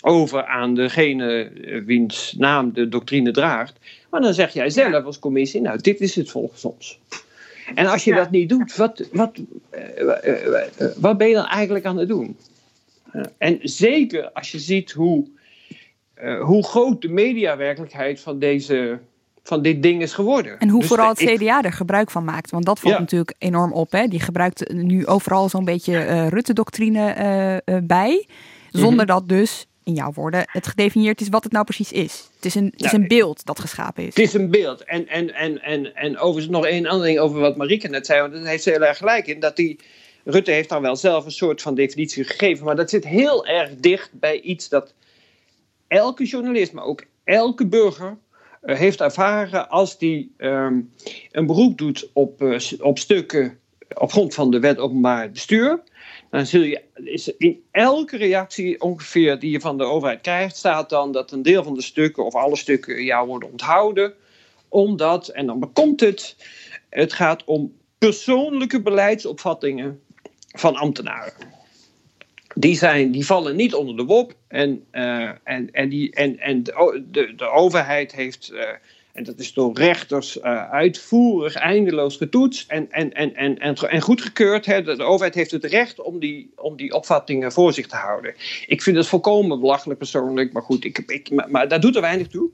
over 0.00 0.44
aan 0.46 0.74
degene 0.74 1.42
eh, 1.42 1.82
wiens 1.84 2.34
naam 2.38 2.72
de 2.72 2.88
doctrine 2.88 3.30
draagt. 3.30 3.78
Maar 4.10 4.20
dan 4.20 4.34
zeg 4.34 4.52
jij 4.52 4.70
zelf 4.70 5.04
als 5.04 5.18
commissie, 5.18 5.60
nou, 5.60 5.78
dit 5.80 6.00
is 6.00 6.14
het 6.14 6.30
volgens 6.30 6.64
ons. 6.64 7.00
En 7.74 7.86
als 7.86 8.04
je 8.04 8.10
Ja. 8.10 8.16
dat 8.16 8.30
niet 8.30 8.48
doet, 8.48 8.76
wat, 8.76 9.08
wat, 9.12 9.38
eh, 9.70 10.00
eh, 10.00 10.46
eh, 10.78 10.88
wat 10.96 11.18
ben 11.18 11.28
je 11.28 11.34
dan 11.34 11.46
eigenlijk 11.46 11.84
aan 11.84 11.96
het 11.96 12.08
doen? 12.08 12.36
Eh, 13.12 13.22
en 13.38 13.58
zeker 13.62 14.30
als 14.32 14.50
je 14.52 14.58
ziet 14.58 14.90
hoe, 14.92 15.26
eh, 16.14 16.40
hoe 16.40 16.64
groot 16.64 17.02
de 17.02 17.08
mediawerkelijkheid 17.08 18.20
van, 18.20 18.38
deze, 18.38 18.98
van 19.42 19.62
dit 19.62 19.82
ding 19.82 20.02
is 20.02 20.12
geworden. 20.12 20.58
En 20.58 20.68
hoe 20.68 20.78
Dus 20.80 20.88
vooral 20.88 21.08
het 21.08 21.20
ik- 21.20 21.38
CDA 21.38 21.62
er 21.62 21.72
gebruik 21.72 22.10
van 22.10 22.24
maakt. 22.24 22.50
Want 22.50 22.64
dat 22.64 22.80
valt 22.80 22.94
Ja. 22.94 23.00
natuurlijk 23.00 23.34
enorm 23.38 23.72
op. 23.72 23.92
Hè? 23.92 24.06
Die 24.06 24.20
gebruikt 24.20 24.72
nu 24.72 25.06
overal 25.06 25.48
zo'n 25.48 25.64
beetje 25.64 25.96
eh, 25.98 26.28
Rutte-doctrine 26.28 27.10
eh, 27.10 27.54
eh, 27.56 27.60
bij. 27.82 28.26
Zonder 28.72 29.06
Mhm. 29.06 29.14
dat 29.14 29.28
dus, 29.28 29.66
in 29.84 29.94
jouw 29.94 30.12
woorden, 30.12 30.42
het 30.46 30.66
gedefinieerd 30.66 31.20
is 31.20 31.28
wat 31.28 31.44
het 31.44 31.52
nou 31.52 31.64
precies 31.64 31.92
is. 31.92 32.28
Het 32.36 32.44
is 32.44 32.54
een, 32.54 32.64
het 32.64 32.84
is 32.84 32.90
Ja. 32.90 32.98
een 32.98 33.08
beeld 33.08 33.44
dat 33.46 33.60
geschapen 33.60 34.02
is. 34.02 34.08
Het 34.08 34.18
is 34.24 34.34
een 34.34 34.50
beeld. 34.50 34.84
En, 34.84 35.08
en, 35.08 35.34
en, 35.34 35.62
en, 35.62 35.94
en 35.94 36.18
overigens 36.18 36.52
nog 36.52 36.66
één 36.66 36.86
ander 36.86 37.06
ding 37.06 37.18
over 37.18 37.40
wat 37.40 37.56
Marieke 37.56 37.88
net 37.88 38.06
zei. 38.06 38.20
Want 38.20 38.32
daar 38.32 38.44
heeft 38.44 38.62
ze 38.62 38.70
heel 38.70 38.84
erg 38.84 38.96
gelijk 38.98 39.26
in. 39.26 39.40
Dat 39.40 39.56
die, 39.56 39.78
Rutte 40.24 40.50
heeft 40.50 40.68
dan 40.68 40.82
wel 40.82 40.96
zelf 40.96 41.24
een 41.24 41.30
soort 41.30 41.62
van 41.62 41.74
definitie 41.74 42.24
gegeven. 42.24 42.64
Maar 42.64 42.76
dat 42.76 42.90
zit 42.90 43.04
heel 43.06 43.46
erg 43.46 43.70
dicht 43.76 44.10
bij 44.12 44.40
iets 44.40 44.68
dat 44.68 44.94
elke 45.88 46.24
journalist, 46.24 46.72
maar 46.72 46.84
ook 46.84 47.04
elke 47.24 47.66
burger 47.66 48.16
eh, 48.60 48.76
heeft 48.76 49.00
ervaren 49.00 49.68
als 49.68 49.98
die 49.98 50.32
ehm, 50.36 50.80
een 51.32 51.46
beroep 51.46 51.78
doet 51.78 52.08
op, 52.12 52.42
eh, 52.42 52.58
op 52.80 52.98
stukken 52.98 53.58
op 53.94 54.12
grond 54.12 54.34
van 54.34 54.50
de 54.50 54.60
wet 54.60 54.78
openbaar 54.78 55.30
bestuur. 55.30 55.80
Dan 56.32 56.46
zul 56.46 56.62
je 56.62 56.80
is 56.94 57.36
in 57.36 57.62
elke 57.70 58.16
reactie 58.16 58.80
ongeveer 58.80 59.38
die 59.38 59.50
je 59.50 59.60
van 59.60 59.78
de 59.78 59.84
overheid 59.84 60.20
krijgt, 60.20 60.56
staat 60.56 60.90
dan 60.90 61.12
dat 61.12 61.32
een 61.32 61.42
deel 61.42 61.62
van 61.62 61.74
de 61.74 61.82
stukken 61.82 62.24
of 62.24 62.34
alle 62.34 62.56
stukken 62.56 63.04
jou 63.04 63.26
worden 63.26 63.50
onthouden. 63.50 64.14
Omdat, 64.68 65.28
en 65.28 65.46
dan 65.46 65.70
komt 65.72 66.00
het, 66.00 66.36
het 66.88 67.12
gaat 67.12 67.44
om 67.44 67.72
persoonlijke 67.98 68.82
beleidsopvattingen 68.82 70.00
van 70.46 70.76
ambtenaren. 70.76 71.32
Die, 72.54 72.76
zijn, 72.76 73.10
die 73.10 73.26
vallen 73.26 73.56
niet 73.56 73.74
onder 73.74 73.96
de 73.96 74.04
WOP 74.04 74.34
en, 74.48 74.84
uh, 74.92 75.30
en, 75.44 75.70
en, 75.70 75.88
die, 75.88 76.14
en, 76.14 76.38
en 76.38 76.62
de, 76.62 77.32
de, 77.36 77.48
overheid 77.48 78.12
heeft 78.12 78.50
uh, 78.52 78.62
en 79.12 79.24
dat 79.24 79.38
is 79.38 79.52
door 79.52 79.74
rechters 79.74 80.36
uh, 80.36 80.70
uitvoerig, 80.70 81.54
eindeloos 81.54 82.16
getoetst 82.16 82.70
en, 82.70 82.90
en, 82.90 83.12
en, 83.12 83.34
en, 83.34 83.58
en, 83.58 83.74
en 83.74 84.00
goedgekeurd. 84.00 84.66
Hè. 84.66 84.82
De, 84.82 85.02
overheid 85.02 85.34
heeft 85.34 85.50
het 85.50 85.64
recht 85.64 86.00
om 86.00 86.18
die, 86.18 86.52
om 86.56 86.76
die 86.76 86.92
opvattingen 86.92 87.52
voor 87.52 87.72
zich 87.72 87.86
te 87.86 87.96
houden. 87.96 88.34
Ik 88.66 88.82
vind 88.82 88.96
het 88.96 89.06
volkomen 89.06 89.60
belachelijk 89.60 89.98
persoonlijk, 89.98 90.52
maar 90.52 90.62
goed, 90.62 90.84
ik, 90.84 90.98
ik, 90.98 91.48
maar 91.50 91.68
dat 91.68 91.82
doet 91.82 91.94
er 91.94 92.00
weinig 92.00 92.28
toe. 92.28 92.50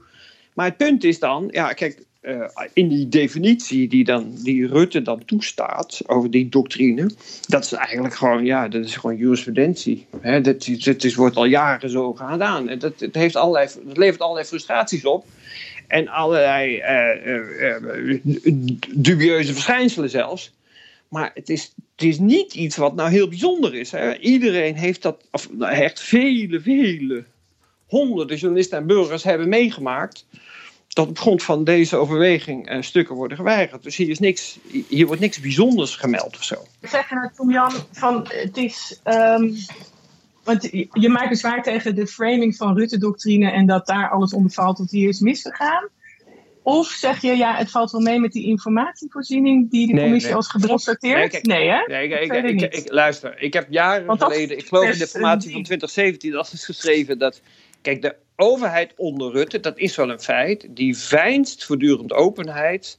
Maar 0.55 0.66
het 0.66 0.77
punt 0.77 1.05
is 1.05 1.18
dan, 1.18 1.49
ja, 1.51 1.73
kijk, 1.73 2.05
uh, 2.29 2.45
in 2.73 2.88
die 2.88 3.09
definitie 3.09 3.88
die, 3.88 4.05
dan, 4.05 4.35
die 4.43 4.67
Rutte 4.67 5.03
dan 5.03 5.25
toestaat 5.25 6.01
over 6.07 6.31
die 6.31 6.49
doctrine, 6.49 7.11
dat 7.47 7.64
is 7.64 7.73
eigenlijk 7.73 8.14
gewoon, 8.14 8.45
ja, 8.45 8.69
dat 8.69 8.85
is 8.85 8.97
gewoon 8.97 9.17
jurisprudentie. 9.17 10.07
Hè, 10.21 10.41
dat, 10.41 10.67
is, 11.05 11.14
wordt 11.14 11.37
al 11.37 11.45
jaren 11.45 11.91
zo 11.91 12.12
gedaan. 12.12 12.69
En 12.69 12.79
dat, 12.79 13.01
het 13.01 13.14
heeft 13.14 13.37
allerlei, 13.37 13.69
dat 13.85 13.97
levert 13.97 14.21
allerlei 14.21 14.47
frustraties 14.47 15.05
op 15.05 15.27
en 15.87 16.09
allerlei 16.09 16.77
uh, 16.77 17.73
uh, 17.83 18.21
dubieuze 18.95 19.53
verschijnselen 19.53 20.11
zelfs. 20.11 20.53
Maar 21.09 21.31
het 21.35 21.49
is, 21.49 21.73
het 21.97 22.07
is 22.07 22.19
niet 22.19 22.55
iets 22.55 22.77
wat 22.77 22.95
nou 22.95 23.11
heel 23.11 23.29
bijzonder 23.29 23.75
is. 23.75 23.91
Hè. 23.91 24.19
Iedereen 24.19 24.77
heeft 24.77 25.03
dat, 25.03 25.25
of 25.31 25.53
nou, 25.53 25.91
vele, 25.95 26.61
vele 26.61 27.25
honderden 27.87 28.37
journalisten 28.37 28.79
en 28.79 28.87
burgers 28.87 29.23
hebben 29.23 29.49
meegemaakt 29.49 30.27
dat 30.99 31.09
op 31.09 31.19
grond 31.19 31.43
van 31.43 31.65
deze 31.65 31.97
overweging 31.97 32.71
uh, 32.73 32.83
stukken 32.83 33.15
worden 33.15 33.37
geweigerd. 33.37 33.83
Dus 33.83 33.97
hier, 33.97 34.09
is 34.09 34.19
niks, 34.19 34.59
hier 34.89 35.07
wordt 35.07 35.21
niks 35.21 35.41
bijzonders 35.41 35.97
gemeld 35.97 36.37
of 36.37 36.45
zo. 36.45 36.55
Zeg 36.83 37.09
je 37.09 37.15
nou, 37.15 37.31
Tom 37.37 37.51
Jan, 37.51 37.73
van 37.93 38.27
het 38.29 38.57
is. 38.57 39.01
Um, 39.05 39.57
want 40.45 40.69
je 40.93 41.09
maakt 41.09 41.29
bezwaar 41.29 41.63
tegen 41.63 41.95
de 41.95 42.07
framing 42.07 42.57
van 42.57 42.77
Rutte-doctrine 42.77 43.51
en 43.51 43.67
dat 43.67 43.87
daar 43.87 44.11
alles 44.11 44.33
onder 44.33 44.51
valt 44.51 44.79
wat 44.79 44.91
hier 44.91 45.09
is 45.09 45.21
misgegaan. 45.21 45.89
Of 46.63 46.87
zeg 46.87 47.21
je, 47.21 47.37
ja, 47.37 47.55
het 47.57 47.71
valt 47.71 47.91
wel 47.91 48.01
mee 48.01 48.21
met 48.21 48.33
die 48.33 48.47
informatievoorziening 48.47 49.71
die 49.71 49.87
de 49.87 49.93
Nee, 49.93 50.03
commissie 50.03 50.33
nee. 50.33 50.41
als 50.71 50.85
sorteert? 50.85 51.31
kijk, 51.31 51.47
Nee, 51.47 51.69
hè? 51.69 51.83
Nee, 51.87 52.09
ik, 52.09 52.21
ik, 52.21 52.45
ik 52.45 52.61
ik, 52.61 52.75
ik- 52.75 52.93
luister, 52.93 53.43
ik 53.43 53.53
heb 53.53 53.67
jaren 53.71 54.19
geleden, 54.19 54.59
ik 54.59 54.67
geloof 54.67 54.85
in 54.85 54.93
de 54.93 54.99
informatie 54.99 55.53
van 55.53 55.63
2017, 55.63 56.31
dat 56.31 56.53
is 56.53 56.65
geschreven 56.65 57.19
dat, 57.19 57.41
kijk, 57.83 58.03
de 58.03 58.15
overheid 58.40 58.92
onder 58.96 59.33
Rutte, 59.33 59.61
dat 59.61 59.79
is 59.79 59.96
wel 59.96 60.11
een 60.11 60.20
feit, 60.20 60.66
die 60.70 60.98
veinst 60.98 61.64
voortdurend 61.64 62.12
openheid 62.12 62.98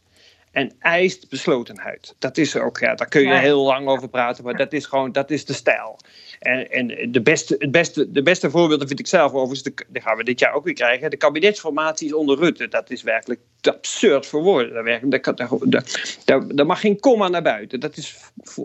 en 0.52 0.72
eist 0.80 1.30
beslotenheid. 1.30 2.16
Dat 2.20 2.38
is 2.38 2.56
ook, 2.56 2.80
ja, 2.80 2.96
daar 2.96 3.08
kun 3.08 3.22
je 3.22 3.38
heel 3.38 3.64
lang 3.64 3.88
over 3.88 4.10
praten, 4.10 4.44
maar 4.44 4.58
dat 4.58 4.74
is 4.74 4.86
gewoon, 4.86 5.12
dat 5.12 5.32
is 5.32 5.46
de 5.46 5.54
stijl. 5.54 6.00
En, 6.40 6.72
en 6.72 7.12
de, 7.12 7.22
beste, 7.22 7.56
het 7.60 7.72
beste, 7.72 8.12
de 8.12 8.24
beste 8.24 8.50
voorbeelden 8.50 8.88
vind 8.88 9.00
ik 9.00 9.08
zelf 9.08 9.32
overigens, 9.32 9.64
de, 9.64 9.74
die 9.88 10.02
gaan 10.02 10.18
we 10.18 10.24
dit 10.24 10.40
jaar 10.40 10.54
ook 10.54 10.64
weer 10.64 10.74
krijgen, 10.74 11.10
de 11.10 11.18
kabinetsformaties 11.18 12.14
onder 12.14 12.38
Rutte. 12.38 12.68
Dat 12.68 12.90
is 12.90 13.04
werkelijk 13.04 13.40
absurd 13.62 14.26
voor 14.26 14.42
woorden. 14.44 15.02
Daar, 16.56 16.66
mag 16.66 16.80
geen 16.80 17.00
komma 17.00 17.28
naar 17.28 17.42
buiten. 17.42 17.80
Dat 17.80 17.98
is, 17.98 18.18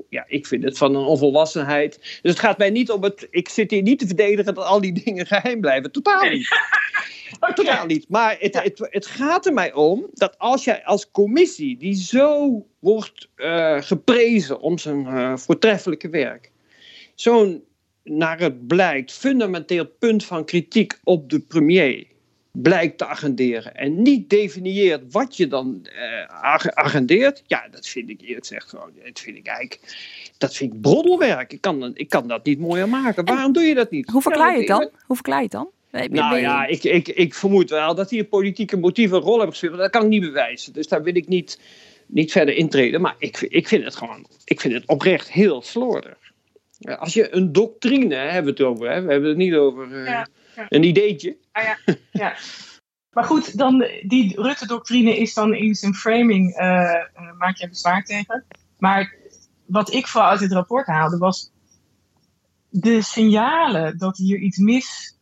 ja, 0.08 0.24
ik 0.26 0.46
vind 0.46 0.64
het 0.64 0.78
van 0.78 0.94
een 0.94 1.04
onvolwassenheid. 1.04 1.98
Dus 2.22 2.30
het 2.30 2.38
gaat 2.38 2.58
mij 2.58 2.70
niet 2.70 2.90
om 2.90 3.02
het, 3.02 3.26
ik 3.30 3.48
zit 3.48 3.70
hier 3.70 3.82
niet 3.82 3.98
te 3.98 4.06
verdedigen 4.06 4.54
dat 4.54 4.64
al 4.64 4.80
die 4.80 4.92
dingen 5.04 5.26
geheim 5.26 5.60
blijven. 5.60 5.92
Totaal 5.92 6.30
niet. 6.30 6.48
Totaal 7.54 7.87
niet. 7.87 8.08
Maar 8.08 8.37
het, 8.40 8.62
het, 8.62 8.88
het 8.90 9.06
gaat 9.06 9.46
er 9.46 9.52
mij 9.52 9.72
om 9.72 10.06
dat 10.12 10.38
als 10.38 10.64
jij 10.64 10.84
als 10.84 11.10
commissie, 11.10 11.76
die 11.76 11.94
zo 11.94 12.66
wordt 12.78 13.28
eh, 13.34 13.76
geprezen 13.80 14.60
om 14.60 14.78
zijn 14.78 15.06
eh, 15.06 15.37
voortreffelijke 15.37 16.08
werk, 16.08 16.52
zo'n, 17.14 17.64
naar 18.03 18.40
het 18.40 18.66
blijkt, 18.66 19.12
fundamenteel 19.12 19.87
punt 19.87 20.24
van 20.24 20.44
kritiek 20.44 20.98
op 21.05 21.31
de 21.31 21.40
premier 21.40 22.07
blijkt 22.53 22.98
te 22.98 23.07
agenderen 23.07 23.77
en 23.77 24.03
niet 24.03 24.31
definieert 24.31 25.03
wat 25.12 25.37
je 25.37 25.46
dan 25.46 25.87
eh, 25.94 26.42
ag- 26.42 26.70
agendeert, 26.74 27.42
ja, 27.46 27.68
dat 27.70 27.87
vind 27.87 28.11
ik 28.11 28.20
eerlijk 28.20 28.46
gezegd 28.46 28.68
gewoon, 28.68 28.90
dat 29.05 29.20
vind 29.20 29.37
ik 29.37 29.46
eigenlijk, 29.46 29.81
dat 30.38 30.55
vind 30.55 30.72
ik 30.74 30.81
broddelwerk. 30.81 31.53
Ik 31.53 31.61
kan, 31.61 31.90
ik 31.94 32.09
kan 32.09 32.29
dat 32.29 32.44
niet 32.44 32.59
mooier 32.59 32.88
maken. 32.88 33.24
Waarom 33.24 33.53
doe 33.53 33.62
je 33.62 33.74
dat 33.74 33.90
niet? 33.90 34.11
Hoe 34.11 34.22
verklaar 34.22 34.53
je 34.53 34.59
het 34.59 34.66
dan? 34.66 34.90
Hoe 35.07 35.16
verklaar 35.16 35.37
je 35.38 35.42
het 35.42 35.53
dan? 35.53 35.68
Nou 36.11 36.38
ja, 36.40 36.66
ik, 36.66 36.85
ik, 36.85 37.09
ik 37.09 37.35
vermoed 37.35 37.70
wel 37.70 37.94
dat 37.94 38.11
hier 38.11 38.24
politieke 38.24 38.77
motieven 38.77 39.16
een 39.16 39.22
rol 39.22 39.33
hebben 39.33 39.50
gespeeld. 39.50 39.72
maar 39.72 39.83
Dat 39.83 39.90
kan 39.90 40.03
ik 40.03 40.09
niet 40.09 40.20
bewijzen. 40.20 40.72
Dus 40.72 40.88
daar 40.88 41.03
wil 41.03 41.16
ik 41.16 41.29
niet, 41.29 41.61
niet 42.07 42.33
verder 42.33 42.55
intreden. 42.55 43.00
Maar 43.00 43.14
ik, 43.18 43.40
ik 43.40 43.68
vind 43.68 43.85
het 43.85 43.96
gewoon, 43.96 44.27
ik 44.44 44.61
vind 44.61 44.74
het 44.74 44.87
oprecht 44.87 45.31
heel 45.33 45.62
slordig. 45.62 46.16
Als 46.85 47.14
je 47.14 47.35
een 47.35 47.53
doctrine, 47.53 48.14
hè, 48.14 48.31
hebben 48.31 48.55
we 48.55 48.62
het 48.62 48.70
over, 48.70 48.90
hè? 48.90 49.03
we 49.03 49.11
hebben 49.11 49.29
het 49.29 49.38
niet 49.38 49.55
over 49.55 49.92
eh, 49.92 50.07
Ja, 50.07 50.29
ja. 50.57 50.66
een 50.68 50.83
ideetje. 50.83 51.37
Ah, 51.53 51.64
ja, 51.64 51.94
ja. 52.12 52.37
Maar 53.12 53.25
goed, 53.25 53.59
dan, 53.59 53.88
die 54.03 54.40
Rutte-doctrine 54.40 55.16
is 55.16 55.35
dan 55.35 55.55
in 55.55 55.75
zijn 55.75 55.94
framing, 55.94 56.55
eh, 56.55 56.94
eh, 56.94 57.05
maak 57.38 57.57
je 57.57 57.68
bezwaar 57.68 58.05
tegen. 58.05 58.44
Maar 58.79 59.16
wat 59.66 59.92
ik 59.92 60.07
vooral 60.07 60.31
uit 60.31 60.40
het 60.40 60.53
rapport 60.53 60.87
haalde 60.87 61.18
was 61.18 61.53
de 62.68 63.03
signalen 63.03 63.99
dat 63.99 64.16
hier 64.16 64.38
iets 64.38 64.59
mis 64.59 65.18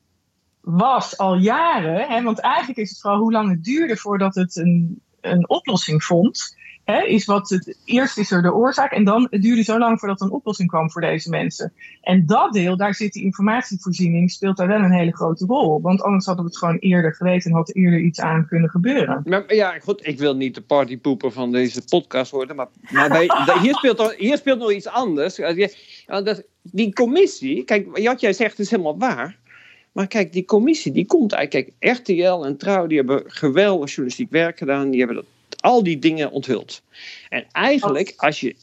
was 0.61 1.19
al 1.19 1.37
jaren. 1.37 2.09
Hè, 2.09 2.23
want 2.23 2.41
eigenlijk 2.41 2.79
is 2.79 2.91
het 2.91 3.01
vooral 3.01 3.21
hoe 3.21 3.33
lang 3.33 3.51
het 3.51 3.65
duurde 3.65 3.97
voordat 3.97 4.35
het 4.35 4.57
een, 4.57 5.03
een 5.21 5.49
oplossing 5.49 6.05
vond. 6.05 6.57
Is 6.85 7.25
wat 7.25 7.49
het, 7.49 7.79
eerst 7.85 8.19
is 8.19 8.31
er 8.31 8.43
de 8.43 8.55
oorzaak 8.55 8.93
en 8.93 9.05
dan 9.05 9.27
duurde 9.31 9.63
zo 9.63 9.79
lang 9.79 9.99
voordat 9.99 10.21
een 10.21 10.31
oplossing 10.31 10.69
kwam 10.69 10.91
voor 10.91 11.01
deze 11.01 11.31
mensen. 11.31 11.73
En 12.01 12.27
dat 12.27 12.53
deel, 12.53 12.77
daar 12.77 12.95
zit 12.95 13.13
die 13.13 13.23
informatievoorziening, 13.23 14.31
speelt 14.31 14.57
daar 14.57 14.67
wel 14.67 14.79
een 14.79 14.93
hele 14.93 15.17
grote 15.17 15.47
rol. 15.47 15.81
Want 15.81 16.03
anders 16.03 16.27
hadden 16.27 16.45
we 16.45 16.51
het 16.51 16.59
gewoon 16.59 16.77
eerder 16.79 17.15
geweten 17.15 17.51
en 17.51 17.57
had 17.57 17.69
er 17.69 17.77
eerder 17.77 18.01
iets 18.01 18.21
aan 18.21 18.47
kunnen 18.47 18.71
gebeuren. 18.71 19.23
Maar, 19.25 19.55
ja, 19.55 19.79
goed, 19.79 20.07
ik 20.07 20.19
wil 20.19 20.37
niet 20.37 20.55
de 20.55 20.61
partypoeper 20.61 21.33
van 21.33 21.53
deze 21.53 21.83
podcast 21.89 22.31
worden. 22.31 22.57
Maar, 22.57 22.69
maar 22.91 23.61
hier, 23.63 23.75
speelt 23.75 23.99
er, 23.99 24.15
hier 24.19 24.37
speelt 24.37 24.59
nog 24.59 24.73
iets 24.73 24.89
anders. 24.89 25.41
Die 26.63 26.93
commissie, 26.93 27.65
kijk, 27.65 27.99
wat 27.99 28.21
jij 28.21 28.33
zegt 28.33 28.59
is 28.59 28.71
helemaal 28.71 28.99
waar. 28.99 29.41
Maar 29.93 30.07
kijk, 30.07 30.33
die 30.33 30.45
commissie, 30.45 30.93
die 30.93 31.07
komt 31.07 31.33
eigenlijk... 31.33 31.73
Kijk, 31.79 31.99
RTL 31.99 32.45
en 32.45 32.57
Trouw, 32.57 32.87
die 32.87 32.97
hebben 32.97 33.23
geweldig 33.27 33.89
journalistiek 33.89 34.31
werk 34.31 34.59
gedaan. 34.59 34.91
Die 34.91 34.99
hebben 34.99 35.17
dat, 35.17 35.27
al 35.63 35.83
die 35.83 35.99
dingen 35.99 36.31
onthuld. 36.31 36.83
En 37.29 37.47
eigenlijk, 37.53 38.13
als 38.17 38.41
je 38.41 38.57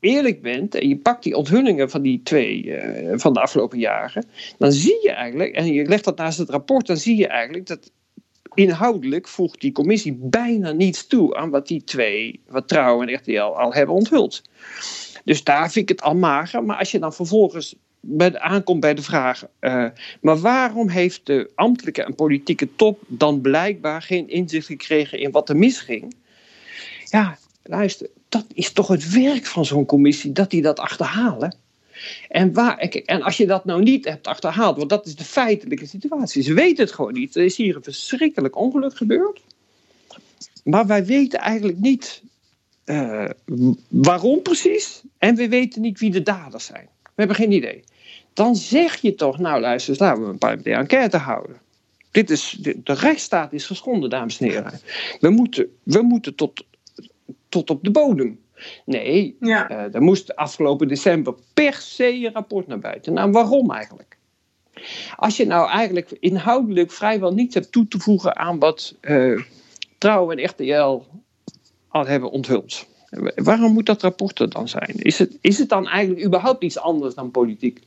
eerlijk 0.00 0.42
bent 0.42 0.74
en 0.74 0.88
je 0.88 0.96
pakt 0.96 1.22
die 1.22 1.36
onthullingen 1.36 1.90
van 1.90 2.02
die 2.02 2.20
twee 2.22 2.76
eh, 2.76 3.18
van 3.18 3.32
de 3.32 3.40
afgelopen 3.40 3.78
jaren, 3.78 4.26
dan 4.58 4.72
zie 4.72 4.98
je 5.02 5.12
eigenlijk, 5.12 5.54
en 5.54 5.72
je 5.72 5.84
legt 5.84 6.04
dat 6.04 6.16
naast 6.16 6.38
het 6.38 6.50
rapport, 6.50 6.86
dan 6.86 6.96
zie 6.96 7.16
je 7.16 7.26
eigenlijk 7.26 7.66
dat 7.66 7.90
inhoudelijk 8.54 9.28
voegt 9.28 9.60
die 9.60 9.72
commissie 9.72 10.18
bijna 10.20 10.72
niets 10.72 11.06
toe 11.06 11.36
aan 11.36 11.50
wat 11.50 11.66
die 11.66 11.84
twee, 11.84 12.40
wat 12.48 12.68
Trouw 12.68 13.02
en 13.02 13.14
RTL 13.14 13.40
al 13.40 13.74
hebben 13.74 13.94
onthuld. 13.94 14.42
Dus 15.24 15.44
daar 15.44 15.70
vind 15.70 15.90
ik 15.90 15.96
het 15.96 16.06
al 16.06 16.14
mager. 16.14 16.64
Maar 16.64 16.76
als 16.76 16.90
je 16.90 16.98
dan 16.98 17.14
vervolgens 17.14 17.74
bij 18.00 18.30
de, 18.30 18.40
aankomt 18.40 18.80
bij 18.80 18.94
de 18.94 19.02
vraag, 19.02 19.46
eh, 19.58 19.86
maar 20.20 20.38
waarom 20.38 20.88
heeft 20.88 21.26
de 21.26 21.50
ambtelijke 21.54 22.02
en 22.02 22.14
politieke 22.14 22.68
top 22.76 23.00
dan 23.06 23.40
blijkbaar 23.40 24.02
geen 24.02 24.28
inzicht 24.28 24.66
gekregen 24.66 25.18
in 25.18 25.30
wat 25.30 25.48
er 25.48 25.56
misging? 25.56 26.14
Ja, 27.12 27.38
luister, 27.62 28.08
dat 28.28 28.46
is 28.54 28.72
toch 28.72 28.88
het 28.88 29.10
werk 29.10 29.46
van 29.46 29.64
zo'n 29.64 29.86
commissie, 29.86 30.32
dat 30.32 30.50
die 30.50 30.62
dat 30.62 30.78
achterhalen. 30.78 31.56
En, 32.28 32.52
waar, 32.52 32.78
en 32.78 33.22
als 33.22 33.36
je 33.36 33.46
dat 33.46 33.64
nou 33.64 33.82
niet 33.82 34.04
hebt 34.04 34.26
achterhaald, 34.26 34.76
want 34.76 34.90
dat 34.90 35.06
is 35.06 35.16
de 35.16 35.24
feitelijke 35.24 35.86
situatie. 35.86 36.42
Ze 36.42 36.54
weten 36.54 36.84
het 36.84 36.94
gewoon 36.94 37.12
niet. 37.12 37.36
Er 37.36 37.44
is 37.44 37.56
hier 37.56 37.76
een 37.76 37.82
verschrikkelijk 37.82 38.56
ongeluk 38.56 38.96
gebeurd. 38.96 39.40
Maar 40.64 40.86
wij 40.86 41.04
weten 41.04 41.38
eigenlijk 41.38 41.78
niet 41.78 42.22
eh, 42.84 43.28
waarom 43.88 44.42
precies. 44.42 45.02
En 45.18 45.34
we 45.34 45.48
weten 45.48 45.82
niet 45.82 45.98
wie 45.98 46.10
de 46.10 46.22
daders 46.22 46.64
zijn. 46.64 46.88
We 47.02 47.10
hebben 47.14 47.36
geen 47.36 47.52
idee. 47.52 47.84
Dan 48.32 48.56
zeg 48.56 48.96
je 48.96 49.14
toch, 49.14 49.38
nou 49.38 49.60
luister, 49.60 49.96
laten 49.98 50.22
we 50.22 50.28
een 50.28 50.38
paar 50.38 50.62
de 50.62 50.72
enquête 50.72 51.16
houden. 51.16 51.56
Dit 52.10 52.30
is, 52.30 52.56
de, 52.60 52.80
de 52.84 52.92
rechtsstaat 52.92 53.52
is 53.52 53.66
geschonden, 53.66 54.10
dames 54.10 54.40
en 54.40 54.48
heren. 54.48 54.80
We 55.20 55.30
moeten, 55.30 55.66
we 55.82 56.02
moeten 56.02 56.34
tot, 56.34 56.64
tot 57.52 57.70
op 57.70 57.84
de 57.84 57.90
bodem. 57.90 58.40
Nee, 58.84 59.36
Ja. 59.40 59.68
eh, 59.68 59.94
er 59.94 60.02
moest 60.02 60.36
afgelopen 60.36 60.88
december 60.88 61.34
per 61.54 61.74
se 61.74 62.24
een 62.24 62.32
rapport 62.32 62.66
naar 62.66 62.78
buiten. 62.78 63.12
Nou, 63.12 63.30
waarom 63.30 63.70
eigenlijk? 63.70 64.16
Als 65.16 65.36
je 65.36 65.46
nou 65.46 65.70
eigenlijk 65.70 66.10
inhoudelijk 66.20 66.92
vrijwel 66.92 67.34
niets 67.34 67.54
hebt 67.54 67.72
toe 67.72 67.88
te 67.88 67.98
voegen 67.98 68.36
aan 68.36 68.58
wat 68.58 68.94
eh 69.00 69.40
Trouw 69.98 70.30
en 70.30 70.44
RTL 70.44 71.02
al 71.88 72.06
hebben 72.06 72.30
onthuld. 72.30 72.86
Waarom 73.34 73.72
moet 73.72 73.86
dat 73.86 74.02
rapport 74.02 74.38
er 74.40 74.50
dan 74.50 74.68
zijn? 74.68 74.94
Is 74.96 75.18
het, 75.18 75.38
is 75.40 75.58
het 75.58 75.68
dan 75.68 75.88
eigenlijk 75.88 76.26
überhaupt 76.26 76.62
iets 76.64 76.78
anders 76.78 77.14
dan 77.14 77.30
politiek? 77.30 77.80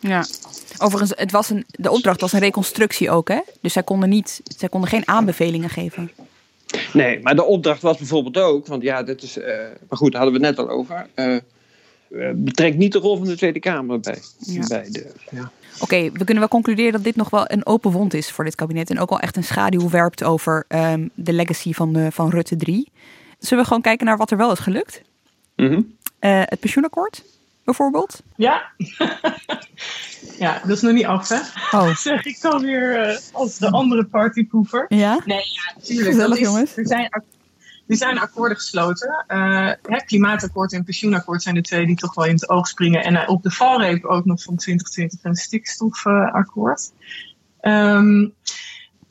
Ja. 0.00 0.24
Overigens, 0.78 1.12
het 1.20 1.30
was 1.30 1.50
een, 1.50 1.64
de 1.66 1.90
opdracht 1.90 2.20
was 2.20 2.32
een 2.32 2.40
reconstructie 2.40 3.10
ook, 3.10 3.28
hè? 3.28 3.40
Dus 3.60 3.72
zij 3.72 3.82
konden, 3.82 4.08
niet, 4.08 4.40
zij 4.56 4.68
konden 4.68 4.90
geen 4.90 5.08
aanbevelingen 5.08 5.70
geven. 5.70 6.10
Nee, 6.92 7.20
maar 7.22 7.36
de 7.36 7.44
opdracht 7.44 7.82
was 7.82 7.98
bijvoorbeeld 7.98 8.38
ook, 8.38 8.66
want 8.66 8.82
ja, 8.82 9.02
dit 9.02 9.22
is, 9.22 9.38
uh, 9.38 9.44
maar 9.88 9.98
goed, 9.98 10.12
daar 10.12 10.22
hadden 10.22 10.40
we 10.40 10.46
het 10.46 10.56
net 10.56 10.66
al 10.66 10.74
over. 10.74 11.06
Uh, 11.14 11.36
betrekt 12.34 12.76
niet 12.76 12.92
de 12.92 12.98
rol 12.98 13.16
van 13.16 13.26
de 13.26 13.36
Tweede 13.36 13.58
Kamer 13.58 14.00
bij. 14.00 14.18
Ja. 14.38 14.66
bij 14.66 14.88
de, 14.90 15.12
ja. 15.30 15.50
Oké, 15.78 16.10
we 16.12 16.24
kunnen 16.24 16.38
wel 16.38 16.48
concluderen 16.48 16.92
dat 16.92 17.04
dit 17.04 17.16
nog 17.16 17.30
wel 17.30 17.50
een 17.50 17.66
open 17.66 17.90
wond 17.90 18.14
is 18.14 18.30
voor 18.30 18.44
dit 18.44 18.54
kabinet. 18.54 18.90
En 18.90 18.98
ook 18.98 19.10
al 19.10 19.20
echt 19.20 19.36
een 19.36 19.44
schaduw 19.44 19.88
werpt 19.88 20.24
over 20.24 20.64
um, 20.68 21.10
de 21.14 21.32
legacy 21.32 21.72
van, 21.72 21.96
uh, 21.96 22.06
van 22.10 22.30
Rutte 22.30 22.56
3. 22.56 22.88
Zullen 23.38 23.62
we 23.62 23.68
gewoon 23.68 23.82
kijken 23.82 24.06
naar 24.06 24.16
wat 24.16 24.30
er 24.30 24.36
wel 24.36 24.52
is 24.52 24.58
gelukt? 24.58 25.02
Mm 25.56 25.68
-hmm. 25.68 25.96
het 26.20 26.60
pensioenakkoord, 26.60 27.22
bijvoorbeeld? 27.66 28.22
Ja. 28.36 28.72
ja, 30.38 30.58
dat 30.58 30.76
is 30.76 30.80
nog 30.80 30.92
niet 30.92 31.06
af, 31.06 31.28
hè? 31.28 31.38
Oh. 31.78 31.96
zeg 32.10 32.24
ik 32.24 32.40
dan 32.40 32.62
weer 32.62 33.08
uh, 33.08 33.16
als 33.32 33.58
de 33.58 33.70
andere 33.70 34.04
partyproever. 34.04 34.84
Ja? 34.88 35.20
Nee, 35.24 35.38
ja, 35.38 35.72
natuurlijk. 35.74 36.08
Gezellig, 36.08 36.38
is, 36.38 36.44
jongens. 36.44 36.76
Er 36.76 36.86
zijn, 36.86 37.22
er 37.86 37.96
zijn 37.96 38.18
akkoorden 38.18 38.56
gesloten. 38.56 39.24
Uh, 39.28 39.72
het 39.82 40.04
klimaatakkoord 40.04 40.72
en 40.72 40.84
pensioenakkoord 40.84 41.42
zijn 41.42 41.54
de 41.54 41.62
twee 41.62 41.86
die 41.86 41.96
toch 41.96 42.14
wel 42.14 42.24
in 42.24 42.34
het 42.34 42.48
oog 42.48 42.68
springen. 42.68 43.04
En 43.04 43.28
op 43.28 43.42
de 43.42 43.50
valreep 43.50 44.04
ook 44.04 44.24
nog 44.24 44.42
van 44.42 44.56
2020 44.56 45.24
een 45.24 45.34
stikstofakkoord. 45.34 46.92
Um, 47.60 48.34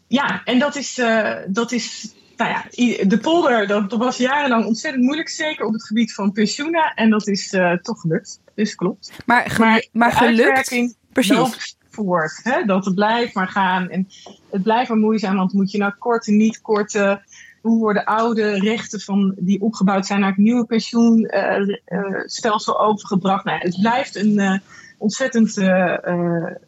ja, 0.07 0.43
en 0.43 0.59
dat 0.59 0.75
is, 0.75 1.01
dat 1.47 1.71
is 1.71 2.13
nou 2.38 2.51
ja, 2.51 2.65
de 3.07 3.17
polder, 3.17 3.67
dat, 3.67 3.89
dat, 3.89 3.99
was 3.99 4.17
jarenlang 4.17 4.65
ontzettend 4.65 5.03
moeilijk, 5.03 5.29
zeker 5.29 5.65
op 5.65 5.73
het 5.73 5.86
gebied 5.86 6.13
van 6.13 6.31
pensioenen. 6.31 6.91
En 6.95 7.09
dat 7.09 7.27
is 7.27 7.53
uh, 7.53 7.73
toch 7.73 7.99
gelukt. 7.99 8.39
Dus 8.53 8.75
klopt. 8.75 9.11
Maar, 9.25 9.49
ge 9.49 9.59
maar, 9.59 9.88
maar 9.91 10.11
gelukt? 10.11 10.95
Precies. 11.13 11.77
Voort, 11.89 12.39
hè? 12.43 12.63
Dat 12.63 12.86
het 12.86 12.95
blijft 12.95 13.33
maar 13.33 13.47
gaan. 13.47 13.89
En 13.89 14.07
het 14.49 14.63
blijft 14.63 14.89
maar 14.89 14.97
moeizaam, 14.97 15.36
want 15.36 15.53
moet 15.53 15.71
je 15.71 15.77
nou 15.77 15.93
korte, 15.99 16.31
niet 16.31 16.61
korte. 16.61 17.21
Hoe 17.61 17.79
worden 17.79 18.05
oude 18.05 18.59
rechten 18.59 18.99
van, 18.99 19.36
die 19.38 19.61
opgebouwd 19.61 20.05
zijn 20.05 20.19
naar 20.19 20.29
het 20.29 20.38
nieuwe 20.38 20.65
pensioenstelsel 20.65 22.73
uh, 22.73 22.79
uh, 22.79 22.88
overgebracht? 22.88 23.45
Nou, 23.45 23.59
het 23.59 23.77
blijft 23.81 24.15
een 24.15 24.61
ontzettend, 24.97 25.57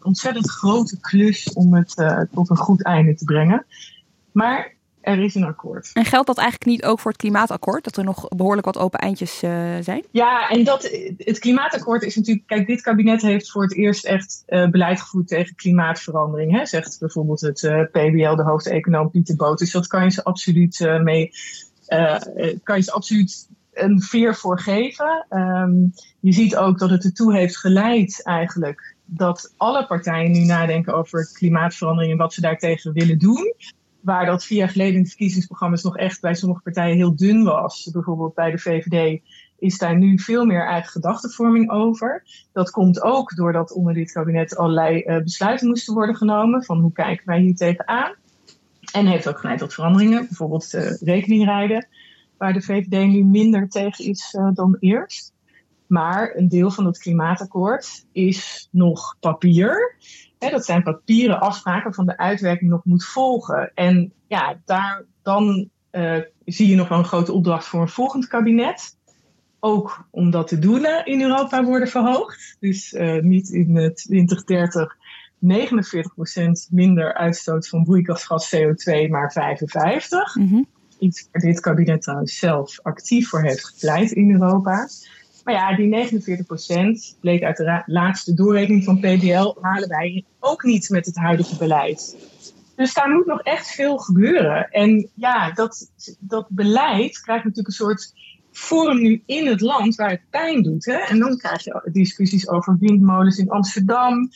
ontzettend 0.01 0.49
grote 0.49 0.99
klus 0.99 1.53
om 1.53 1.73
het 1.73 1.95
tot 2.31 2.49
een 2.49 2.57
goed 2.57 2.83
einde 2.83 3.15
te 3.15 3.25
brengen. 3.25 3.65
Maar 4.31 4.76
er 5.07 5.23
is 5.23 5.35
een 5.35 5.43
akkoord. 5.43 5.89
En 5.93 6.05
geldt 6.05 6.27
dat 6.27 6.37
eigenlijk 6.37 6.69
niet 6.69 6.83
ook 6.83 6.99
voor 6.99 7.11
het 7.11 7.19
klimaatakkoord? 7.19 7.83
Dat 7.83 7.97
er 7.97 8.03
nog 8.03 8.27
behoorlijk 8.27 8.65
wat 8.65 8.77
open 8.77 8.99
eindjes 8.99 9.43
uh, 9.43 9.51
zijn? 9.81 10.03
Ja, 10.11 10.49
en 10.49 10.63
dat, 10.63 10.89
het 11.17 11.39
klimaatakkoord 11.39 12.03
is 12.03 12.15
natuurlijk... 12.15 12.47
Kijk, 12.47 12.67
dit 12.67 12.81
kabinet 12.81 13.21
heeft 13.21 13.51
voor 13.51 13.63
het 13.63 13.75
eerst 13.75 14.05
echt 14.05 14.43
uh, 14.47 14.69
beleid 14.69 15.01
gevoerd 15.01 15.27
tegen 15.27 15.55
klimaatverandering. 15.55 16.51
Hè? 16.51 16.65
Zegt 16.65 16.99
bijvoorbeeld 16.99 17.41
het 17.41 17.61
uh, 17.61 17.81
PBL, 17.81 18.35
de 18.35 18.43
hoofdeconoom 18.43 19.09
Pieter 19.09 19.35
Boot. 19.35 19.57
Dus 19.57 19.71
dat 19.71 19.87
kan 19.87 20.03
je 20.03 20.09
ze 20.09 20.23
absoluut 20.23 20.99
mee... 21.03 21.31
kan 22.63 22.77
je 22.77 22.83
ze 22.83 22.91
absoluut 22.91 23.47
een 23.73 24.01
veer 24.01 24.35
voor 24.35 24.59
geven. 24.59 25.25
Um, 25.29 25.93
je 26.19 26.31
ziet 26.31 26.55
ook 26.55 26.79
dat 26.79 26.89
het 26.89 27.03
ertoe 27.03 27.35
heeft 27.35 27.57
geleid 27.57 28.23
eigenlijk... 28.23 28.95
dat 29.05 29.53
alle 29.57 29.85
partijen 29.85 30.31
nu 30.31 30.39
nadenken 30.39 30.93
over 30.93 31.29
klimaatverandering... 31.33 32.11
en 32.11 32.17
wat 32.17 32.33
ze 32.33 32.41
daartegen 32.41 32.93
willen 32.93 33.17
doen 33.17 33.53
waar 34.01 34.25
dat 34.25 34.45
vier 34.45 34.57
jaar 34.57 34.69
geleden 34.69 34.95
in 34.95 35.07
verkiezingsprogramma's 35.07 35.83
nog 35.83 35.97
echt 35.97 36.21
bij 36.21 36.33
sommige 36.35 36.61
partijen 36.61 36.95
heel 36.95 37.15
dun 37.15 37.43
was, 37.43 37.89
bijvoorbeeld 37.91 38.33
bij 38.33 38.51
de 38.51 38.57
VVD, 38.57 39.21
is 39.59 39.77
daar 39.77 39.97
nu 39.97 40.19
veel 40.19 40.45
meer 40.45 40.65
eigen 40.65 40.91
gedachtenvorming 40.91 41.71
over. 41.71 42.23
Dat 42.53 42.69
komt 42.69 43.01
ook 43.01 43.35
doordat 43.35 43.71
onder 43.71 43.93
dit 43.93 44.11
kabinet 44.11 44.57
allerlei 44.57 45.03
uh, 45.05 45.17
besluiten 45.17 45.67
moesten 45.67 45.93
worden 45.93 46.15
genomen 46.15 46.63
van 46.63 46.79
hoe 46.79 46.91
kijken 46.91 47.25
wij 47.25 47.39
hier 47.39 47.55
tegenaan. 47.55 48.15
En 48.91 49.05
heeft 49.05 49.29
ook 49.29 49.39
geleid 49.39 49.59
tot 49.59 49.73
veranderingen, 49.73 50.25
bijvoorbeeld 50.27 50.73
uh, 50.73 50.91
rekeningrijden, 51.01 51.87
waar 52.37 52.53
de 52.53 52.61
VVD 52.61 53.07
nu 53.07 53.23
minder 53.23 53.69
tegen 53.69 54.05
is 54.05 54.33
uh, 54.33 54.49
dan 54.53 54.77
eerst. 54.79 55.33
Maar 55.87 56.35
een 56.35 56.47
deel 56.47 56.71
van 56.71 56.85
het 56.85 56.97
klimaatakkoord 56.97 58.05
is 58.11 58.67
nog 58.71 59.17
papier. 59.19 59.95
Dat 60.37 60.65
zijn 60.65 60.83
papieren 60.83 61.39
afspraken 61.39 61.93
van 61.93 62.05
de 62.05 62.17
uitwerking 62.17 62.69
nog 62.69 62.85
moet 62.85 63.05
volgen. 63.05 63.71
En 63.73 64.13
ja, 64.27 64.59
daar, 64.65 65.05
dan 65.21 65.69
uh, 65.91 66.21
zie 66.45 66.67
je 66.67 66.75
nog 66.75 66.87
wel 66.87 66.97
een 66.97 67.05
grote 67.05 67.33
opdracht 67.33 67.65
voor 67.65 67.81
een 67.81 67.89
volgend 67.89 68.27
kabinet. 68.27 68.95
Ook 69.59 70.07
omdat 70.11 70.49
de 70.49 70.59
doelen 70.59 71.05
in 71.05 71.21
Europa 71.21 71.63
worden 71.63 71.87
verhoogd. 71.87 72.57
Dus 72.59 72.93
uh, 72.93 73.21
niet 73.21 73.49
in 73.49 73.91
2030 73.93 74.97
49% 75.39 75.49
minder 76.69 77.13
uitstoot 77.13 77.67
van 77.67 77.83
broeikasgas 77.83 78.55
CO2, 78.55 79.09
maar 79.09 79.31
55. 79.31 80.35
Mm 80.35 80.47
-hmm. 80.47 80.65
Iets 80.99 81.27
waar 81.31 81.41
dit 81.41 81.59
kabinet 81.59 82.01
trouwens 82.01 82.37
zelf 82.37 82.79
actief 82.81 83.29
voor 83.29 83.41
heeft 83.41 83.65
gepleit 83.65 84.11
in 84.11 84.31
Europa. 84.31 84.87
Maar 85.47 85.55
ja, 85.55 85.75
die 85.75 86.09
49% 87.15 87.19
bleek 87.19 87.43
uit 87.43 87.57
de 87.57 87.83
laatste 87.85 88.33
doorrekening 88.33 88.83
van 88.83 88.99
PBL 88.99 89.55
halen 89.61 89.89
wij 89.89 90.23
ook 90.39 90.63
niet 90.63 90.89
met 90.89 91.05
het 91.05 91.15
huidige 91.15 91.57
beleid. 91.57 92.17
Dus 92.75 92.93
daar 92.93 93.09
moet 93.09 93.25
nog 93.25 93.41
echt 93.41 93.71
veel 93.71 93.97
gebeuren. 93.97 94.69
En 94.71 95.09
ja, 95.13 95.51
dat, 95.51 95.91
dat 96.19 96.47
beleid 96.49 97.21
krijgt 97.21 97.43
natuurlijk 97.43 97.67
een 97.67 97.85
soort 97.85 98.13
vorm 98.51 99.01
nu 99.01 99.23
in 99.25 99.47
het 99.47 99.61
land 99.61 99.95
waar 99.95 100.09
het 100.09 100.29
pijn 100.29 100.63
doet. 100.63 100.85
Hè? 100.85 100.97
En 100.97 101.19
dan 101.19 101.37
krijg 101.37 101.63
je 101.63 101.89
discussies 101.91 102.49
over 102.49 102.77
windmolens 102.79 103.37
in 103.37 103.49
Amsterdam, 103.49 104.29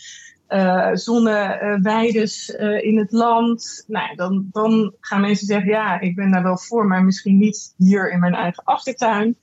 uh, 0.49 0.89
zonneweides 0.93 2.49
uh, 2.49 2.83
in 2.83 2.97
het 2.97 3.11
land. 3.11 3.83
Nou, 3.87 4.15
dan, 4.15 4.49
dan 4.51 4.93
gaan 4.99 5.21
mensen 5.21 5.45
zeggen, 5.45 5.71
ja, 5.71 5.99
ik 5.99 6.15
ben 6.15 6.31
daar 6.31 6.43
wel 6.43 6.57
voor, 6.57 6.87
maar 6.87 7.03
misschien 7.03 7.37
niet 7.37 7.73
hier 7.77 8.11
in 8.11 8.19
mijn 8.19 8.35
eigen 8.35 8.63
achtertuin. 8.63 9.35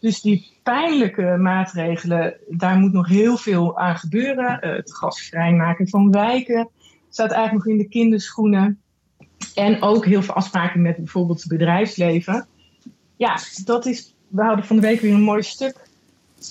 Dus 0.00 0.20
die 0.20 0.52
pijnlijke 0.62 1.36
maatregelen, 1.36 2.36
daar 2.48 2.78
moet 2.78 2.92
nog 2.92 3.08
heel 3.08 3.36
veel 3.36 3.78
aan 3.78 3.96
gebeuren. 3.96 4.66
Uh, 4.66 4.76
het 4.76 4.94
gasvrij 4.94 5.52
maken 5.52 5.88
van 5.88 6.10
wijken 6.10 6.68
staat 7.10 7.30
eigenlijk 7.30 7.64
nog 7.64 7.74
in 7.74 7.82
de 7.82 7.88
kinderschoenen. 7.88 8.80
En 9.54 9.82
ook 9.82 10.04
heel 10.04 10.22
veel 10.22 10.34
afspraken 10.34 10.82
met 10.82 10.96
bijvoorbeeld 10.96 11.38
het 11.40 11.48
bedrijfsleven. 11.48 12.46
Ja, 13.16 13.38
dat 13.64 13.86
is. 13.86 14.14
We 14.28 14.42
hadden 14.42 14.64
van 14.64 14.76
de 14.76 14.82
week 14.82 15.00
weer 15.00 15.14
een 15.14 15.20
mooi 15.20 15.42
stuk 15.42 15.88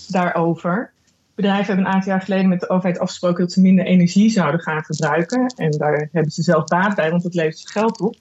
daarover. 0.08 0.92
Bedrijven 1.36 1.66
hebben 1.66 1.86
een 1.86 1.92
aantal 1.92 2.12
jaar 2.12 2.22
geleden 2.22 2.50
met 2.50 2.60
de 2.60 2.70
overheid 2.70 3.00
afgesproken 3.00 3.40
dat 3.40 3.52
ze 3.52 3.62
minder 3.62 3.86
energie 3.86 4.30
zouden 4.30 4.60
gaan 4.60 4.84
verbruiken. 4.84 5.46
En 5.46 5.72
daar 5.72 6.10
hebben 6.12 6.32
ze 6.32 6.44
zelf 6.44 6.66
baat 6.66 6.96
bij, 6.96 7.10
want 7.10 7.24
dat 7.24 7.34
levert 7.34 7.60
ze 7.60 7.68
geld 7.68 8.02
op. 8.02 8.16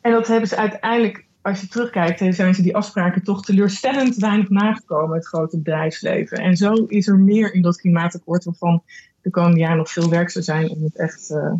En 0.00 0.12
dat 0.12 0.26
hebben 0.26 0.48
ze 0.48 0.56
uiteindelijk 0.56 1.25
als 1.46 1.60
je 1.60 1.68
terugkijkt, 1.68 2.34
zijn 2.34 2.54
ze 2.54 2.62
die 2.62 2.76
afspraken 2.76 3.22
toch 3.22 3.44
teleurstellend 3.44 4.16
weinig 4.16 4.48
nagekomen, 4.48 5.16
het 5.16 5.26
grote 5.26 5.56
bedrijfsleven. 5.56 6.38
En 6.38 6.56
zo 6.56 6.72
is 6.72 7.08
er 7.08 7.18
meer 7.18 7.54
in 7.54 7.62
dat 7.62 7.80
klimaatakkoord 7.80 8.44
waarvan 8.44 8.82
de 9.22 9.30
komende 9.30 9.58
jaren 9.58 9.76
nog 9.76 9.90
veel 9.90 10.10
werk 10.10 10.30
zou 10.30 10.44
zijn 10.44 10.70
om 10.70 10.82
het 10.82 10.96
echt 10.96 11.30
uh, 11.30 11.52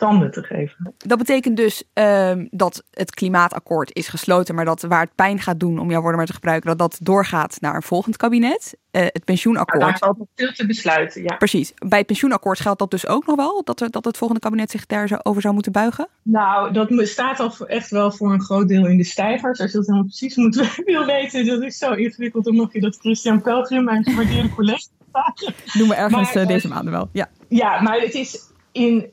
tanden 0.00 0.30
te 0.30 0.42
geven. 0.42 0.94
Dat 0.96 1.18
betekent 1.18 1.56
dus 1.56 1.82
um, 1.94 2.48
dat 2.50 2.82
het 2.90 3.14
klimaatakkoord 3.14 3.94
is 3.94 4.08
gesloten, 4.08 4.54
maar 4.54 4.64
dat 4.64 4.82
waar 4.82 5.00
het 5.00 5.14
pijn 5.14 5.38
gaat 5.38 5.60
doen, 5.60 5.78
om 5.78 5.90
jouw 5.90 6.00
woorden 6.00 6.18
maar 6.18 6.26
te 6.26 6.32
gebruiken, 6.32 6.68
dat 6.68 6.78
dat 6.78 6.98
doorgaat 7.02 7.56
naar 7.60 7.74
een 7.74 7.82
volgend 7.82 8.16
kabinet. 8.16 8.78
Uh, 8.92 9.02
het 9.02 9.24
pensioenakkoord. 9.24 9.78
Nou, 9.78 9.90
daar 9.90 9.98
valt 9.98 10.28
veel 10.34 10.52
te 10.52 10.66
besluiten, 10.66 11.22
ja. 11.22 11.36
Precies. 11.36 11.72
Bij 11.88 11.98
het 11.98 12.06
pensioenakkoord 12.06 12.60
geldt 12.60 12.78
dat 12.78 12.90
dus 12.90 13.06
ook 13.06 13.26
nog 13.26 13.36
wel, 13.36 13.62
dat, 13.64 13.80
er, 13.80 13.90
dat 13.90 14.04
het 14.04 14.16
volgende 14.16 14.42
kabinet 14.42 14.70
zich 14.70 14.86
daarover 14.86 15.42
zou 15.42 15.54
moeten 15.54 15.72
buigen? 15.72 16.08
Nou, 16.22 16.72
dat 16.72 16.90
staat 17.08 17.40
al 17.40 17.66
echt 17.66 17.90
wel 17.90 18.12
voor 18.12 18.32
een 18.32 18.42
groot 18.42 18.68
deel 18.68 18.86
in 18.86 18.96
de 18.96 19.04
stijgers. 19.04 19.60
Als 19.60 19.70
je 19.70 19.76
dat 19.76 19.86
helemaal 19.86 20.06
precies 20.06 20.36
moet 20.36 20.82
wil 20.84 21.06
weten, 21.06 21.46
dat 21.46 21.62
is 21.62 21.78
zo 21.78 21.92
ingewikkeld 21.92 22.46
om 22.46 22.56
nog 22.56 22.72
je 22.72 22.80
dat 22.80 22.96
Christian 22.96 23.42
Pelgrim, 23.42 23.84
mijn 23.84 24.04
gewaardeerde 24.04 24.54
collega, 24.54 24.88
Doen 25.72 25.88
we 25.88 25.94
ergens 25.94 26.34
maar, 26.34 26.42
uh, 26.42 26.48
deze 26.48 26.68
maanden 26.68 26.92
wel, 26.92 27.08
ja. 27.12 27.28
Ja, 27.48 27.80
maar 27.80 28.00
het 28.00 28.14
is 28.14 28.38
in 28.72 29.10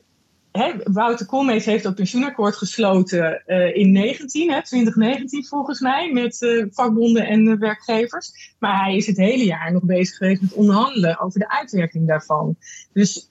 Wouter 0.84 1.26
Koolmees 1.26 1.64
heeft 1.64 1.82
dat 1.82 1.94
pensioenakkoord 1.94 2.56
gesloten 2.56 3.42
uh, 3.46 3.76
in 3.76 3.92
19, 3.92 4.50
hè, 4.50 4.62
2019 4.62 5.44
volgens 5.44 5.80
mij, 5.80 6.12
met 6.12 6.40
uh, 6.40 6.66
vakbonden 6.70 7.26
en 7.26 7.46
uh, 7.46 7.58
werkgevers. 7.58 8.54
Maar 8.58 8.84
hij 8.84 8.96
is 8.96 9.06
het 9.06 9.16
hele 9.16 9.44
jaar 9.44 9.72
nog 9.72 9.82
bezig 9.82 10.16
geweest 10.16 10.42
met 10.42 10.52
onderhandelen 10.52 11.20
over 11.20 11.38
de 11.38 11.50
uitwerking 11.50 12.06
daarvan. 12.06 12.56
Dus 12.92 13.30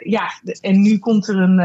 ja, 0.00 0.30
en 0.60 0.82
nu 0.82 0.98
komt 0.98 1.28
er 1.28 1.36
een, 1.36 1.58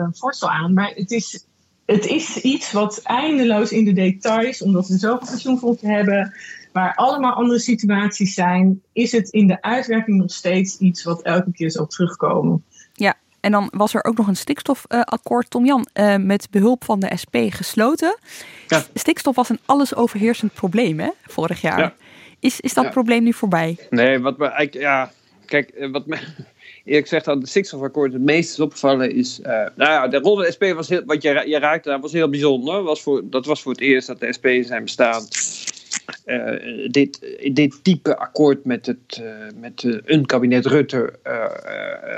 een 0.00 0.14
voorstel 0.14 0.50
aan. 0.50 0.72
Maar 0.72 0.92
het 0.94 1.10
is, 1.10 1.46
het 1.84 2.06
is 2.06 2.36
iets 2.36 2.72
wat 2.72 3.00
eindeloos 3.02 3.72
in 3.72 3.84
de 3.84 3.92
details, 3.92 4.62
omdat 4.62 4.88
we 4.88 4.98
zoveel 4.98 5.28
pensioenfondsen 5.28 5.88
hebben, 5.88 6.34
waar 6.72 6.94
allemaal 6.94 7.32
andere 7.32 7.58
situaties 7.58 8.34
zijn, 8.34 8.82
is 8.92 9.12
het 9.12 9.28
in 9.28 9.46
de 9.46 9.62
uitwerking 9.62 10.18
nog 10.18 10.30
steeds 10.30 10.78
iets 10.78 11.04
wat 11.04 11.22
elke 11.22 11.52
keer 11.52 11.70
zal 11.70 11.86
terugkomen. 11.86 12.64
En 13.46 13.52
dan 13.52 13.68
was 13.70 13.94
er 13.94 14.04
ook 14.04 14.16
nog 14.16 14.26
een 14.26 14.36
stikstofakkoord, 14.36 15.50
Tom 15.50 15.64
Jan, 15.64 15.86
uh, 15.94 16.16
met 16.16 16.48
behulp 16.50 16.84
van 16.84 17.00
de 17.00 17.16
SP 17.22 17.36
gesloten. 17.48 18.18
Ja. 18.66 18.84
Stikstof 18.94 19.34
was 19.36 19.48
een 19.48 19.58
alles 19.64 19.94
overheersend 19.94 20.54
probleem, 20.54 21.00
hè, 21.00 21.08
vorig 21.26 21.60
jaar. 21.60 21.78
Ja. 21.78 21.94
Is, 22.40 22.60
is 22.60 22.74
dat 22.74 22.84
Ja. 22.84 22.90
probleem 22.90 23.22
nu 23.22 23.32
voorbij? 23.32 23.78
Nee, 23.90 24.18
wat 24.18 24.38
me 24.38 24.68
ja, 24.70 25.12
kijk, 25.44 25.68
eh, 25.68 25.90
wat 25.90 26.06
me, 26.06 26.16
eerlijk 26.84 27.08
gezegd 27.08 27.24
dat 27.24 27.38
het 27.38 27.48
stikstofakkoord 27.48 28.12
het 28.12 28.22
meest 28.22 28.50
is 28.50 28.60
opgevallen 28.60 29.14
is... 29.14 29.40
Uh, 29.40 29.46
nou 29.46 29.90
ja, 29.90 30.08
de 30.08 30.18
rol 30.18 30.34
van 30.34 30.44
de 30.44 30.52
SP 30.56 30.64
was 30.74 30.88
heel, 30.88 31.02
wat 31.04 31.22
je, 31.22 31.42
je 31.46 31.58
raakte 31.58 31.92
aan, 31.92 32.00
was 32.00 32.12
heel 32.12 32.30
bijzonder. 32.30 32.82
Was 32.82 33.02
voor, 33.02 33.22
dat 33.24 33.46
was 33.46 33.62
voor 33.62 33.72
het 33.72 33.80
eerst 33.80 34.06
dat 34.06 34.20
de 34.20 34.32
SP 34.36 34.46
in 34.46 34.64
zijn 34.64 34.82
bestaan 34.82 35.26
uh, 36.26 36.90
dit, 36.90 37.36
dit 37.52 37.84
type 37.84 38.16
akkoord 38.16 38.64
met, 38.64 38.86
het, 38.86 39.20
uh, 39.22 39.34
met 39.54 39.82
uh, 39.82 39.98
een 40.04 40.26
kabinet 40.26 40.66
Rutte 40.66 41.18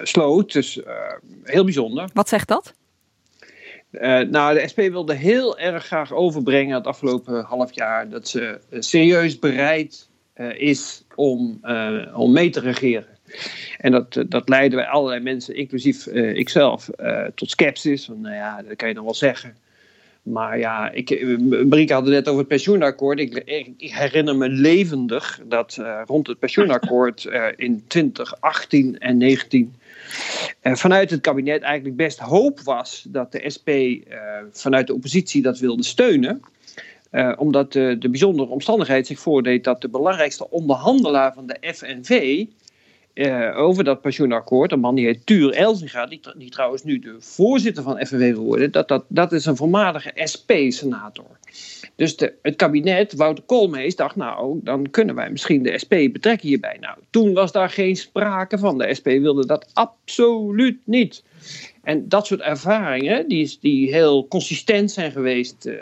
sloot. 0.03 0.53
Dus 0.53 0.81
heel 1.45 1.65
bijzonder. 1.65 2.09
Wat 2.13 2.29
zegt 2.29 2.49
dat? 2.49 2.75
nou, 4.31 4.55
de 4.55 4.69
SP 4.73 4.81
wilde 4.81 5.15
heel 5.15 5.59
erg 5.59 5.87
graag 5.87 6.13
overbrengen 6.13 6.75
het 6.75 6.87
afgelopen 6.87 7.45
half 7.45 7.75
jaar 7.75 8.09
dat 8.09 8.29
ze 8.29 8.59
serieus 8.71 9.39
bereid 9.39 10.09
is 10.57 11.05
om, 11.15 11.61
om 12.15 12.33
mee 12.33 12.51
te 12.51 12.61
regeren. 12.61 13.17
En 13.79 13.93
dat, 13.93 14.25
dat 14.29 14.49
leidde 14.49 14.77
bij 14.77 14.87
allerlei 14.87 15.21
mensen, 15.21 15.55
inclusief 15.55 16.07
ikzelf, 16.07 16.91
tot 17.35 17.51
sceptisch. 17.51 18.05
Van, 18.05 18.21
nou 18.21 18.35
ja, 18.35 18.63
dat 18.63 18.77
kan 18.77 18.89
je 18.89 18.95
dan 18.95 19.05
wel 19.05 19.15
zeggen. 19.15 19.57
Maar 20.31 20.59
ja, 20.59 20.91
ik, 20.91 21.39
Marieke 21.69 21.93
had 21.93 22.03
het 22.03 22.13
net 22.13 22.27
over 22.27 22.39
het 22.39 22.49
pensioenakkoord. 22.49 23.19
Ik, 23.19 23.75
herinner 23.79 24.37
me 24.37 24.49
levendig 24.49 25.41
dat 25.45 25.77
uh, 25.81 26.01
rond 26.07 26.27
het 26.27 26.39
pensioenakkoord 26.39 27.25
uh, 27.25 27.47
in 27.57 27.85
2018 27.87 28.99
en 28.99 29.17
19 29.17 29.75
uh, 30.63 30.75
vanuit 30.75 31.11
het 31.11 31.21
kabinet 31.21 31.63
eigenlijk 31.63 31.97
best 31.97 32.19
hoop 32.19 32.61
was 32.61 33.07
dat 33.09 33.33
de 33.33 33.51
SP 33.55 33.69
vanuit 34.53 34.87
de 34.87 34.95
oppositie 34.95 35.43
dat 35.43 35.59
wilde 35.59 35.85
steunen. 35.85 36.41
omdat 37.37 37.73
de 37.73 38.09
bijzondere 38.11 38.49
omstandigheid 38.49 39.07
zich 39.07 39.19
voordeed 39.21 39.65
dat 39.65 39.81
de 39.81 39.89
belangrijkste 39.89 40.51
onderhandelaar 40.51 41.35
van 41.35 41.47
de 41.47 41.73
FNV 41.75 42.45
uh, 43.19 43.59
over 43.59 43.85
dat 43.85 44.01
pensioenakkoord, 44.01 44.73
een 44.73 44.81
man 44.81 44.95
die 44.95 45.07
heet 45.07 45.27
Tuur 45.27 45.53
Elzinga, 45.53 46.07
die, 46.07 46.21
die 46.37 46.51
trouwens 46.51 46.83
nu 46.83 46.99
de 46.99 47.17
voorzitter 47.19 47.83
van 47.83 48.07
FNW 48.07 48.35
wordt, 48.35 48.73
dat, 48.73 48.89
dat, 48.89 49.05
dat 49.09 49.33
is 49.33 49.47
een 49.47 49.57
voormalige 49.57 50.13
SP-senator. 50.15 51.39
Dus 51.97 52.17
de, 52.17 52.35
het 52.43 52.57
kabinet, 52.57 53.15
Wouter 53.15 53.45
Koolmees, 53.45 53.97
dacht 53.97 54.17
nou, 54.17 54.61
dan 54.63 54.91
kunnen 54.91 55.15
wij 55.15 55.31
misschien 55.31 55.63
de 55.63 55.79
SP 55.83 55.95
betrekken 56.13 56.49
hierbij. 56.49 56.77
Nou, 56.81 56.99
toen 57.11 57.35
was 57.35 57.53
daar 57.53 57.71
geen 57.71 57.97
sprake 57.97 58.59
van. 58.59 58.79
De 58.79 58.95
SP 58.99 59.07
wilde 59.07 59.47
dat 59.47 59.71
absoluut 59.73 60.79
niet. 60.85 61.23
En 61.83 62.09
dat 62.09 62.27
soort 62.27 62.41
ervaringen, 62.41 63.29
die, 63.29 63.57
die 63.61 63.93
heel 63.93 64.29
consistent 64.29 64.91
zijn 64.91 65.13
geweest 65.13 65.67
uh, 65.67 65.75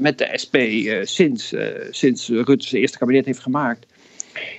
met 0.00 0.18
de 0.18 0.30
SP 0.42 0.56
uh, 0.56 1.04
sinds, 1.04 1.52
uh, 1.52 1.66
sinds 1.90 2.28
Rutte 2.28 2.66
zijn 2.66 2.80
eerste 2.80 2.98
kabinet 2.98 3.26
heeft 3.26 3.38
gemaakt, 3.38 3.86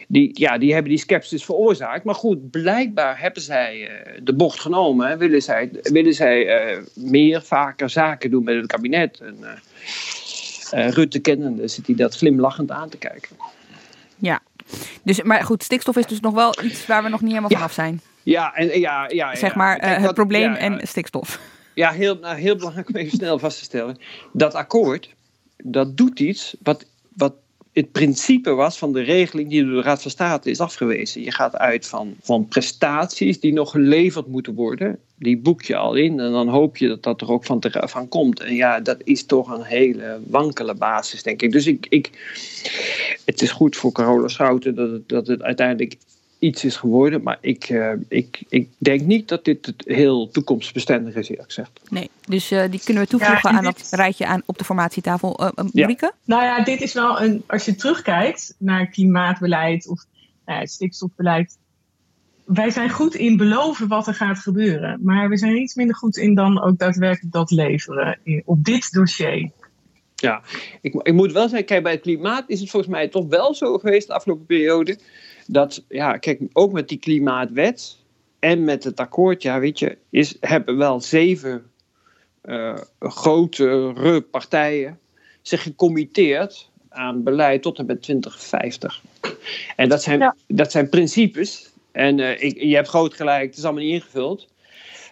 die, 0.08 0.30
ja, 0.34 0.58
die 0.58 0.74
hebben 0.74 0.92
die 0.92 1.00
sceptisch 1.00 1.46
veroorzaakt. 1.46 2.04
Maar 2.04 2.16
goed, 2.16 2.52
blijkbaar 2.52 3.20
hebben 3.20 3.42
zij 3.42 3.82
uh, 3.82 4.20
de 4.24 4.34
bocht 4.34 4.60
genomen. 4.60 5.08
Hè. 5.08 5.18
Willen 5.18 5.42
zij, 5.42 5.70
willen 5.84 6.14
zij 6.14 6.72
uh, 6.76 6.84
meer, 6.94 7.42
vaker 7.42 7.90
zaken 7.90 8.32
doen 8.32 8.44
met 8.44 8.56
het 8.56 8.68
kabinet. 8.68 9.20
En, 9.20 9.38
uh, 9.42 10.90
Rutte 10.90 11.20
kennende 11.20 11.68
zit 11.68 11.86
hij 11.86 11.96
dat 11.96 12.16
glimlachend 12.16 12.72
aan 12.72 12.90
te 12.90 12.98
kijken. 12.98 13.38
Ja, 14.18 14.40
dus, 15.04 15.22
maar 15.22 15.44
goed, 15.44 15.64
stikstof 15.64 15.98
is 15.98 16.06
dus 16.06 16.20
nog 16.20 16.34
wel 16.34 16.64
iets 16.64 16.86
waar 16.86 17.04
we 17.04 17.10
nog 17.10 17.22
niet 17.22 17.30
helemaal 17.30 17.52
ja. 17.52 17.58
vanaf 17.58 17.74
zijn. 17.74 18.02
Ja, 18.24 18.54
en, 18.56 18.80
ja, 18.80 19.10
ja, 19.10 19.36
zeg 19.36 19.56
maar 19.56 19.78
het 19.80 20.04
dat- 20.04 20.14
probleem 20.14 20.54
en 20.54 20.88
stikstof. 20.88 21.40
Ja, 21.74 21.92
heel, 21.92 22.18
nou, 22.20 22.38
heel 22.38 22.56
belangrijk 22.56 22.90
om 22.90 22.96
even 22.96 23.18
snel 23.18 23.40
vast 23.40 23.58
te 23.58 23.64
stellen. 23.64 23.98
Dat 24.34 24.54
akkoord, 24.54 25.14
dat 25.58 25.98
doet 25.98 26.20
iets 26.20 26.56
wat, 26.64 26.86
wat 27.14 27.34
het 27.74 27.92
principe 27.92 28.54
was 28.54 28.78
van 28.78 28.94
de 28.94 29.02
regeling 29.02 29.50
die 29.50 29.66
door 29.66 29.74
de 29.74 29.82
Raad 29.82 30.02
van 30.02 30.12
State 30.12 30.50
is 30.50 30.60
afgewezen. 30.60 31.22
Je 31.22 31.32
gaat 31.32 31.56
uit 31.56 31.88
van, 31.88 32.16
van 32.22 32.48
prestaties 32.48 33.40
die 33.40 33.54
nog 33.54 33.72
geleverd 33.72 34.28
moeten 34.28 34.54
worden. 34.54 35.00
Die 35.16 35.38
boek 35.38 35.62
je 35.62 35.76
al 35.76 35.96
in 35.96 36.20
en 36.20 36.32
dan 36.32 36.48
hoop 36.48 36.78
je 36.78 36.88
dat 36.88 37.04
dat 37.04 37.22
er 37.22 37.32
ook 37.32 37.46
van, 37.46 37.64
van 37.72 38.08
komt. 38.08 38.40
En 38.40 38.56
ja, 38.56 38.80
dat 38.80 38.98
is 39.04 39.26
toch 39.26 39.50
een 39.50 39.64
hele 39.64 40.20
wankele 40.28 40.76
basis, 40.76 41.24
denk 41.24 41.42
ik. 41.42 41.52
Dus 41.52 41.68
ik, 41.68 41.86
ik, 41.90 42.10
het 43.26 43.42
is 43.42 43.52
goed 43.52 43.76
voor 43.76 43.92
Carola 43.92 44.28
Schouten 44.28 44.76
dat 44.76 44.92
het, 44.92 45.10
dat 45.10 45.28
het 45.28 45.42
uiteindelijk 45.42 45.98
iets 46.44 46.64
is 46.64 46.76
geworden. 46.76 47.24
Maar 47.24 47.38
ik, 47.42 47.70
uh, 47.70 47.92
ik, 48.08 48.44
ik 48.50 48.70
denk 48.78 49.02
niet 49.02 49.28
dat 49.28 49.46
dit 49.46 49.66
het 49.66 49.84
heel 49.86 50.30
toekomstbestendig 50.32 51.16
is, 51.16 51.30
eerlijk 51.30 51.48
gezegd. 51.48 51.80
Nee, 51.90 52.10
dus 52.28 52.52
uh, 52.52 52.64
die 52.70 52.82
kunnen 52.84 53.04
we 53.04 53.10
toevoegen 53.10 53.40
Ja, 53.44 53.50
en 53.50 53.56
aan 53.66 53.74
dit- 53.74 53.90
dat 53.90 54.00
rijtje 54.00 54.26
aan 54.26 54.42
op 54.46 54.58
de 54.58 54.64
formatietafel. 54.64 55.42
Uh, 55.42 55.48
uh, 55.56 55.66
Marieke? 55.74 56.14
Nou 56.26 56.44
ja, 56.44 56.64
dit 56.64 56.82
is 56.82 56.94
wel 56.94 57.22
een. 57.22 57.44
Als 57.48 57.66
je 57.66 57.76
terugkijkt 57.76 58.56
naar 58.58 58.88
klimaatbeleid 58.88 59.88
of 59.88 60.06
nou 60.46 60.58
ja, 60.58 60.64
het 60.64 60.72
stikstofbeleid. 60.72 61.58
Wij 62.46 62.70
zijn 62.70 62.90
goed 62.90 63.16
in 63.16 63.38
beloven 63.38 63.88
wat 63.88 64.08
er 64.08 64.14
gaat 64.14 64.40
gebeuren. 64.40 65.00
Maar 65.04 65.30
we 65.30 65.38
zijn 65.38 65.62
iets 65.62 65.76
minder 65.76 65.96
goed 65.96 66.18
in 66.18 66.36
dan 66.36 66.62
ook 66.64 66.78
daadwerkelijk 66.78 67.34
dat 67.34 67.52
leveren 67.52 68.20
in, 68.24 68.42
op 68.46 68.64
dit 68.64 68.92
dossier. 68.92 69.52
Ja, 70.16 70.42
ik, 70.82 70.94
ik 70.94 71.14
moet 71.14 71.32
wel 71.32 71.48
zeggen, 71.48 71.68
kijk, 71.68 71.84
bij 71.84 71.92
het 71.92 72.02
klimaat 72.02 72.44
is 72.48 72.60
het 72.60 72.70
volgens 72.70 72.92
mij 72.92 73.08
toch 73.08 73.28
wel 73.28 73.56
zo 73.56 73.78
geweest 73.78 74.08
de 74.08 74.14
afgelopen 74.14 74.46
periode. 74.46 74.98
Dat, 75.48 75.84
ja, 75.90 76.18
kijk, 76.18 76.42
ook 76.54 76.72
met 76.72 76.90
die 76.90 76.98
klimaatwet 76.98 77.98
en 78.40 78.64
met 78.64 78.84
het 78.84 79.00
akkoord, 79.00 79.42
ja, 79.42 79.60
weet 79.60 79.80
je, 79.80 79.98
is, 80.10 80.38
hebben 80.40 80.78
wel 80.78 81.02
zeven 81.02 81.72
uh, 82.46 82.78
grotere 83.00 84.22
partijen 84.22 85.00
zich 85.42 85.62
gecommitteerd 85.64 86.70
aan 86.90 87.24
beleid 87.24 87.62
tot 87.62 87.78
en 87.80 87.86
met 87.86 88.02
2050. 88.02 89.02
En 89.76 89.90
dat 89.90 90.04
zijn, 90.04 90.20
Ja. 90.20 90.36
dat 90.48 90.72
zijn 90.72 90.90
principes. 90.90 91.72
En 91.92 92.18
uh, 92.18 92.44
ik, 92.44 92.62
je 92.62 92.76
hebt 92.76 92.88
groot 92.88 93.14
gelijk, 93.14 93.46
het 93.46 93.58
is 93.58 93.64
allemaal 93.64 93.84
niet 93.84 93.94
ingevuld. 93.94 94.48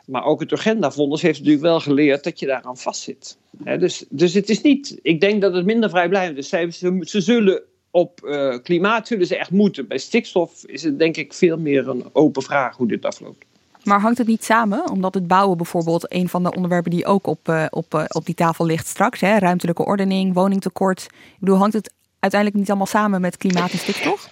Maar 0.06 0.26
ook 0.26 0.40
het 0.40 0.52
Urgenda-fonds 0.52 1.22
heeft 1.22 1.38
natuurlijk 1.38 1.64
wel 1.66 1.80
geleerd 1.80 2.24
dat 2.24 2.40
je 2.40 2.46
daaraan 2.46 2.78
vastzit. 2.78 3.38
Hè, 3.64 3.78
dus, 3.78 4.06
dus 4.10 4.34
het 4.34 4.50
is 4.50 4.62
niet, 4.62 5.00
ik 5.02 5.22
denk 5.22 5.42
dat 5.42 5.54
het 5.54 5.66
minder 5.66 5.90
vrijblijvend 5.90 6.38
is. 6.38 6.50
Ze, 6.50 6.98
ze 7.02 7.22
zullen 7.22 7.62
op 7.92 8.22
uh, 8.24 8.56
klimaat 8.64 9.08
zullen 9.08 9.28
ze 9.28 9.38
echt 9.38 9.52
moeten. 9.52 9.88
Bij 9.88 9.98
stikstof 9.98 10.64
is 10.66 10.84
het 10.84 11.00
denk 11.00 11.18
ik 11.18 11.34
veel 11.34 11.58
meer 11.58 11.88
een 11.88 12.10
open 12.14 12.42
vraag 12.42 12.76
hoe 12.78 12.88
dit 12.88 13.06
afloopt. 13.06 13.46
Maar 13.84 14.00
hangt 14.00 14.18
het 14.18 14.28
niet 14.28 14.44
samen? 14.44 14.90
Omdat 14.90 15.14
het 15.14 15.28
bouwen 15.28 15.58
bijvoorbeeld 15.58 16.14
een 16.14 16.30
van 16.30 16.44
de 16.44 16.56
onderwerpen 16.56 16.92
die 16.92 17.06
ook 17.06 17.28
op, 17.28 17.48
uh, 17.50 17.66
op, 17.70 17.94
uh, 17.94 18.04
op 18.08 18.26
die 18.26 18.36
tafel 18.36 18.66
ligt 18.66 18.88
straks. 18.88 19.20
Hè? 19.20 19.38
Ruimtelijke 19.38 19.86
ordening, 19.86 20.34
woningtekort. 20.34 21.02
Ik 21.12 21.40
bedoel, 21.40 21.58
hangt 21.58 21.74
het 21.74 21.94
uiteindelijk 22.20 22.60
niet 22.60 22.70
allemaal 22.70 22.88
samen 22.88 23.22
met 23.22 23.38
klimaat 23.38 23.72
en 23.72 23.78
stikstof? 23.78 24.30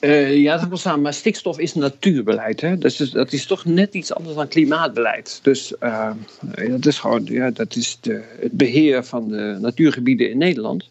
Uh, 0.00 0.36
ja, 0.36 0.50
dat 0.50 0.60
hangt 0.60 0.68
wel 0.68 0.78
samen. 0.78 1.02
Maar 1.02 1.14
stikstof 1.14 1.58
is 1.58 1.74
natuurbeleid. 1.74 2.60
Hè? 2.60 2.78
Dat, 2.78 3.00
is, 3.00 3.10
dat 3.10 3.32
is 3.32 3.46
toch 3.46 3.64
net 3.64 3.94
iets 3.94 4.14
anders 4.14 4.36
dan 4.36 4.48
klimaatbeleid. 4.48 5.40
Dus 5.42 5.74
uh, 5.80 6.10
dat 6.68 6.86
is 6.86 6.98
gewoon 6.98 7.24
ja, 7.24 7.50
dat 7.50 7.76
is 7.76 7.98
de, 8.00 8.22
het 8.40 8.52
beheer 8.52 9.04
van 9.04 9.28
de 9.28 9.58
natuurgebieden 9.60 10.30
in 10.30 10.38
Nederland. 10.38 10.88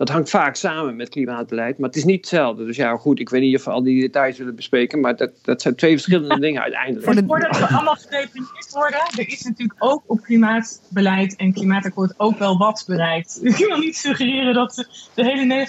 Dat 0.00 0.08
hangt 0.08 0.30
vaak 0.30 0.56
samen 0.56 0.96
met 0.96 1.08
klimaatbeleid, 1.08 1.78
maar 1.78 1.88
het 1.88 1.98
is 1.98 2.04
niet 2.04 2.16
hetzelfde. 2.16 2.64
Dus 2.64 2.76
ja, 2.76 2.96
goed, 2.96 3.20
ik 3.20 3.28
weet 3.28 3.40
niet 3.40 3.56
of 3.56 3.64
we 3.64 3.70
al 3.70 3.82
die 3.82 4.00
details 4.00 4.38
willen 4.38 4.54
bespreken, 4.54 5.00
maar 5.00 5.16
dat, 5.16 5.30
dat 5.42 5.62
zijn 5.62 5.74
twee 5.74 5.92
verschillende 5.92 6.40
dingen 6.46 6.62
uiteindelijk. 6.62 7.04
Voor 7.04 7.14
de... 7.14 7.24
Voordat 7.26 7.58
we 7.58 7.66
allemaal 7.66 7.94
gedefinieerd 7.94 8.70
worden, 8.72 8.98
er 8.98 9.28
is 9.28 9.42
natuurlijk 9.42 9.84
ook 9.84 10.02
op 10.06 10.20
klimaatbeleid 10.20 11.36
en 11.36 11.52
klimaatakkoord 11.52 12.14
ook 12.16 12.38
wel 12.38 12.58
wat 12.58 12.84
bereikt. 12.86 13.38
Ik 13.42 13.56
wil 13.56 13.78
niet 13.78 13.96
suggereren 13.96 14.54
dat 14.54 14.88
de 15.14 15.24
hele 15.24 15.66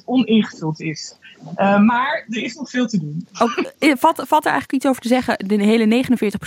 49% 0.00 0.04
oningevuld 0.04 0.80
is. 0.80 1.16
Uh, 1.56 1.80
maar 1.80 2.24
er 2.28 2.42
is 2.42 2.54
nog 2.54 2.70
veel 2.70 2.86
te 2.86 2.98
doen. 2.98 3.28
Ook, 3.38 3.72
eh, 3.78 3.92
valt, 3.96 4.22
valt 4.26 4.44
er 4.44 4.50
eigenlijk 4.50 4.72
iets 4.72 4.86
over 4.86 5.02
te 5.02 5.08
zeggen? 5.08 5.48
De 5.48 5.62
hele 5.62 6.04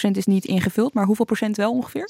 49% 0.10 0.12
is 0.12 0.26
niet 0.26 0.46
ingevuld, 0.46 0.94
maar 0.94 1.06
hoeveel 1.06 1.26
procent 1.26 1.58
wel 1.58 1.72
ongeveer? 1.72 2.10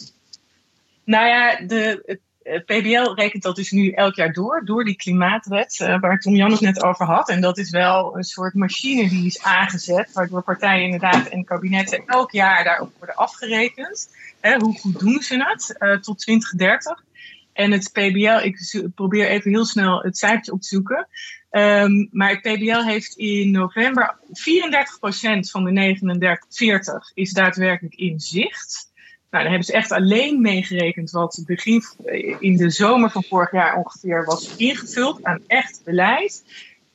Nou 1.04 1.28
ja, 1.28 1.60
de, 1.68 2.02
het 2.06 2.20
PBL 2.66 3.14
rekent 3.14 3.44
dat 3.44 3.56
dus 3.56 3.72
nu 3.72 3.92
elk 3.92 4.16
jaar 4.16 4.34
door, 4.34 4.66
door 4.66 4.84
die 4.84 4.96
klimaatwet, 4.96 5.80
uh, 5.80 6.00
waar 6.00 6.20
Tom 6.20 6.36
Jan 6.36 6.52
het 6.52 6.60
net 6.60 6.84
over 6.84 7.06
had. 7.06 7.30
En 7.30 7.42
dat 7.42 7.58
is 7.58 7.70
wel 7.70 8.18
een 8.18 8.24
soort 8.24 8.54
machine 8.54 9.10
die 9.10 9.26
is 9.26 9.42
aangezet, 9.42 10.12
waardoor 10.14 10.44
partijen 10.44 10.84
inderdaad 10.84 11.28
en 11.28 11.44
kabinetten 11.44 12.04
elk 12.06 12.32
jaar 12.32 12.64
daarop 12.64 12.92
worden 12.98 13.16
afgerekend. 13.16 14.10
Hè, 14.40 14.58
hoe 14.58 14.80
goed 14.80 15.00
doen 15.00 15.22
ze 15.22 15.44
het 15.44 15.76
uh, 15.80 15.98
tot 15.98 16.20
2030? 16.20 17.04
En 17.54 17.72
het 17.72 17.90
PBL, 17.92 18.46
ik 18.46 18.90
probeer 18.96 19.28
even 19.28 19.52
heel 19.52 19.66
snel 19.66 20.02
het 20.02 20.18
cijfertje 20.18 20.52
op 20.52 20.62
te 20.62 20.68
zoeken. 20.68 21.08
Um, 21.52 22.10
maar 22.12 22.30
het 22.30 22.42
PBL 22.42 22.84
heeft 22.84 23.16
in 23.16 23.52
november 23.52 24.18
34% 24.28 24.32
van 25.40 25.64
de 25.64 25.72
3940 25.72 27.12
is 27.14 27.32
daadwerkelijk 27.32 27.96
in 27.96 28.20
zicht. 28.20 28.89
Nou, 29.30 29.44
dan 29.44 29.52
hebben 29.52 29.64
ze 29.64 29.74
echt 29.74 29.92
alleen 29.92 30.42
meegerekend 30.42 31.12
wat 31.12 31.44
begin 31.46 31.84
in 32.40 32.58
de 32.58 32.70
zomer 32.70 33.12
van 33.12 33.24
vorig 33.24 33.52
jaar 33.52 33.76
ongeveer 33.76 34.26
was 34.26 34.56
ingevuld 34.56 35.24
aan 35.24 35.42
echt 35.48 35.82
beleid. 35.84 36.44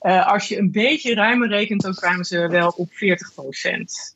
Uh, 0.02 0.32
als 0.32 0.48
je 0.48 0.58
een 0.58 0.70
beetje 0.70 1.14
ruimer 1.14 1.48
rekent, 1.48 1.82
dan 1.82 1.94
kwamen 1.94 2.24
ze 2.24 2.48
wel 2.48 2.68
op 2.76 2.92
40 2.92 3.34
procent. 3.34 4.13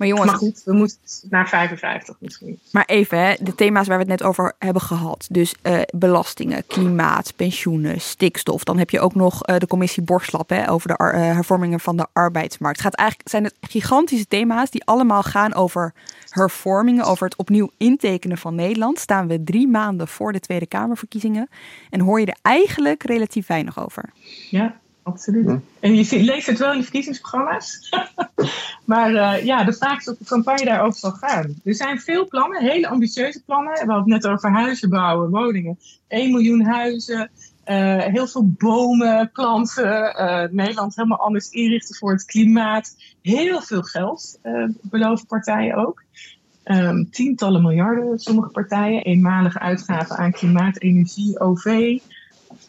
Maar 0.00 0.08
jongens, 0.08 0.30
maar 0.30 0.38
goed, 0.38 0.62
we 0.64 0.72
moeten 0.72 0.98
naar 1.30 1.48
55 1.48 2.16
misschien. 2.18 2.58
Maar 2.72 2.84
even, 2.84 3.18
hè, 3.18 3.34
de 3.40 3.54
thema's 3.54 3.86
waar 3.86 3.96
we 3.96 4.02
het 4.02 4.20
net 4.20 4.22
over 4.22 4.54
hebben 4.58 4.82
gehad. 4.82 5.26
Dus 5.30 5.54
uh, 5.62 5.80
belastingen, 5.94 6.66
klimaat, 6.66 7.36
pensioenen, 7.36 8.00
stikstof. 8.00 8.64
Dan 8.64 8.78
heb 8.78 8.90
je 8.90 9.00
ook 9.00 9.14
nog 9.14 9.48
uh, 9.48 9.56
de 9.56 9.66
commissie 9.66 10.02
Borslap 10.02 10.48
hè, 10.48 10.70
over 10.70 10.88
de 10.88 10.94
uh, 11.04 11.10
hervormingen 11.12 11.80
van 11.80 11.96
de 11.96 12.06
arbeidsmarkt. 12.12 12.76
Het 12.76 12.86
gaat 12.86 12.94
eigenlijk, 12.94 13.28
zijn 13.28 13.44
het 13.44 13.54
gigantische 13.60 14.26
thema's 14.26 14.70
die 14.70 14.84
allemaal 14.84 15.22
gaan 15.22 15.54
over 15.54 15.94
hervormingen, 16.28 17.04
over 17.04 17.24
het 17.24 17.36
opnieuw 17.36 17.70
intekenen 17.76 18.38
van 18.38 18.54
Nederland. 18.54 18.98
Staan 18.98 19.26
we 19.26 19.44
drie 19.44 19.68
maanden 19.68 20.08
voor 20.08 20.32
de 20.32 20.40
Tweede 20.40 20.66
Kamerverkiezingen. 20.66 21.48
En 21.90 22.00
hoor 22.00 22.20
je 22.20 22.26
er 22.26 22.38
eigenlijk 22.42 23.02
relatief 23.02 23.46
weinig 23.46 23.84
over. 23.84 24.10
Ja, 24.50 24.80
absoluut. 25.10 25.60
En 25.80 25.94
je 25.94 26.22
leest 26.22 26.46
het 26.46 26.58
wel 26.58 26.70
in 26.70 26.76
je 26.76 26.82
verkiezingsprogramma's. 26.82 27.90
maar 28.84 29.10
uh, 29.10 29.44
ja, 29.44 29.64
de 29.64 29.72
vraag 29.72 29.98
is 29.98 30.08
of 30.08 30.18
de 30.18 30.24
campagne 30.24 30.64
daarover 30.64 30.98
zal 30.98 31.10
gaan. 31.10 31.54
Er 31.64 31.74
zijn 31.74 32.00
veel 32.00 32.28
plannen, 32.28 32.62
hele 32.62 32.88
ambitieuze 32.88 33.42
plannen. 33.44 33.72
We 33.72 33.92
hadden 33.92 34.12
het 34.12 34.22
net 34.22 34.32
over 34.32 34.52
huizen 34.52 34.88
bouwen, 34.88 35.30
woningen. 35.30 35.78
1 36.08 36.30
miljoen 36.30 36.64
huizen, 36.64 37.30
uh, 37.66 37.98
heel 37.98 38.26
veel 38.26 38.48
bomen, 38.58 39.30
planten. 39.32 40.14
Uh, 40.20 40.44
Nederland 40.50 40.96
helemaal 40.96 41.18
anders 41.18 41.50
inrichten 41.50 41.96
voor 41.96 42.12
het 42.12 42.24
klimaat. 42.24 42.96
Heel 43.22 43.60
veel 43.60 43.82
geld 43.82 44.38
beloven 44.82 45.26
partijen 45.26 45.74
ook. 45.74 46.02
Um, 46.64 47.10
tientallen 47.10 47.62
miljarden, 47.62 48.18
sommige 48.18 48.48
partijen. 48.48 49.02
Eenmalige 49.02 49.58
uitgaven 49.58 50.16
aan 50.16 50.32
klimaat, 50.32 50.80
energie, 50.80 51.40
OV. 51.40 51.98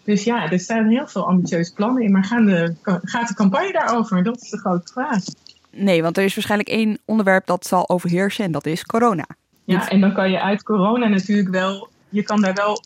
Dus 0.04 0.24
ja, 0.24 0.52
er 0.52 0.60
staan 0.60 0.88
heel 0.88 1.08
veel 1.08 1.28
ambitieuze 1.28 1.74
plannen 1.74 2.04
in. 2.04 2.12
Maar 2.12 2.24
gaan 2.24 2.46
de, 2.46 2.76
gaat 2.84 3.28
de 3.28 3.34
campagne 3.34 3.72
daarover? 3.72 4.24
Dat 4.24 4.42
is 4.42 4.50
de 4.50 4.58
grote 4.58 4.92
vraag. 4.92 5.24
Nee, 5.72 6.02
want 6.02 6.18
er 6.18 6.24
is 6.24 6.34
waarschijnlijk 6.36 6.70
één 6.70 7.00
onderwerp 7.06 7.46
dat 7.46 7.66
zal 7.66 7.90
overheersen 7.90 8.46
en 8.46 8.52
dat 8.52 8.66
is 8.66 8.86
corona. 8.86 9.26
Ja, 9.64 9.90
en 9.90 10.02
dan 10.02 10.14
kan 10.14 10.32
je 10.32 10.42
uit 10.42 10.64
corona 10.64 11.08
natuurlijk 11.08 11.50
wel, 11.50 11.90
je 12.10 12.24
kan 12.24 12.42
daar 12.42 12.54
wel 12.54 12.82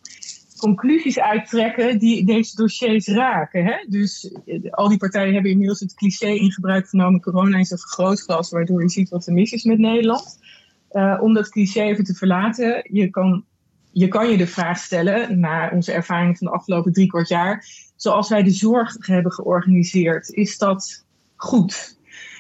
conclusies 0.58 1.20
uittrekken 1.20 2.00
die 2.00 2.26
deze 2.26 2.56
dossiers 2.56 3.08
raken. 3.08 3.66
Hè? 3.66 3.86
Dus 3.88 4.36
al 4.70 4.90
die 4.90 4.98
partijen 4.98 5.34
hebben 5.34 5.52
inmiddels 5.52 5.80
het 5.80 5.94
cliché 5.94 6.28
in 6.28 6.52
gebruik 6.52 6.88
genomen: 6.88 7.22
corona 7.22 7.58
is 7.58 7.72
een 7.72 7.78
vergrootglas, 7.78 8.52
waardoor 8.52 8.82
je 8.82 8.90
ziet 8.90 9.10
wat 9.10 9.28
er 9.28 9.34
mis 9.34 9.52
is 9.52 9.64
met 9.64 9.78
Nederland. 9.78 10.40
Uh, 10.92 11.18
om 11.22 11.34
dat 11.34 11.50
cliché 11.50 11.82
even 11.82 12.04
te 12.04 12.14
verlaten, 12.14 12.88
je 12.92 13.10
kan 13.10 13.44
je 13.98 14.08
kan 14.08 14.30
je 14.30 14.38
de 14.38 14.48
vraag 14.48 14.78
stellen, 14.78 15.40
naar 15.40 15.72
onze 15.72 15.92
ervaring 15.92 16.38
van 16.38 16.48
de 16.48 16.54
afgelopen 16.54 16.94
drie 16.94 17.08
kwart 17.08 17.28
jaar, 17.28 17.66
zoals 17.96 18.30
wij 18.30 18.44
de 18.44 18.52
zorg 18.52 18.96
hebben 19.00 19.32
georganiseerd, 19.32 20.30
is 20.30 20.58
dat 20.58 21.06
goed? 21.36 22.00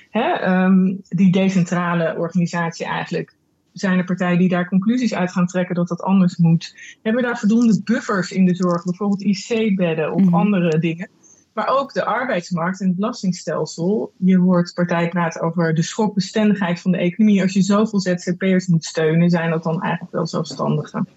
Hè? 0.09 0.63
Um, 0.63 1.01
die 1.09 1.31
decentrale 1.31 2.17
organisatie 2.17 2.85
eigenlijk. 2.85 3.35
Zijn 3.73 3.97
er 3.97 4.03
partijen 4.03 4.37
die 4.37 4.49
daar 4.49 4.69
conclusies 4.69 5.13
uit 5.13 5.31
gaan 5.31 5.47
trekken 5.47 5.75
dat 5.75 5.87
dat 5.87 6.01
anders 6.01 6.37
moet? 6.37 6.75
Hebben 7.01 7.21
we 7.21 7.27
daar 7.27 7.39
voldoende 7.39 7.81
buffers 7.83 8.31
in 8.31 8.45
de 8.45 8.55
zorg, 8.55 8.83
bijvoorbeeld 8.83 9.21
IC-bedden 9.21 10.13
of 10.13 10.21
mm 10.21 10.25
-hmm. 10.25 10.35
andere 10.35 10.79
dingen? 10.79 11.09
Maar 11.53 11.67
ook 11.67 11.93
de 11.93 12.05
arbeidsmarkt 12.05 12.81
en 12.81 12.87
het 12.87 12.95
belastingstelsel. 12.95 14.13
Je 14.17 14.37
hoort 14.37 14.73
partijen 14.73 15.09
praten 15.09 15.41
over 15.41 15.73
de 15.73 15.81
schokbestendigheid 15.81 16.81
van 16.81 16.91
de 16.91 16.97
economie. 16.97 17.41
Als 17.41 17.53
je 17.53 17.61
zoveel 17.61 17.99
ZZP'ers 17.99 18.67
moet 18.67 18.85
steunen, 18.85 19.29
zijn 19.29 19.49
dat 19.49 19.63
dan 19.63 19.81
eigenlijk 19.81 20.13
wel 20.13 20.27
zelfstandigen. 20.27 21.07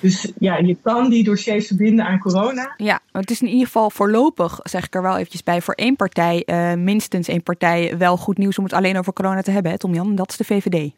Dus 0.00 0.32
ja, 0.38 0.56
je 0.56 0.76
kan 0.82 1.10
die 1.10 1.24
dossiers 1.24 1.66
verbinden 1.66 2.04
aan 2.04 2.18
corona. 2.18 2.74
Ja, 2.76 3.00
het 3.12 3.30
is 3.30 3.40
in 3.40 3.48
ieder 3.48 3.66
geval 3.66 3.90
voorlopig, 3.90 4.60
zeg 4.62 4.84
ik 4.84 4.94
er 4.94 5.02
wel 5.02 5.16
eventjes 5.16 5.42
bij, 5.42 5.62
voor 5.62 5.74
één 5.74 5.96
partij, 5.96 6.42
uh, 6.46 6.72
minstens 6.74 7.28
één 7.28 7.42
partij, 7.42 7.98
wel 7.98 8.16
goed 8.16 8.38
nieuws 8.38 8.58
om 8.58 8.64
het 8.64 8.72
alleen 8.72 8.98
over 8.98 9.12
corona 9.12 9.42
te 9.42 9.50
hebben, 9.50 9.72
hè, 9.72 9.78
Tom 9.78 9.94
Jan? 9.94 10.14
Dat 10.14 10.30
is 10.30 10.36
de 10.36 10.44
VVD. 10.44 10.90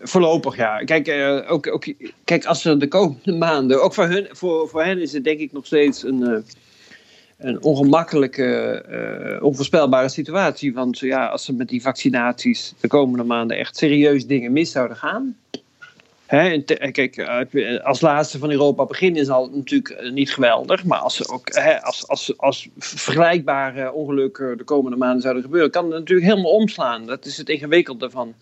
Voorlopig, 0.00 0.56
ja. 0.56 0.78
Kijk, 0.78 1.08
uh, 1.08 1.50
ook, 1.52 1.72
ook, 1.72 1.86
kijk 2.24 2.44
als 2.44 2.64
er 2.64 2.78
de 2.78 2.88
komende 2.88 3.32
maanden, 3.32 3.82
ook 3.82 3.94
voor, 3.94 4.06
hun, 4.06 4.28
voor, 4.30 4.68
voor 4.68 4.84
hen 4.84 5.00
is 5.00 5.12
het 5.12 5.24
denk 5.24 5.40
ik 5.40 5.52
nog 5.52 5.66
steeds 5.66 6.04
een, 6.04 6.20
uh, 6.20 6.38
een 7.38 7.62
ongemakkelijke, 7.62 8.84
uh, 9.38 9.44
onvoorspelbare 9.44 10.08
situatie. 10.08 10.74
Want 10.74 10.98
ja, 10.98 11.26
als 11.26 11.48
er 11.48 11.54
met 11.54 11.68
die 11.68 11.82
vaccinaties 11.82 12.74
de 12.80 12.88
komende 12.88 13.24
maanden 13.24 13.56
echt 13.56 13.76
serieus 13.76 14.26
dingen 14.26 14.52
mis 14.52 14.70
zouden 14.70 14.96
gaan, 14.96 15.36
Hè, 16.26 16.58
kijk, 16.90 17.18
als 17.82 18.00
laatste 18.00 18.38
van 18.38 18.50
Europa 18.50 18.84
beginnen 18.84 19.20
is 19.22 19.28
al 19.28 19.50
natuurlijk 19.54 20.10
niet 20.12 20.32
geweldig. 20.32 20.84
Maar 20.84 20.98
als, 20.98 21.28
ook, 21.28 21.54
hè, 21.54 21.82
als, 21.82 22.08
als, 22.08 22.32
als 22.36 22.68
vergelijkbare 22.78 23.92
ongelukken 23.92 24.58
de 24.58 24.64
komende 24.64 24.96
maanden 24.96 25.22
zouden 25.22 25.42
gebeuren, 25.42 25.70
kan 25.70 25.84
het 25.84 25.92
natuurlijk 25.92 26.26
helemaal 26.26 26.50
omslaan. 26.52 27.06
Dat 27.06 27.24
is 27.24 27.36
het 27.36 27.48
ingewikkelde 27.48 28.10
van 28.10 28.34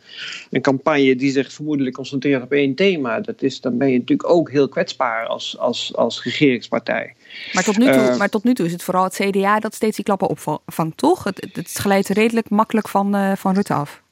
een 0.51 0.61
campagne 0.61 1.17
die 1.17 1.31
zich 1.31 1.53
vermoedelijk 1.53 1.95
concentreert 1.95 2.43
op 2.43 2.53
één 2.53 2.75
thema. 2.75 3.21
Dat 3.21 3.43
is, 3.43 3.61
dan 3.61 3.79
ben 3.79 3.91
je 3.91 3.99
natuurlijk 3.99 4.31
ook 4.31 4.51
heel 4.51 4.69
kwetsbaar 4.69 5.27
als, 5.27 5.59
als, 5.59 5.97
als 5.97 6.23
regeringspartij. 6.23 7.15
Maar 7.53 7.65
tot, 7.65 7.79
nu 7.79 7.85
toe, 7.85 8.03
uh, 8.03 8.17
maar 8.17 8.29
tot 8.29 8.45
nu 8.45 8.55
toe 8.55 8.67
is 8.67 8.73
het 8.73 8.83
vooral 8.83 9.05
het 9.05 9.15
CDA 9.15 9.59
dat 9.59 9.75
steeds 9.75 9.97
die 9.97 10.05
klappen 10.05 10.29
opvangt, 10.29 10.97
toch? 10.97 11.25
Het, 11.25 11.49
het 11.53 11.73
glijdt 11.73 12.09
redelijk 12.09 12.51
makkelijk 12.51 12.89
van, 12.89 13.17
uh, 13.17 13.33
van 13.37 13.55
Rutte 13.55 13.75
af. 13.75 14.03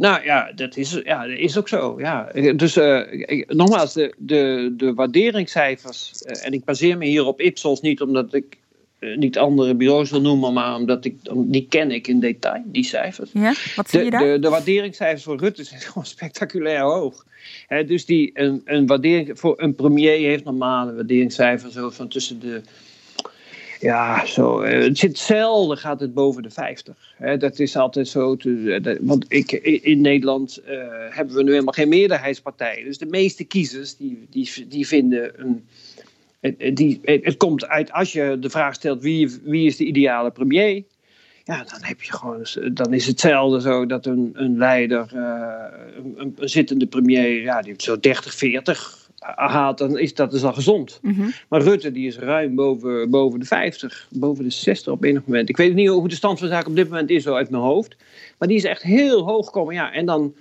Nou 0.00 0.24
ja, 0.24 0.52
dat 0.54 0.76
is, 0.76 1.00
ja, 1.04 1.26
dat 1.26 1.38
is 1.38 1.58
ook 1.58 1.68
zo. 1.68 1.94
Ja. 1.98 2.32
Dus 2.56 2.76
uh, 2.76 3.00
nogmaals, 3.46 3.92
de, 3.92 4.14
de, 4.18 4.72
de 4.76 4.94
waarderingscijfers, 4.94 6.22
uh, 6.26 6.46
en 6.46 6.52
ik 6.52 6.64
baseer 6.64 6.98
me 6.98 7.04
hier 7.04 7.24
op 7.24 7.40
Ipsos 7.40 7.80
niet 7.80 8.00
omdat 8.00 8.34
ik 8.34 8.58
uh, 9.00 9.16
niet 9.16 9.38
andere 9.38 9.74
bureaus 9.74 10.10
wil 10.10 10.20
noemen, 10.20 10.52
maar 10.52 10.74
omdat 10.74 11.04
ik, 11.04 11.14
die 11.34 11.66
ken 11.68 11.90
ik 11.90 12.06
in 12.06 12.20
detail, 12.20 12.62
die 12.66 12.84
cijfers. 12.84 13.30
Ja, 13.32 13.54
wat 13.76 13.90
zie 13.90 14.04
je 14.04 14.10
daar? 14.10 14.22
De, 14.22 14.38
de 14.38 14.48
waarderingscijfers 14.48 15.22
voor 15.22 15.38
Rutte 15.38 15.64
zijn 15.64 15.80
gewoon 15.90 16.06
spectaculair 16.06 16.80
hoog. 16.80 17.26
He, 17.66 17.84
dus 17.84 18.04
die, 18.04 18.30
een, 18.34 18.62
een 18.64 18.86
waardering 18.86 19.38
voor 19.38 19.54
een 19.56 19.74
premier 19.74 20.28
heeft 20.28 20.44
normale 20.44 20.94
waarderingscijfers 20.94 21.74
zo 21.74 21.90
van 21.90 22.08
tussen 22.08 22.40
de 22.40 22.62
ja, 23.80 24.26
zo, 24.26 24.62
het 24.62 24.98
zit 24.98 25.18
zelden 25.18 25.78
gaat 25.78 26.00
het 26.00 26.14
boven 26.14 26.42
de 26.42 26.50
50. 26.50 27.14
Hè, 27.16 27.36
dat 27.36 27.58
is 27.58 27.76
altijd 27.76 28.08
zo. 28.08 28.36
Dat, 28.80 28.98
want 29.00 29.24
ik, 29.28 29.52
in 29.82 30.00
Nederland 30.00 30.60
uh, 30.68 30.68
hebben 31.10 31.34
we 31.34 31.42
nu 31.42 31.50
helemaal 31.50 31.72
geen 31.72 31.88
meerderheidspartij. 31.88 32.82
Dus 32.84 32.98
de 32.98 33.06
meeste 33.06 33.44
kiezers 33.44 33.96
die, 33.96 34.26
die, 34.30 34.66
die 34.68 34.86
vinden 34.86 35.32
een. 35.40 35.64
Die, 36.74 37.00
het 37.02 37.36
komt 37.36 37.66
uit 37.66 37.92
als 37.92 38.12
je 38.12 38.36
de 38.40 38.50
vraag 38.50 38.74
stelt 38.74 39.02
wie, 39.02 39.40
wie 39.42 39.66
is 39.66 39.76
de 39.76 39.84
ideale 39.84 40.30
premier. 40.30 40.82
Ja, 41.44 41.56
dan 41.56 41.78
heb 41.80 42.02
je 42.02 42.12
gewoon. 42.12 42.46
Dan 42.72 42.92
is 42.92 43.06
hetzelfde 43.06 43.60
zo 43.60 43.86
dat 43.86 44.06
een, 44.06 44.30
een 44.34 44.58
leider, 44.58 45.08
een, 46.16 46.36
zittende 46.40 46.86
premier, 46.86 47.42
ja, 47.42 47.62
die 47.62 47.74
zo 47.76 48.00
30, 48.00 48.34
40 48.34 48.99
haalt, 49.20 49.78
dan 49.78 49.98
is 49.98 50.14
dat 50.14 50.30
dus 50.30 50.44
al 50.44 50.52
gezond. 50.52 50.98
Mhm. 51.02 51.14
Mm 51.14 51.20
-hmm. 51.20 51.32
Maar 51.48 51.62
Rutte 51.62 51.92
die 51.92 52.06
is 52.06 52.18
ruim 52.18 52.54
boven, 52.54 53.10
boven 53.10 53.40
de 53.40 53.46
50, 53.46 54.06
boven 54.10 54.44
de 54.44 54.50
60 54.50 54.92
op 54.92 55.04
enig 55.04 55.22
moment. 55.26 55.48
Ik 55.48 55.56
weet 55.56 55.74
niet 55.74 55.88
hoe 55.88 56.08
de 56.08 56.14
stand 56.14 56.38
van 56.38 56.48
zaken 56.48 56.70
op 56.70 56.76
dit 56.76 56.88
moment 56.88 57.10
is, 57.10 57.22
zo 57.22 57.34
uit 57.34 57.50
mijn 57.50 57.62
hoofd. 57.62 57.96
Maar 58.38 58.48
die 58.48 58.56
is 58.56 58.64
echt 58.64 58.82
heel 58.82 59.24
hoog 59.24 59.46
gekomen. 59.46 59.74
Ja, 59.74 59.92
en 59.92 60.06
dan. 60.06 60.34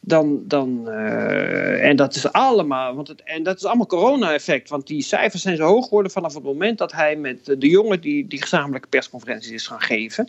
dan, 0.00 0.42
dan 0.46 0.84
uh, 0.86 1.84
en 1.84 1.96
dat 1.96 2.14
is 2.14 2.32
allemaal, 2.32 2.94
want 2.94 3.08
het, 3.08 3.22
en 3.22 3.42
dat 3.42 3.56
is 3.56 3.64
allemaal 3.64 3.86
corona-effect. 3.86 4.68
Want 4.68 4.86
die 4.86 5.02
cijfers 5.02 5.42
zijn 5.42 5.56
zo 5.56 5.64
hoog 5.64 5.84
geworden 5.84 6.12
vanaf 6.12 6.34
het 6.34 6.42
moment 6.42 6.78
dat 6.78 6.92
hij 6.92 7.16
met 7.16 7.44
de 7.44 7.68
jongen 7.68 8.00
die, 8.00 8.26
die 8.26 8.42
gezamenlijke 8.42 8.88
persconferenties 8.88 9.50
is 9.50 9.66
gaan 9.66 9.80
geven. 9.80 10.28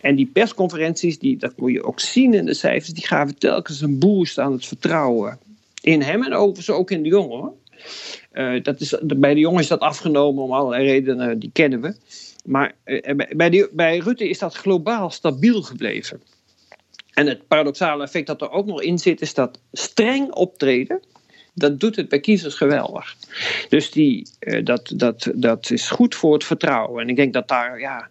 En 0.00 0.14
die 0.14 0.26
persconferenties, 0.26 1.18
die, 1.18 1.36
dat 1.36 1.56
moet 1.56 1.72
je 1.72 1.82
ook 1.82 2.00
zien 2.00 2.34
in 2.34 2.46
de 2.46 2.54
cijfers, 2.54 2.92
die 2.92 3.06
gaven 3.06 3.38
telkens 3.38 3.80
een 3.80 3.98
boost 3.98 4.38
aan 4.38 4.52
het 4.52 4.66
vertrouwen 4.66 5.38
in 5.80 6.02
hem 6.02 6.22
en 6.22 6.34
overigens 6.34 6.70
ook 6.70 6.90
in 6.90 7.02
de 7.02 7.08
jongen. 7.08 7.52
Uh, 8.32 8.62
dat 8.62 8.80
is, 8.80 8.94
bij 9.02 9.34
de 9.34 9.40
jongen 9.40 9.60
is 9.60 9.68
dat 9.68 9.80
afgenomen 9.80 10.42
om 10.42 10.52
allerlei 10.52 10.84
redenen, 10.84 11.38
die 11.38 11.50
kennen 11.52 11.80
we. 11.80 11.94
Maar 12.44 12.74
uh, 12.84 13.26
bij, 13.36 13.68
bij 13.72 13.98
Rutte 13.98 14.28
is 14.28 14.38
dat 14.38 14.54
globaal 14.54 15.10
stabiel 15.10 15.62
gebleven. 15.62 16.22
En 17.10 17.26
het 17.26 17.48
paradoxale 17.48 18.02
effect 18.02 18.26
dat 18.26 18.42
er 18.42 18.50
ook 18.50 18.66
nog 18.66 18.82
in 18.82 18.98
zit, 18.98 19.20
is 19.20 19.34
dat 19.34 19.60
streng 19.72 20.32
optreden, 20.32 21.00
dat 21.54 21.80
doet 21.80 21.96
het 21.96 22.08
bij 22.08 22.20
kiezers 22.20 22.54
geweldig. 22.54 23.16
Dus 23.68 23.90
die, 23.90 24.26
dat, 24.64 24.92
dat, 24.96 25.30
dat 25.34 25.70
is 25.70 25.90
goed 25.90 26.14
voor 26.14 26.32
het 26.32 26.44
vertrouwen. 26.44 27.02
En 27.02 27.08
ik 27.08 27.16
denk 27.16 27.32
dat 27.32 27.48
daar, 27.48 27.80
ja, 27.80 28.10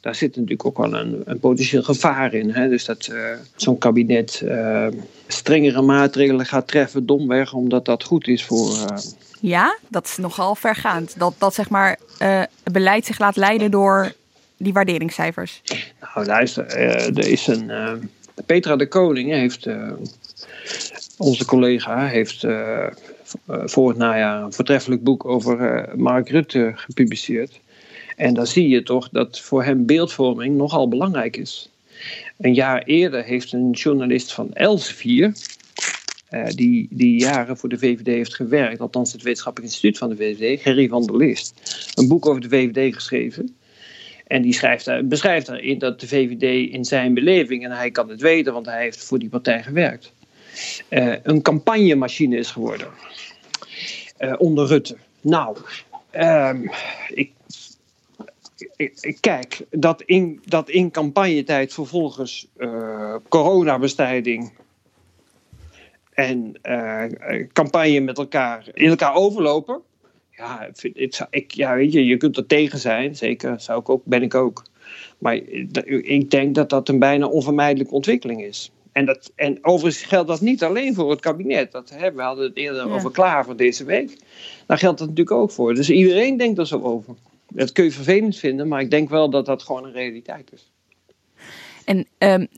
daar 0.00 0.14
zit 0.14 0.36
natuurlijk 0.36 0.66
ook 0.66 0.76
wel 0.78 0.94
een, 0.94 1.22
een 1.24 1.38
potentieel 1.38 1.82
gevaar 1.82 2.34
in. 2.34 2.50
Hè? 2.50 2.68
Dus 2.68 2.84
dat 2.84 3.08
uh, 3.12 3.24
zo'n 3.56 3.78
kabinet 3.78 4.40
uh, 4.44 4.86
strengere 5.26 5.82
maatregelen 5.82 6.46
gaat 6.46 6.68
treffen, 6.68 7.06
domweg, 7.06 7.52
omdat 7.52 7.84
dat 7.84 8.04
goed 8.04 8.28
is 8.28 8.44
voor. 8.44 8.70
Uh... 8.70 8.96
Ja, 9.40 9.78
dat 9.88 10.04
is 10.04 10.16
nogal 10.16 10.54
vergaand. 10.54 11.18
Dat, 11.18 11.34
dat 11.38 11.54
zeg 11.54 11.68
maar 11.68 11.98
het 12.18 12.72
beleid 12.72 13.06
zich 13.06 13.18
laat 13.18 13.36
leiden 13.36 13.70
door 13.70 14.12
die 14.56 14.72
waarderingscijfers. 14.72 15.62
Nou, 16.00 16.26
luister, 16.26 16.66
er 16.66 17.28
is 17.28 17.46
een. 17.46 17.70
Petra 18.46 18.76
de 18.76 18.88
Koning 18.88 19.30
heeft. 19.30 19.66
onze 21.16 21.44
collega 21.44 22.06
heeft 22.06 22.46
voor 23.46 23.88
het 23.88 23.98
najaar 23.98 24.42
een 24.42 24.52
voortreffelijk 24.52 25.02
boek 25.02 25.24
over 25.24 25.88
Mark 25.96 26.28
Rutte 26.28 26.72
gepubliceerd. 26.74 27.60
En 28.20 28.34
dan 28.34 28.46
zie 28.46 28.68
je 28.68 28.82
toch 28.82 29.08
dat 29.08 29.40
voor 29.40 29.64
hem 29.64 29.86
beeldvorming 29.86 30.56
nogal 30.56 30.88
belangrijk 30.88 31.36
is. 31.36 31.70
Een 32.38 32.54
jaar 32.54 32.82
eerder 32.82 33.24
heeft 33.24 33.52
een 33.52 33.70
journalist 33.70 34.32
van 34.32 34.52
Elsevier, 34.52 35.32
uh, 36.30 36.46
die, 36.46 36.88
die 36.90 37.18
jaren 37.18 37.56
voor 37.56 37.68
de 37.68 37.78
VVD 37.78 38.06
heeft 38.06 38.34
gewerkt, 38.34 38.80
althans 38.80 39.12
het 39.12 39.22
wetenschappelijk 39.22 39.72
instituut 39.72 39.98
van 39.98 40.08
de 40.08 40.16
VVD, 40.16 40.60
Gerry 40.62 40.88
van 40.88 41.06
der 41.06 41.16
List, 41.16 41.54
een 41.94 42.08
boek 42.08 42.26
over 42.26 42.40
de 42.40 42.48
VVD 42.48 42.94
geschreven. 42.94 43.56
En 44.26 44.42
die 44.42 44.52
schrijft 44.52 45.08
beschrijft 45.08 45.46
daarin 45.46 45.78
dat 45.78 46.00
de 46.00 46.08
VVD 46.08 46.72
in 46.72 46.84
zijn 46.84 47.14
beleving, 47.14 47.64
en 47.64 47.70
hij 47.70 47.90
kan 47.90 48.08
het 48.08 48.20
weten, 48.20 48.52
want 48.52 48.66
hij 48.66 48.82
heeft 48.82 49.04
voor 49.04 49.18
die 49.18 49.28
partij 49.28 49.62
gewerkt, 49.62 50.12
uh, 50.88 51.14
een 51.22 51.42
campagnemachine 51.42 52.36
is 52.36 52.50
geworden. 52.50 52.88
Uh, 54.18 54.34
onder 54.38 54.66
Rutte. 54.66 54.96
Nou, 55.20 55.56
ik, 56.12 56.70
ik, 57.08 57.30
kijk, 59.20 59.66
dat 59.70 60.02
in, 60.02 60.40
dat 60.44 60.70
in 60.70 60.90
campagnetijd 60.90 61.72
vervolgens 61.72 62.48
uh, 62.56 63.14
coronabestrijding 63.28 64.52
en 66.10 66.60
campagne 67.52 68.00
met 68.00 68.18
elkaar 68.18 68.68
in 68.74 68.88
elkaar 68.88 69.14
overlopen 69.14 69.82
ja, 70.40 70.68
het, 70.94 71.26
ik, 71.30 71.50
ja, 71.50 71.74
weet 71.74 71.92
je, 71.92 72.04
je 72.04 72.16
kunt 72.16 72.36
er 72.36 72.46
tegen 72.46 72.78
zijn, 72.78 73.16
zeker, 73.16 73.60
zou 73.60 73.80
ik 73.80 73.88
ook, 73.88 74.04
ben 74.04 74.22
ik 74.22 74.34
ook. 74.34 74.64
Maar 75.18 75.34
ik 75.34 76.30
denk 76.30 76.54
dat 76.54 76.70
dat 76.70 76.88
een 76.88 76.98
bijna 76.98 77.26
onvermijdelijke 77.26 77.94
ontwikkeling 77.94 78.42
is. 78.42 78.70
En, 78.92 79.06
dat, 79.06 79.32
en 79.34 79.58
overigens 79.62 80.04
geldt 80.04 80.28
dat 80.28 80.40
niet 80.40 80.62
alleen 80.64 80.94
voor 80.94 81.10
het 81.10 81.20
kabinet. 81.20 81.72
Dat, 81.72 81.90
hè, 81.94 82.12
we 82.12 82.22
hadden 82.22 82.44
het 82.44 82.56
eerder 82.56 82.86
ja. 82.86 82.92
over 82.92 83.10
klaar 83.10 83.44
voor 83.44 83.56
deze 83.56 83.84
week. 83.84 84.18
Daar 84.66 84.78
geldt 84.78 84.98
dat 84.98 85.08
natuurlijk 85.08 85.36
ook 85.36 85.50
voor. 85.50 85.74
Dus 85.74 85.90
iedereen 85.90 86.36
denkt 86.36 86.58
er 86.58 86.66
zo 86.66 86.80
over. 86.80 87.14
Dat 87.50 87.72
kun 87.72 87.84
je 87.84 87.90
vervelend 87.90 88.36
vinden, 88.36 88.68
maar 88.68 88.80
ik 88.80 88.90
denk 88.90 89.08
wel 89.08 89.30
dat 89.30 89.46
dat 89.46 89.62
gewoon 89.62 89.84
een 89.84 89.92
realiteit 89.92 90.52
is. 90.52 90.70
En 91.84 92.06
um, 92.18 92.48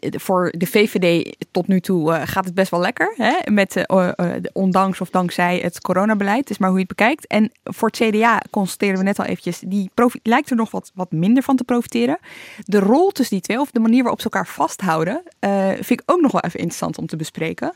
voor 0.00 0.52
de 0.56 0.66
VVD 0.66 1.36
tot 1.50 1.66
nu 1.66 1.80
toe 1.80 2.12
uh, 2.12 2.22
gaat 2.24 2.44
het 2.44 2.54
best 2.54 2.70
wel 2.70 2.80
lekker. 2.80 3.14
Hè? 3.16 3.50
Met, 3.50 3.76
uh, 3.76 4.08
uh, 4.16 4.34
ondanks 4.52 5.00
of 5.00 5.10
dankzij 5.10 5.58
het 5.58 5.80
coronabeleid, 5.80 6.50
is 6.50 6.58
maar 6.58 6.68
hoe 6.68 6.78
je 6.78 6.84
het 6.88 6.96
bekijkt. 6.96 7.26
En 7.26 7.52
voor 7.64 7.88
het 7.88 8.08
CDA 8.08 8.42
constateren 8.50 8.98
we 8.98 9.04
net 9.04 9.18
al 9.18 9.24
eventjes, 9.24 9.58
die 9.58 9.90
lijkt 10.22 10.50
er 10.50 10.56
nog 10.56 10.70
wat, 10.70 10.90
wat 10.94 11.12
minder 11.12 11.42
van 11.42 11.56
te 11.56 11.64
profiteren. 11.64 12.18
De 12.64 12.78
rol 12.78 13.10
tussen 13.10 13.36
die 13.36 13.44
twee, 13.44 13.60
of 13.60 13.70
de 13.70 13.80
manier 13.80 14.00
waarop 14.02 14.20
ze 14.20 14.24
elkaar 14.30 14.46
vasthouden, 14.46 15.22
vind 15.74 16.00
ik 16.00 16.02
ook 16.06 16.20
nog 16.20 16.32
wel 16.32 16.40
even 16.40 16.58
interessant 16.58 16.98
om 16.98 17.06
te 17.06 17.16
bespreken. 17.16 17.72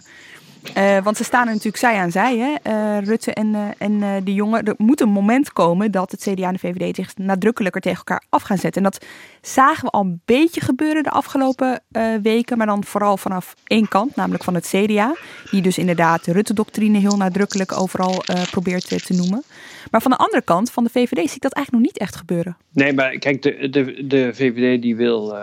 Uh, 0.77 1.03
want 1.03 1.17
ze 1.17 1.25
staan 1.25 1.47
er 1.47 1.53
natuurlijk 1.53 1.77
zij 1.77 1.97
aan 1.97 2.11
zij, 2.11 2.39
hè? 2.39 2.73
Uh, 2.73 3.07
Rutte 3.07 3.33
en, 3.33 3.47
uh, 3.55 3.61
en 3.79 4.25
de 4.25 4.35
jongen. 4.35 4.65
Er 4.65 4.75
moet 4.77 5.01
een 5.01 5.09
moment 5.09 5.53
komen 5.53 5.91
dat 5.91 6.11
het 6.11 6.21
CDA 6.21 6.47
en 6.47 6.53
de 6.53 6.59
VVD 6.59 6.97
zich 6.97 7.17
nadrukkelijker 7.17 7.81
tegen 7.81 7.99
elkaar 7.99 8.23
af 8.29 8.43
gaan 8.43 8.59
zetten. 8.59 8.85
En 8.85 8.91
dat 8.91 9.07
zagen 9.41 9.85
we 9.85 9.91
al 9.91 10.01
een 10.01 10.21
beetje 10.25 10.61
gebeuren 10.61 11.03
de 11.03 11.11
afgelopen 11.11 11.81
weken, 12.23 12.59
maar 12.59 12.67
dan 12.67 12.85
vooral 12.85 13.17
vanaf 13.17 13.55
één 13.67 13.89
kant, 13.89 14.17
namelijk 14.17 14.45
van 14.45 14.55
het 14.55 14.67
CDA. 14.67 15.15
Die 15.51 15.63
dus 15.63 15.79
inderdaad 15.79 16.25
de 16.25 16.33
Rutte-doctrine 16.33 16.99
heel 16.99 17.17
nadrukkelijk 17.17 17.81
overal 17.81 18.25
probeert 18.51 19.07
te 19.07 19.15
noemen. 19.15 19.45
Maar 19.91 20.03
van 20.03 20.11
de 20.11 20.17
andere 20.17 20.43
kant, 20.43 20.71
van 20.71 20.85
de 20.85 20.91
VVD, 20.91 21.17
zie 21.17 21.37
ik 21.37 21.43
dat 21.43 21.53
eigenlijk 21.53 21.85
nog 21.85 21.93
niet 21.93 22.03
echt 22.03 22.17
gebeuren. 22.17 22.57
Nee, 22.73 22.93
maar 22.93 23.19
kijk, 23.19 23.43
de, 23.43 23.69
de, 23.71 24.07
de 24.07 24.35
VVD 24.35 24.83
die 24.83 24.97
wil, 24.97 25.35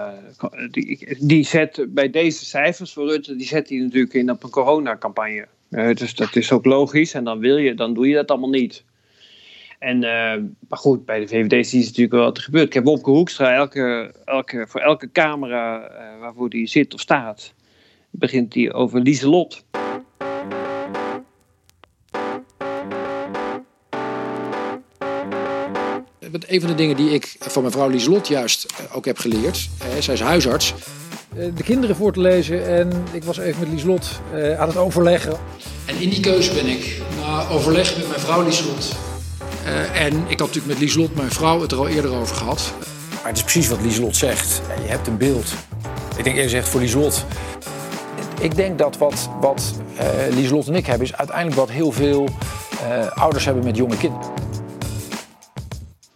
die, 0.71 1.17
die 1.19 1.43
zet 1.43 1.85
bij 1.89 2.09
deze 2.09 2.45
cijfers 2.45 2.93
voor 2.93 3.07
Rutte, 3.07 3.35
die 3.35 3.47
zet 3.47 3.69
hij 3.69 3.77
natuurlijk 3.77 4.13
in 4.13 4.31
op 4.31 4.43
een 4.43 4.49
coronacampagne. 4.49 5.47
Uh, 5.69 5.95
dus 5.95 6.15
dat 6.15 6.35
is 6.35 6.51
ook 6.51 6.65
logisch 6.65 7.13
en 7.13 7.23
dan, 7.23 7.39
wil 7.39 7.57
je, 7.57 7.73
dan 7.73 7.93
doe 7.93 8.07
je 8.07 8.15
dat 8.15 8.31
allemaal 8.31 8.49
niet. 8.49 8.83
En, 9.79 9.95
uh, 9.95 10.33
maar 10.67 10.79
goed, 10.79 11.05
bij 11.05 11.19
de 11.19 11.27
VVD 11.27 11.67
zie 11.67 11.79
je 11.79 11.85
natuurlijk 11.85 12.13
wel 12.13 12.23
wat 12.23 12.37
er 12.37 12.43
gebeurt. 12.43 12.65
Ik 12.65 12.73
heb 12.73 12.83
Wopke 12.83 13.09
Hoekstra, 13.09 13.53
elke, 13.53 14.13
elke, 14.25 14.65
voor 14.67 14.81
elke 14.81 15.11
camera 15.11 15.91
waarvoor 16.19 16.49
hij 16.49 16.67
zit 16.67 16.93
of 16.93 16.99
staat, 16.99 17.53
begint 18.09 18.53
hij 18.53 18.73
over 18.73 19.01
Lieselot. 19.01 19.65
Een 26.47 26.59
van 26.59 26.69
de 26.69 26.75
dingen 26.75 26.95
die 26.95 27.09
ik 27.09 27.35
van 27.39 27.63
mevrouw 27.63 27.89
Lieselot 27.89 28.27
juist 28.27 28.65
ook 28.91 29.05
heb 29.05 29.17
geleerd, 29.17 29.69
zij 29.99 30.13
is 30.13 30.21
huisarts, 30.21 30.73
de 31.55 31.63
kinderen 31.63 31.95
voor 31.95 32.13
te 32.13 32.19
lezen 32.19 32.67
en 32.67 33.03
ik 33.11 33.23
was 33.23 33.37
even 33.37 33.59
met 33.59 33.69
Lieslot 33.69 34.09
aan 34.57 34.67
het 34.67 34.77
overleggen. 34.77 35.37
En 35.85 35.95
in 35.99 36.09
die 36.09 36.19
keuze 36.19 36.53
ben 36.53 36.65
ik 36.65 37.01
na 37.19 37.47
overleg 37.47 37.97
met 37.97 38.07
mijn 38.07 38.19
vrouw 38.19 38.43
Lieslot. 38.43 38.95
En 39.93 40.13
ik 40.13 40.39
had 40.39 40.47
natuurlijk 40.47 40.67
met 40.67 40.79
Lieslot, 40.79 41.15
mijn 41.15 41.31
vrouw, 41.31 41.61
het 41.61 41.71
er 41.71 41.77
al 41.77 41.87
eerder 41.87 42.13
over 42.13 42.35
gehad. 42.35 42.73
Maar 43.13 43.27
het 43.27 43.37
is 43.37 43.43
precies 43.43 43.67
wat 43.67 43.81
Lieslot 43.81 44.15
zegt. 44.15 44.61
Je 44.83 44.89
hebt 44.89 45.07
een 45.07 45.17
beeld. 45.17 45.53
Ik 46.17 46.23
denk 46.23 46.35
eerlijk 46.35 46.43
gezegd 46.43 46.69
voor 46.69 46.79
Lieslot. 46.79 47.25
Ik 48.39 48.55
denk 48.55 48.77
dat 48.77 48.97
wat, 48.97 49.29
wat 49.41 49.73
uh, 49.93 50.35
Lieslot 50.35 50.67
en 50.67 50.75
ik 50.75 50.85
hebben, 50.85 51.07
is 51.07 51.15
uiteindelijk 51.15 51.57
wat 51.57 51.69
heel 51.69 51.91
veel 51.91 52.29
ouders 53.13 53.45
hebben 53.45 53.63
met 53.63 53.77
jonge 53.77 53.97
kinderen. 53.97 54.27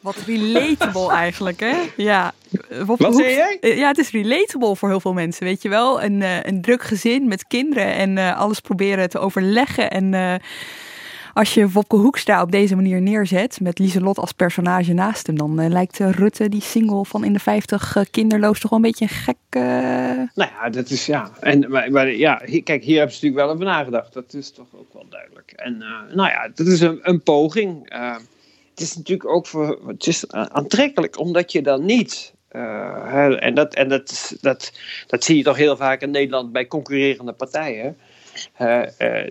Wat 0.02 0.16
relatable 0.26 1.12
eigenlijk, 1.26 1.60
hè? 1.60 1.76
Ja. 1.98 2.34
Wat, 2.86 3.00
Wat 3.00 3.16
zei 3.16 3.34
jij? 3.34 3.58
Ja, 3.76 3.88
het 3.88 3.98
is 3.98 4.12
relatable 4.12 4.76
voor 4.76 4.90
heel 4.90 5.00
veel 5.00 5.14
mensen, 5.14 5.46
weet 5.46 5.62
je 5.62 5.70
wel. 5.70 6.04
Een, 6.04 6.22
uh, 6.22 6.44
een 6.44 6.62
druk 6.62 6.84
gezin 6.84 7.28
met 7.28 7.48
kinderen 7.48 7.94
en 7.94 8.18
uh, 8.18 8.40
alles 8.40 8.60
proberen 8.60 9.10
te 9.10 9.20
overleggen. 9.20 9.92
En 9.92 10.14
uh, 10.14 10.36
als 11.34 11.54
je 11.54 11.70
Wopke 11.70 11.96
Hoekstra 11.96 12.42
op 12.42 12.52
deze 12.52 12.76
manier 12.76 13.02
neerzet, 13.02 13.60
met 13.62 13.80
Lieselot 13.80 14.18
als 14.18 14.32
personage 14.32 14.94
naast 14.94 15.28
hem, 15.28 15.38
dan 15.38 15.70
lijkt 15.70 15.98
Rutte, 15.98 16.50
die 16.50 16.62
single 16.62 17.06
van 17.06 17.24
in 17.24 17.34
de 17.34 17.40
50 17.40 17.96
kinderloos, 18.12 18.60
toch 18.60 18.70
wel 18.70 18.80
een 18.80 18.86
beetje 18.86 19.06
een 19.06 19.12
gek... 19.12 19.38
Nou 20.36 20.50
ja, 20.60 20.70
dat 20.70 20.90
is 20.90 21.06
ja. 21.06 21.32
En, 21.40 21.70
maar, 21.70 21.92
maar 21.92 22.12
ja, 22.12 22.42
hier, 22.46 22.64
kijk, 22.64 22.84
hier 22.84 22.98
hebben 22.98 23.16
ze 23.16 23.26
natuurlijk 23.26 23.48
wel 23.48 23.54
over 23.56 23.66
nagedacht. 23.76 24.14
Dat 24.14 24.34
is 24.34 24.52
toch 24.52 24.68
ook 24.76 24.94
wel 24.94 25.06
duidelijk. 25.10 25.52
En 25.52 25.78
nou 26.14 26.30
ja, 26.30 26.50
dat 26.56 26.68
is 26.68 26.82
een, 26.82 27.00
een 27.02 27.22
poging 27.22 27.94
is 28.82 28.96
natuurlijk 28.96 29.30
ook 29.30 29.48
voor, 29.48 29.80
het 29.88 30.08
is 30.08 30.28
aantrekkelijk, 30.32 31.20
omdat 31.20 31.52
je 31.52 31.62
dan 31.62 31.86
niet. 31.86 32.34
Uh, 32.52 33.44
en 33.44 33.54
dat, 33.54 33.74
en 33.74 33.90
dat, 33.90 34.36
dat, 34.42 34.72
dat 35.08 35.24
zie 35.24 35.38
je 35.38 35.44
toch 35.44 35.58
heel 35.58 35.78
vaak 35.78 36.02
in 36.02 36.12
Nederland 36.12 36.52
bij 36.52 36.68
concurrerende 36.68 37.34
partijen. 37.34 37.98
Uh, 38.62 38.82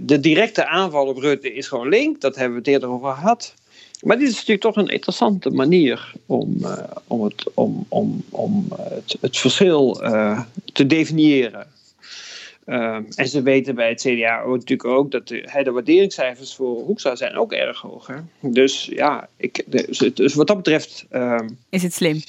de 0.01 0.21
directe 0.21 0.67
aanval 0.67 1.07
op 1.07 1.17
Rutte 1.19 1.55
is 1.55 1.69
gewoon 1.69 1.89
link, 1.89 2.21
dat 2.21 2.35
hebben 2.35 2.53
we 2.53 2.59
het 2.59 2.69
eerder 2.69 2.89
over 2.89 3.13
gehad. 3.13 3.55
Maar 4.01 4.19
dit 4.19 4.29
is 4.29 4.35
natuurlijk 4.35 4.61
toch 4.61 4.77
een 4.77 4.89
interessante 4.89 5.51
manier 5.51 6.13
om, 6.27 6.67
om, 7.07 7.25
het, 7.25 7.45
om, 7.55 7.87
om, 7.89 8.25
om 8.31 8.67
het, 8.77 9.17
het 9.21 9.39
verschil 9.39 9.93
te 10.73 10.87
definiëren. 10.87 11.67
Um, 12.71 13.07
en 13.15 13.29
ze 13.29 13.43
weten 13.43 13.75
bij 13.75 13.89
het 13.89 14.01
CDA 14.01 14.41
ook, 14.43 14.57
natuurlijk 14.57 14.89
ook 14.89 15.11
dat 15.11 15.29
de, 15.29 15.61
de 15.63 15.71
waarderingscijfers 15.71 16.55
voor 16.55 16.77
Hoekstra 16.85 17.17
zijn 17.17 17.37
ook 17.37 17.53
erg 17.53 17.81
hoog. 17.81 18.07
Hè? 18.07 18.17
Dus 18.41 18.85
ja, 18.93 19.29
ik, 19.37 19.65
dus 20.15 20.35
wat 20.35 20.47
dat 20.47 20.57
betreft. 20.57 21.07
Um, 21.11 21.59
is 21.69 21.83
het 21.83 21.95
slim? 21.95 22.21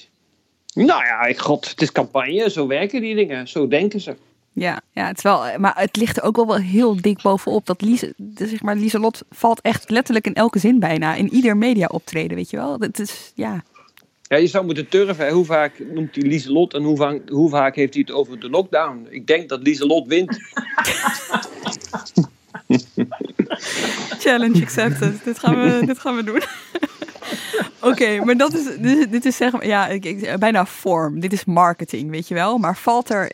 Nou 0.73 1.03
ja, 1.03 1.25
ik, 1.25 1.37
god, 1.37 1.69
het 1.69 1.81
is 1.81 1.91
campagne, 1.91 2.49
zo 2.49 2.67
werken 2.67 3.01
die 3.01 3.15
dingen, 3.15 3.47
zo 3.47 3.67
denken 3.67 4.01
ze. 4.01 4.15
Ja, 4.53 4.81
ja 4.91 5.07
het 5.07 5.17
is 5.17 5.23
wel, 5.23 5.59
maar 5.59 5.73
het 5.75 5.95
ligt 5.95 6.17
er 6.17 6.23
ook 6.23 6.35
wel, 6.35 6.47
wel 6.47 6.57
heel 6.57 7.01
dik 7.01 7.21
bovenop. 7.21 7.65
Dat 7.65 7.81
Lise, 7.81 8.13
zeg 8.35 8.61
maar, 8.61 8.75
Lieselot 8.75 9.23
valt 9.29 9.61
echt 9.61 9.89
letterlijk 9.89 10.25
in 10.25 10.33
elke 10.33 10.59
zin 10.59 10.79
bijna. 10.79 11.15
In 11.15 11.33
ieder 11.33 11.57
media 11.57 11.87
optreden, 11.87 12.37
weet 12.37 12.49
je 12.49 12.57
wel. 12.57 12.77
Dat 12.77 12.99
is, 12.99 13.31
ja, 13.35 13.63
ja, 14.31 14.37
je 14.37 14.47
zou 14.47 14.65
moeten 14.65 14.87
turven. 14.87 15.31
Hoe 15.31 15.45
vaak 15.45 15.79
noemt 15.93 16.15
hij 16.15 16.23
Lieselot 16.23 16.73
en 16.73 16.83
hoe 16.83 16.97
vaak, 16.97 17.29
hoe 17.29 17.49
vaak 17.49 17.75
heeft 17.75 17.93
hij 17.93 18.03
het 18.07 18.15
over 18.15 18.39
de 18.39 18.49
lockdown? 18.49 19.07
Ik 19.09 19.27
denk 19.27 19.49
dat 19.49 19.61
Lieselot 19.61 20.07
wint. 20.07 20.37
Challenge 24.23 24.61
accepted. 24.61 25.23
dit, 25.23 25.39
gaan 25.39 25.61
we, 25.61 25.85
dit 25.85 25.99
gaan 25.99 26.15
we 26.15 26.23
doen. 26.23 26.41
Oké, 27.91 28.23
maar 28.25 28.37
dat 28.37 28.53
is, 28.53 28.77
dit, 28.79 29.11
dit 29.11 29.25
is 29.25 29.35
zeg 29.35 29.51
maar, 29.51 29.67
ja, 29.67 29.87
ik, 29.87 30.35
bijna 30.39 30.65
vorm. 30.65 31.19
Dit 31.19 31.33
is 31.33 31.45
marketing, 31.45 32.09
weet 32.09 32.27
je 32.27 32.33
wel. 32.33 32.57
Maar 32.57 32.77
valt 32.77 33.09
er, 33.09 33.31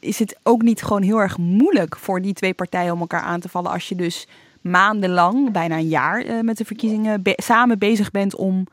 is 0.00 0.18
het 0.18 0.36
ook 0.42 0.62
niet 0.62 0.82
gewoon 0.82 1.02
heel 1.02 1.20
erg 1.20 1.38
moeilijk 1.38 1.96
voor 1.96 2.22
die 2.22 2.32
twee 2.32 2.54
partijen 2.54 2.92
om 2.92 3.00
elkaar 3.00 3.22
aan 3.22 3.40
te 3.40 3.48
vallen 3.48 3.70
als 3.70 3.88
je 3.88 3.94
dus 3.94 4.26
maandenlang, 4.60 5.52
bijna 5.52 5.76
een 5.76 5.88
jaar 5.88 6.24
uh, 6.24 6.40
met 6.40 6.56
de 6.58 6.64
verkiezingen 6.64 7.22
samen 7.36 7.78
bezig 7.78 8.10
bent 8.10 8.34
om 8.34 8.66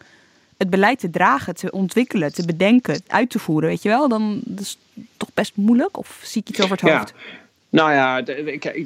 het 0.64 0.72
beleid 0.72 1.00
te 1.00 1.10
dragen, 1.10 1.56
te 1.56 1.72
ontwikkelen, 1.72 2.34
te 2.34 2.46
bedenken, 2.46 3.02
uit 3.08 3.30
te 3.30 3.40
voeren, 3.40 3.70
weet 3.70 3.82
je 3.82 3.90
wel, 3.90 4.08
dan 4.08 4.42
is 4.60 4.78
toch 5.18 5.30
best 5.34 5.56
moeilijk? 5.56 5.98
Of 5.98 6.20
zie 6.24 6.42
ik 6.42 6.50
iets 6.50 6.62
over 6.62 6.82
het 6.82 6.90
hoofd? 6.90 7.14
Ja. 7.16 7.42
Nou 7.74 7.92
ja, 7.92 8.22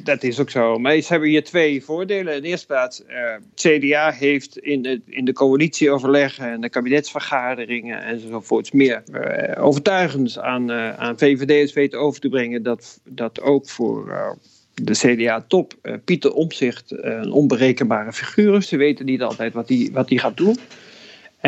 dat 0.04 0.24
is 0.24 0.40
ook 0.40 0.50
zo. 0.50 0.80
Maar 0.80 1.00
ze 1.00 1.12
hebben 1.12 1.30
hier 1.30 1.44
twee 1.44 1.84
voordelen. 1.84 2.36
In 2.36 2.42
de 2.42 2.48
eerste 2.48 2.66
plaats, 2.66 3.04
het 3.08 3.42
CDA 3.56 4.12
heeft 4.12 4.58
in 4.58 4.82
de, 4.82 5.02
in 5.06 5.26
de 5.26 5.34
coalitieoverleggen 5.34 6.52
en 6.52 6.62
de 6.62 6.70
kabinetsvergaderingen 6.70 8.04
enzovoorts 8.04 8.72
meer 8.72 9.04
uh, 9.12 9.66
overtuigend 9.66 10.40
aan, 10.40 10.72
uh, 10.72 10.98
aan 10.98 11.18
VVD'ers 11.18 11.74
weten 11.74 12.00
over 12.00 12.22
te 12.22 12.30
brengen 12.30 12.64
dat, 12.64 13.00
dat 13.04 13.42
ook 13.42 13.70
voor 13.70 14.36
de 14.74 14.94
CDA-top 14.94 15.74
Pieter 16.06 16.34
Omzicht 16.34 16.86
een 16.88 17.32
onberekenbare 17.32 18.14
figuur 18.14 18.56
is. 18.56 18.68
Ze 18.68 18.78
weten 18.78 19.06
niet 19.06 19.22
altijd 19.22 19.54
wat 19.54 19.70
hij 19.70 19.90
wat 19.94 20.08
die 20.08 20.20
gaat 20.20 20.38
doen. 20.38 20.58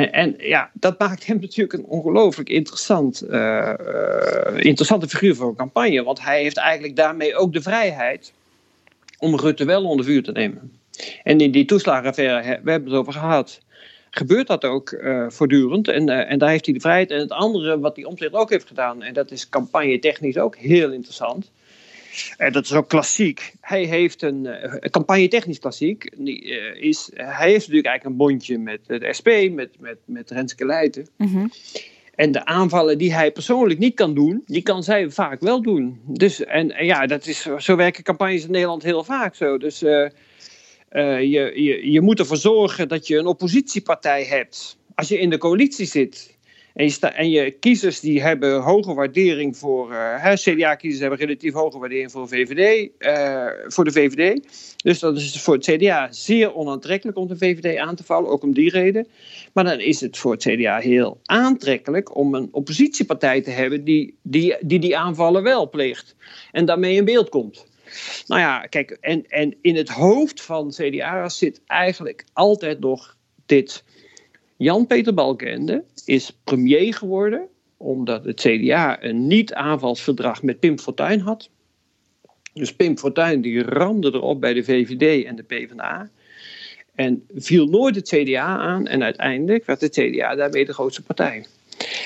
En, 0.07 0.35
ja, 0.37 0.71
dat 0.73 0.99
maakt 0.99 1.25
hem 1.25 1.39
natuurlijk 1.39 1.73
een 1.73 1.85
ongelooflijk 1.85 2.49
interessant, 2.49 3.23
uh, 3.29 3.73
interessante 4.55 5.07
figuur 5.07 5.35
voor 5.35 5.49
een 5.49 5.55
campagne. 5.55 6.03
Want 6.03 6.23
hij 6.23 6.41
heeft 6.41 6.57
eigenlijk 6.57 6.95
daarmee 6.95 7.35
ook 7.35 7.53
de 7.53 7.61
vrijheid 7.61 8.33
om 9.17 9.35
Rutte 9.35 9.65
wel 9.65 9.85
onder 9.85 10.05
vuur 10.05 10.23
te 10.23 10.31
nemen. 10.31 10.71
En 11.23 11.39
in 11.39 11.51
die 11.51 11.65
toeslagenaffaire, 11.65 12.59
we 12.63 12.71
hebben 12.71 12.91
het 12.91 12.99
over 12.99 13.13
gehad, 13.13 13.61
gebeurt 14.09 14.47
dat 14.47 14.65
ook 14.65 14.91
uh, 14.91 15.25
voortdurend. 15.29 15.87
En, 15.87 16.09
en 16.09 16.37
daar 16.37 16.49
heeft 16.49 16.65
hij 16.65 16.73
de 16.73 16.79
vrijheid. 16.79 17.11
En 17.11 17.19
het 17.19 17.31
andere 17.31 17.79
wat 17.79 17.95
hij 17.95 18.05
omzicht 18.05 18.33
ook 18.33 18.49
heeft 18.49 18.67
gedaan, 18.67 19.03
en 19.03 19.13
dat 19.13 19.31
is 19.31 19.49
campagne 19.49 19.99
technisch 19.99 20.37
ook 20.37 20.55
heel 20.55 20.91
interessant. 20.91 21.51
En 22.37 22.51
dat 22.51 22.63
is 22.63 22.73
ook 22.73 22.89
klassiek. 22.89 23.53
Hij 23.61 23.83
heeft 23.83 24.21
een 24.21 24.45
uh, 24.45 24.73
campagne 24.91 25.27
technisch 25.27 25.59
klassiek. 25.59 26.11
Die, 26.17 26.41
is, 26.79 27.09
hij 27.13 27.49
heeft 27.49 27.67
natuurlijk 27.67 27.87
eigenlijk 27.87 28.05
een 28.05 28.27
bondje 28.27 28.57
met 28.57 28.79
de 28.85 29.13
SP, 29.17 29.29
met, 29.51 29.69
met, 29.79 29.97
met 30.05 30.31
Renske 30.31 30.65
Leijten. 30.65 31.07
Mm 31.17 31.27
-hmm. 31.27 31.51
En 32.19 32.31
de 32.31 32.45
aanvallen 32.45 32.97
die 32.97 33.13
hij 33.13 33.31
persoonlijk 33.31 33.79
niet 33.79 33.95
kan 33.95 34.13
doen, 34.13 34.43
die 34.45 34.61
kan 34.61 34.83
zij 34.83 35.09
vaak 35.09 35.41
wel 35.41 35.61
doen. 35.61 35.99
Dus, 36.05 36.43
en, 36.43 36.71
en 36.71 36.85
ja, 36.85 37.05
dat 37.05 37.27
is, 37.27 37.47
zo 37.57 37.75
werken 37.75 38.03
campagnes 38.03 38.43
in 38.43 38.51
Nederland 38.51 38.83
heel 38.83 39.03
vaak 39.03 39.35
zo. 39.35 39.57
Dus 39.57 39.83
uh, 39.83 40.09
je, 40.91 41.51
je, 41.55 41.91
je 41.91 42.01
moet 42.01 42.19
ervoor 42.19 42.37
zorgen 42.37 42.87
dat 42.87 43.07
je 43.07 43.17
een 43.17 43.25
oppositiepartij 43.25 44.23
hebt. 44.23 44.77
Als 44.95 45.07
je 45.07 45.19
in 45.19 45.29
de 45.29 45.37
coalitie 45.37 45.85
zit 45.85 46.37
en 46.73 46.85
je, 46.85 46.99
en 46.99 47.29
je 47.29 47.51
kiezers 47.51 47.99
die 47.99 48.21
hebben 48.21 48.61
hoge 48.61 48.93
waardering 48.93 49.57
voor. 49.57 49.91
Uh, 49.91 50.33
CDA-kiezers 50.33 50.99
hebben 50.99 51.19
relatief 51.19 51.53
hoge 51.53 51.79
waardering 51.79 52.11
voor, 52.11 52.27
VVD, 52.27 52.89
uh, 52.99 53.45
voor 53.67 53.83
de 53.83 53.91
VVD. 53.91 54.41
Dus 54.77 54.99
dat 54.99 55.17
is 55.17 55.41
voor 55.41 55.53
het 55.53 55.65
CDA 55.65 56.11
zeer 56.11 56.55
onaantrekkelijk 56.55 57.17
om 57.17 57.27
de 57.27 57.37
VVD 57.37 57.77
aan 57.77 57.95
te 57.95 58.03
vallen, 58.03 58.29
ook 58.29 58.43
om 58.43 58.53
die 58.53 58.69
reden. 58.69 59.07
Maar 59.53 59.63
dan 59.63 59.79
is 59.79 60.01
het 60.01 60.17
voor 60.17 60.31
het 60.31 60.41
CDA 60.41 60.79
heel 60.79 61.19
aantrekkelijk 61.25 62.15
om 62.15 62.35
een 62.35 62.49
oppositiepartij 62.51 63.41
te 63.41 63.51
hebben 63.51 63.83
die 63.83 64.17
die, 64.21 64.55
die, 64.61 64.79
die 64.79 64.97
aanvallen 64.97 65.43
wel 65.43 65.69
pleegt. 65.69 66.15
En 66.51 66.65
daarmee 66.65 66.95
in 66.95 67.05
beeld 67.05 67.29
komt. 67.29 67.67
Nou 68.27 68.41
ja, 68.41 68.59
kijk, 68.59 68.97
en, 69.01 69.25
en 69.27 69.55
in 69.61 69.75
het 69.75 69.89
hoofd 69.89 70.41
van 70.41 70.69
CDA 70.69 71.29
zit 71.29 71.61
eigenlijk 71.65 72.25
altijd 72.33 72.79
nog 72.79 73.17
dit. 73.45 73.83
Jan-Peter 74.59 75.13
Balkenende 75.13 75.83
is 76.05 76.31
premier 76.43 76.93
geworden 76.93 77.47
omdat 77.77 78.25
het 78.25 78.39
CDA 78.39 79.03
een 79.03 79.27
niet-aanvalsverdrag 79.27 80.43
met 80.43 80.59
Pim 80.59 80.79
Fortuyn 80.79 81.19
had. 81.19 81.49
Dus 82.53 82.75
Pim 82.75 82.97
Fortuyn 82.97 83.41
die 83.41 83.63
ramde 83.63 84.13
erop 84.13 84.41
bij 84.41 84.53
de 84.53 84.63
VVD 84.63 85.25
en 85.25 85.35
de 85.35 85.43
PvdA. 85.43 86.09
En 86.95 87.25
viel 87.35 87.65
nooit 87.65 87.95
het 87.95 88.07
CDA 88.07 88.57
aan 88.57 88.87
en 88.87 89.03
uiteindelijk 89.03 89.65
werd 89.65 89.81
het 89.81 89.93
CDA 89.93 90.35
daarmee 90.35 90.65
de 90.65 90.73
grootste 90.73 91.03
partij. 91.03 91.45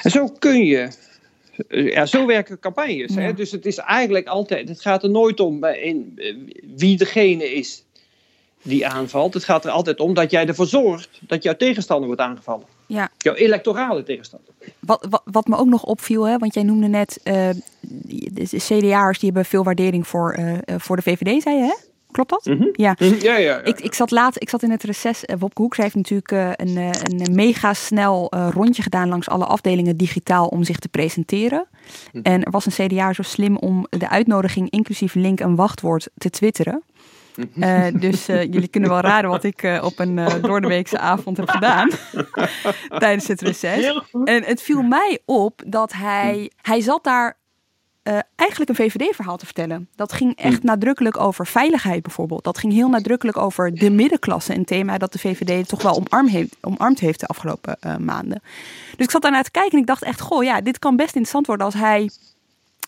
En 0.03 0.11
zo 0.11 0.27
kun 0.27 0.65
je 0.65 0.89
ja, 1.69 2.05
zo 2.05 2.25
werken 2.25 2.59
campagnes. 2.59 3.15
Hè? 3.15 3.33
Dus 3.33 3.51
het 3.51 3.65
is 3.65 3.77
eigenlijk 3.77 4.27
altijd, 4.27 4.69
het 4.69 4.81
gaat 4.81 5.03
er 5.03 5.09
nooit 5.09 5.39
om 5.39 5.65
in, 5.65 6.19
wie 6.77 6.97
degene 6.97 7.53
is 7.53 7.82
die 8.63 8.87
aanvalt. 8.87 9.33
Het 9.33 9.43
gaat 9.43 9.65
er 9.65 9.71
altijd 9.71 9.99
om 9.99 10.13
dat 10.13 10.31
jij 10.31 10.47
ervoor 10.47 10.67
zorgt 10.67 11.09
dat 11.19 11.43
jouw 11.43 11.55
tegenstander 11.55 12.05
wordt 12.07 12.21
aangevallen. 12.21 12.65
Ja. 12.85 13.09
Jouw 13.17 13.33
electorale 13.33 14.03
tegenstander. 14.03 14.49
Wat, 14.79 15.07
wat, 15.09 15.21
wat 15.25 15.47
me 15.47 15.57
ook 15.57 15.67
nog 15.67 15.83
opviel, 15.83 16.27
hè, 16.27 16.37
want 16.37 16.53
jij 16.53 16.63
noemde 16.63 16.87
net 16.87 17.19
uh, 17.23 17.49
de 18.31 18.45
CDA'ers 18.57 19.19
die 19.19 19.29
hebben 19.31 19.45
veel 19.45 19.63
waardering 19.63 20.07
voor, 20.07 20.37
uh, 20.39 20.57
voor 20.77 20.95
de 20.95 21.01
VVD, 21.01 21.41
zei 21.41 21.55
je 21.55 21.63
hè? 21.63 21.75
Klopt 22.11 22.29
dat? 22.29 22.45
Mm 22.45 22.57
-hmm. 22.57 22.69
ja. 22.73 22.95
Mm 22.99 23.07
-hmm. 23.07 23.19
ja. 23.19 23.31
Ja, 23.31 23.37
ja, 23.37 23.61
Ik, 23.63 23.79
ik, 23.79 23.93
zat 23.93 24.11
laat, 24.11 24.41
ik 24.41 24.49
zat 24.49 24.63
in 24.63 24.71
het 24.71 24.83
reces. 24.83 25.23
Uh, 25.25 25.35
Wopke 25.39 25.61
Hoekstra 25.61 25.83
heeft 25.83 25.95
natuurlijk 25.95 26.31
uh, 26.31 26.49
een, 26.55 26.77
een 26.77 27.35
mega 27.35 27.73
snel 27.73 28.31
rondje 28.49 28.81
gedaan 28.81 29.09
langs 29.09 29.29
alle 29.29 29.45
afdelingen 29.45 29.97
digitaal 29.97 30.47
om 30.47 30.63
zich 30.63 30.79
te 30.79 30.89
presenteren. 30.89 31.67
Mm 31.67 31.85
-hmm. 32.11 32.21
En 32.21 32.43
er 32.43 32.51
was 32.51 32.65
een 32.65 32.87
CDA 32.87 33.13
zo 33.13 33.21
slim 33.21 33.57
om 33.57 33.87
de 33.89 34.09
uitnodiging 34.09 34.69
inclusief 34.69 35.13
link 35.13 35.39
en 35.39 35.55
wachtwoord 35.55 36.09
te 36.17 36.29
twitteren. 36.29 36.83
Uh, 37.55 37.87
dus 37.93 38.29
uh, 38.29 38.43
jullie 38.43 38.67
kunnen 38.67 38.89
wel 38.89 38.99
raden 38.99 39.29
wat 39.29 39.43
ik 39.43 39.63
uh, 39.63 39.83
op 39.83 39.99
een 39.99 40.19
doordeweekse 40.41 40.99
avond 40.99 41.37
heb 41.37 41.49
gedaan 41.49 41.89
tijdens 42.97 43.27
het 43.27 43.41
reces. 43.41 44.01
En 44.23 44.43
het 44.43 44.61
viel 44.61 44.81
mij 44.81 45.19
op 45.25 45.61
dat 45.67 45.93
hij, 45.93 46.51
hij 46.61 46.81
zat 46.81 47.03
daar 47.03 47.37
eigenlijk 48.35 48.69
een 48.69 48.75
VVD-verhaal 48.75 49.37
te 49.37 49.45
vertellen. 49.45 49.89
Dat 49.95 50.13
ging 50.13 50.35
echt 50.35 50.57
hmm. 50.57 50.65
nadrukkelijk 50.65 51.19
over 51.19 51.47
veiligheid 51.47 52.03
bijvoorbeeld. 52.03 52.43
Dat 52.43 52.57
ging 52.57 52.73
heel 52.73 52.89
nadrukkelijk 52.89 53.37
over 53.37 53.75
de 53.75 53.89
middenklasse. 53.89 54.55
Een 54.55 54.65
thema 54.65 54.97
dat 54.97 55.13
de 55.13 55.19
VVD 55.19 55.67
toch 55.67 55.81
wel 55.81 55.95
omarmd 55.95 56.29
heeft, 56.29 56.57
omarmd 56.61 56.99
heeft 56.99 57.19
de 57.19 57.27
afgelopen 57.27 57.77
maanden. 57.99 58.41
Dus 58.95 59.05
ik 59.05 59.11
zat 59.11 59.21
daarnaar 59.21 59.43
te 59.43 59.51
kijken 59.51 59.71
en 59.71 59.79
ik 59.79 59.87
dacht 59.87 60.03
echt... 60.03 60.21
goh, 60.21 60.43
ja, 60.43 60.61
dit 60.61 60.79
kan 60.79 60.95
best 60.95 61.15
interessant 61.15 61.47
worden 61.47 61.65
als 61.65 61.75
hij 61.75 62.09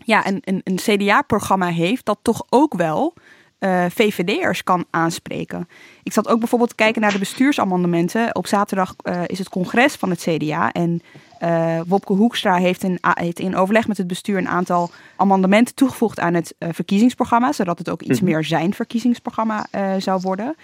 ja, 0.06 0.28
een, 0.28 0.42
een, 0.44 0.62
een 0.64 0.76
CDA-programma 0.76 1.68
heeft... 1.68 2.06
dat 2.06 2.20
toch 2.22 2.46
ook 2.50 2.74
wel 2.74 3.14
uh, 3.60 3.86
VVD'ers 3.90 4.64
kan 4.64 4.86
aanspreken. 4.90 5.68
Ik 6.04 6.14
zat 6.14 6.28
ook 6.28 6.40
bijvoorbeeld 6.40 6.70
te 6.70 6.76
kijken 6.76 7.02
naar 7.02 7.12
de 7.12 7.20
bestuursamendementen. 7.20 8.36
Op 8.36 8.48
zaterdag 8.48 8.96
uh, 9.04 9.22
is 9.26 9.40
het 9.40 9.50
congres 9.50 9.96
van 9.96 10.10
het 10.10 10.20
CDA. 10.20 10.72
En 10.72 11.02
uh, 11.42 11.80
Wopke 11.88 12.14
Hoekstra 12.14 12.56
heeft 12.56 12.84
in, 12.84 13.00
heeft 13.02 13.40
in, 13.40 13.56
overleg 13.56 13.88
met 13.88 13.98
het 13.98 14.08
bestuur 14.08 14.38
een 14.38 14.48
aantal 14.48 14.90
amendementen 15.16 15.76
toegevoegd 15.76 16.20
aan 16.20 16.34
het 16.34 16.56
verkiezingsprogramma. 16.60 17.52
Zodat 17.52 17.78
het 17.78 17.90
ook 17.90 18.02
iets 18.02 18.22
meer 18.22 18.44
zijn 18.44 18.74
verkiezingsprogramma 18.74 19.66
zou 19.98 20.22
worden. 20.22 20.56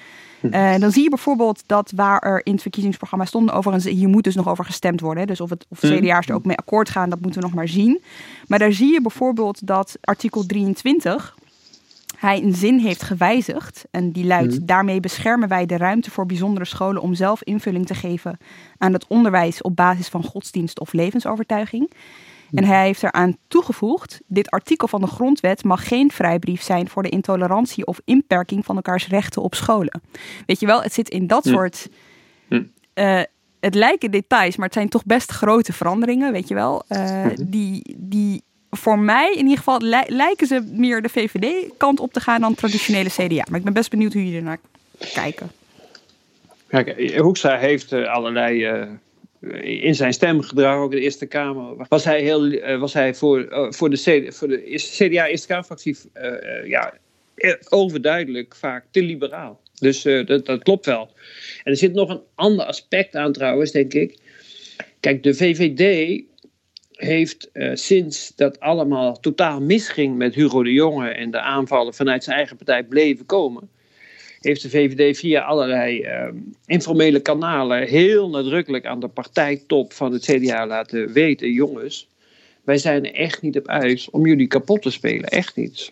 dan 0.80 0.92
zie 0.92 1.04
je 1.04 1.10
bijvoorbeeld 1.10 1.64
dat 1.66 1.92
waar 1.96 2.20
er 2.20 2.46
in 2.46 2.52
het 2.52 2.62
verkiezingsprogramma 2.62 3.26
stonden, 3.26 3.56
overigens, 3.56 3.86
hier 3.94 4.10
moet 4.10 4.24
dus 4.24 4.36
nog 4.36 4.48
over 4.48 4.66
gestemd 4.66 5.02
worden. 5.02 5.28
Dus 5.28 5.42
of, 5.42 5.50
het, 5.50 5.66
of 5.70 5.80
CDA's 5.80 6.28
er 6.28 6.36
ook 6.36 6.46
mee 6.46 6.58
akkoord 6.58 6.89
gaan, 6.89 7.10
dat 7.10 7.22
moeten 7.22 7.42
we 7.42 7.48
nog 7.48 7.56
maar 7.56 7.68
zien. 7.68 8.02
Maar 8.48 8.60
daar 8.60 8.74
zie 8.74 8.94
je 8.94 9.02
bijvoorbeeld 9.02 9.68
dat 9.68 9.98
artikel 10.02 10.46
23 10.46 11.36
hij 12.22 12.44
een 12.44 12.54
zin 12.54 12.80
heeft 12.80 13.04
gewijzigd. 13.04 13.86
En 13.92 14.12
die 14.12 14.26
luidt: 14.26 14.60
mm. 14.60 14.66
Daarmee 14.66 15.00
beschermen 15.00 15.48
wij 15.48 15.66
de 15.66 15.78
ruimte 15.78 16.12
voor 16.12 16.26
bijzondere 16.26 16.66
scholen 16.66 17.02
om 17.02 17.14
zelf 17.14 17.44
invulling 17.44 17.86
te 17.86 17.94
geven 17.94 18.38
aan 18.78 18.94
het 18.94 19.08
onderwijs 19.08 19.62
op 19.62 19.76
basis 19.76 20.08
van 20.08 20.24
godsdienst 20.24 20.80
of 20.80 20.94
levensovertuiging. 20.94 21.92
Mm. 21.92 22.58
En 22.58 22.64
hij 22.64 22.86
heeft 22.86 23.04
eraan 23.04 23.38
toegevoegd: 23.48 24.22
Dit 24.28 24.50
artikel 24.50 24.88
van 24.88 25.02
de 25.02 25.08
grondwet 25.08 25.64
mag 25.64 25.88
geen 25.88 26.12
vrijbrief 26.12 26.62
zijn 26.62 26.90
voor 26.90 27.04
de 27.04 27.10
intolerantie 27.10 27.86
of 27.86 28.02
inperking 28.06 28.66
van 28.66 28.76
elkaars 28.76 29.08
rechten 29.08 29.42
op 29.42 29.56
scholen. 29.56 30.02
Weet 30.46 30.60
je 30.60 30.66
wel, 30.66 30.82
het 30.82 30.94
zit 30.94 31.10
in 31.10 31.28
dat 31.28 31.46
mm. 31.46 31.52
soort. 31.52 31.90
Uh, 32.94 33.22
het 33.60 33.76
lijken 33.76 34.12
details, 34.12 34.56
maar 34.56 34.66
het 34.66 34.76
zijn 34.76 34.90
toch 34.90 35.06
best 35.06 35.32
grote 35.32 35.74
veranderingen, 35.74 36.32
weet 36.32 36.48
je 36.48 36.54
wel. 36.54 36.84
Uh, 36.90 37.26
die, 37.46 37.96
die 38.00 38.44
voor 38.72 39.00
mij 39.00 39.32
in 39.32 39.44
ieder 39.44 39.58
geval 39.58 39.80
li 39.82 40.02
lijken 40.08 40.48
ze 40.48 40.72
meer 40.72 41.02
de 41.02 41.10
VVD-kant 41.10 42.00
op 42.00 42.14
te 42.14 42.20
gaan 42.20 42.42
dan 42.42 42.56
traditionele 42.56 43.10
CDA. 43.10 43.44
Maar 43.50 43.60
ik 43.60 43.64
ben 43.64 43.74
best 43.74 43.90
benieuwd 43.90 44.14
hoe 44.14 44.22
jullie 44.22 44.38
ernaar 44.38 44.60
kijken. 45.14 45.52
Kijk, 46.68 47.18
Hoekstra 47.18 47.58
heeft 47.58 47.92
uh, 47.92 48.08
allerlei. 48.08 48.72
Uh, 48.72 48.88
in 49.84 49.96
zijn 49.96 50.14
stemgedrag, 50.14 50.76
ook 50.76 50.92
in 50.92 50.98
de 50.98 51.04
Eerste 51.04 51.26
Kamer, 51.26 51.86
was 51.90 52.04
hij, 52.04 52.22
heel, 52.22 52.46
uh, 52.46 52.80
was 52.80 52.94
hij 52.94 53.16
voor, 53.16 53.46
voor 53.70 53.90
de, 53.90 54.28
voor 54.30 54.48
de 54.48 54.74
CDA 54.76 55.28
Eerste 55.28 55.48
Kamerfractie 55.48 55.98
ja, 56.66 56.94
overduidelijk 57.70 58.56
vaak 58.56 58.86
te 58.92 59.02
liberaal. 59.02 59.60
Dus 59.80 60.02
dat 60.26 60.64
klopt 60.64 60.86
wel. 60.86 61.10
En 61.64 61.72
er 61.72 61.78
zit 61.78 61.94
nog 61.94 62.10
een 62.10 62.22
ander 62.36 62.66
aspect 62.66 63.16
aan 63.16 63.32
trouwens, 63.32 63.72
denk 63.72 63.94
ik. 63.94 64.18
Kijk, 65.00 65.24
de 65.24 65.34
VVD 65.34 66.24
heeft 67.02 67.49
uh, 67.54 67.72
sinds 67.74 68.36
dat 68.36 68.60
allemaal 68.60 69.20
totaal 69.20 69.62
misging 69.62 70.18
met 70.18 70.36
Hugo 70.36 70.64
de 70.64 70.74
Jonge 70.74 71.10
en 71.10 71.32
de 71.32 71.39
aanvallen 71.39 71.93
vanuit 71.93 72.24
zijn 72.24 72.38
eigen 72.38 72.56
partij 72.56 72.84
bleven 72.84 73.26
komen, 73.26 73.70
heeft 74.39 74.62
de 74.62 74.70
VVD 74.70 75.18
via 75.18 75.41
allerlei 75.41 76.02
uh, 76.02 76.28
informele 76.66 77.20
kanalen 77.20 77.88
heel 77.88 78.30
nadrukkelijk 78.30 78.86
aan 78.86 78.99
de 78.99 79.08
partijtop 79.08 79.93
van 79.93 80.14
het 80.14 80.24
CDA 80.24 80.68
laten 80.68 81.14
weten: 81.14 81.52
jongens, 81.52 82.10
wij 82.64 82.78
zijn 82.78 83.14
echt 83.14 83.41
niet 83.41 83.58
op 83.58 83.68
uit 83.68 84.08
om 84.12 84.26
jullie 84.26 84.47
kapot 84.47 84.82
te 84.82 84.91
spelen. 84.91 85.30
Echt 85.30 85.56
niet. 85.56 85.91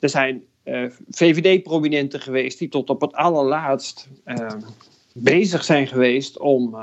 Er 0.00 0.08
zijn 0.08 0.42
uh, 0.64 0.84
VVD-prominenten 1.10 2.20
geweest 2.20 2.58
die 2.58 2.68
tot 2.68 2.90
op 2.90 3.00
het 3.00 3.12
allerlaatst 3.12 4.08
bezig 5.14 5.64
zijn 5.64 5.86
geweest 5.86 6.38
om 6.38 6.76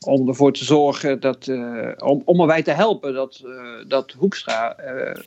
om 0.00 0.28
ervoor 0.28 0.52
te 0.52 0.64
zorgen 0.64 1.20
dat, 1.20 1.46
uh, 1.46 1.88
om, 1.98 2.22
om 2.24 2.40
erbij 2.40 2.62
te 2.62 2.70
helpen 2.70 3.14
dat, 3.14 3.42
uh, 3.44 3.50
dat 3.86 4.14
Hoekstra 4.18 4.76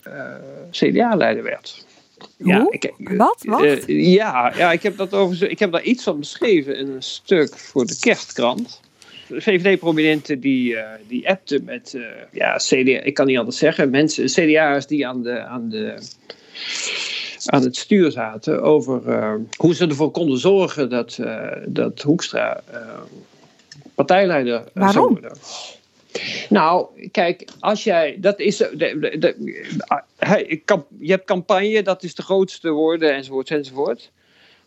uh, 0.07 0.23
CDA-leider 0.71 1.43
werd. 1.43 1.85
Ja, 2.37 2.67
ik, 2.69 2.93
Wat? 2.97 3.43
Wat? 3.45 3.83
ja, 3.87 4.53
ja 4.57 4.71
ik, 4.71 4.83
heb 4.83 4.97
dat 4.97 5.13
over, 5.13 5.49
ik 5.49 5.59
heb 5.59 5.71
daar 5.71 5.83
iets 5.83 6.03
van 6.03 6.19
beschreven 6.19 6.77
in 6.77 6.87
een 6.87 7.03
stuk 7.03 7.57
voor 7.57 7.85
de 7.85 7.97
kerstkrant. 7.99 8.81
VVD-prominenten 9.29 10.39
die, 10.39 10.77
die 11.07 11.29
appten 11.29 11.63
met 11.63 11.97
ja, 12.31 12.55
CDA, 12.55 13.01
ik 13.01 13.13
kan 13.13 13.25
niet 13.25 13.37
anders 13.37 13.57
zeggen, 13.57 13.89
mensen, 13.89 14.25
CDA's 14.25 14.87
die 14.87 15.07
aan, 15.07 15.23
de, 15.23 15.39
aan, 15.39 15.69
de, 15.69 15.97
aan 17.45 17.63
het 17.63 17.77
stuur 17.77 18.11
zaten 18.11 18.61
over 18.61 19.01
hoe 19.57 19.75
ze 19.75 19.87
ervoor 19.87 20.11
konden 20.11 20.37
zorgen 20.37 20.89
dat, 20.89 21.19
dat 21.65 22.01
Hoekstra 22.01 22.63
partijleider 24.05 24.63
Waarom? 24.73 24.93
zou 24.93 25.07
worden. 25.07 25.37
Nou, 26.49 26.87
kijk, 27.11 27.49
als 27.59 27.83
jij. 27.83 28.17
Dat 28.19 28.39
is. 28.39 28.57
De, 28.57 28.75
de, 28.75 29.17
de, 29.17 29.35
hij- 30.17 30.61
kamp- 30.65 30.87
je 30.99 31.11
hebt 31.11 31.25
campagne, 31.25 31.83
dat 31.83 32.03
is 32.03 32.15
de 32.15 32.21
grootste 32.21 32.69
woorden, 32.69 33.13
enzovoort, 33.15 33.51
enzovoort. 33.51 34.11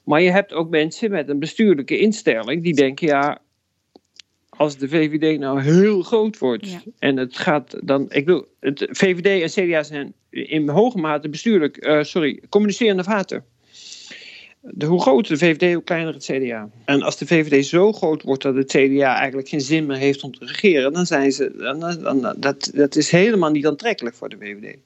Maar 0.05 0.21
je 0.23 0.31
hebt 0.31 0.53
ook 0.53 0.71
mensen 0.71 1.11
met 1.11 1.29
een 1.29 1.39
bestuurlijke 1.39 1.99
instelling 1.99 2.63
die 2.63 2.75
denken: 2.75 3.07
ja. 3.07 3.39
Als 4.57 4.77
de 4.77 4.89
VVD 4.89 5.39
nou 5.39 5.61
heel 5.63 6.03
groot 6.03 6.39
wordt 6.39 6.71
Ja. 6.71 6.81
en 6.99 7.17
het 7.17 7.39
gaat 7.39 7.77
dan. 7.87 8.03
Ik 8.09 8.25
bedoel, 8.25 8.45
het 8.61 8.89
VVD 8.91 9.43
en 9.57 9.67
CDA 9.67 9.83
zijn 9.83 10.15
in 10.31 10.69
hoge 10.69 10.99
mate 10.99 11.29
bestuurlijk, 11.29 11.77
eh, 11.77 12.03
sorry, 12.03 12.43
communicerende 12.49 13.05
vaten. 13.05 13.45
De, 14.71 14.87
hoe 14.87 15.01
groter 15.01 15.33
de 15.33 15.39
VVD, 15.39 15.75
hoe 15.75 15.83
kleiner 15.83 16.15
het 16.15 16.25
CDA. 16.25 16.71
En 16.85 17.03
als 17.03 17.19
de 17.19 17.27
VVD 17.27 17.67
zo 17.67 17.93
groot 17.93 18.23
wordt 18.23 18.43
dat 18.43 18.55
het 18.55 18.71
CDA 18.71 19.17
eigenlijk 19.17 19.49
geen 19.49 19.61
zin 19.61 19.87
meer 19.87 19.97
heeft 19.97 20.23
om 20.23 20.39
te 20.39 20.45
regeren, 20.45 20.93
dan 20.93 21.07
zijn 21.07 21.33
ze. 21.33 21.53
Dan, 21.57 21.81
dan, 22.03 22.35
dat, 22.37 22.71
dat 22.75 22.97
is 22.97 23.11
helemaal 23.11 23.51
niet 23.51 23.67
aantrekkelijk 23.67 24.17
voor 24.17 24.29
de 24.29 24.37
VVD. 24.37 24.77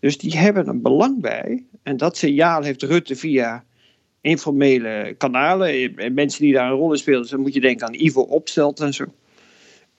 Dus 0.00 0.18
die 0.18 0.38
hebben 0.38 0.66
er 0.66 0.80
belang 0.80 1.20
bij. 1.20 1.64
En 1.82 1.96
dat 1.96 2.16
signaal 2.16 2.62
heeft 2.62 2.82
Rutte 2.82 3.16
via 3.16 3.64
informele 4.20 5.14
kanalen. 5.18 5.96
En 5.96 6.14
mensen 6.14 6.42
die 6.42 6.52
daar 6.52 6.70
een 6.70 6.76
rol 6.76 6.92
in 6.92 6.98
spelen. 6.98 7.28
Dan 7.28 7.40
moet 7.40 7.54
je 7.54 7.60
denken 7.60 7.86
aan 7.86 7.94
Ivo 7.94 8.20
Opstelt 8.20 8.80
en 8.80 8.94
zo. 8.94 9.04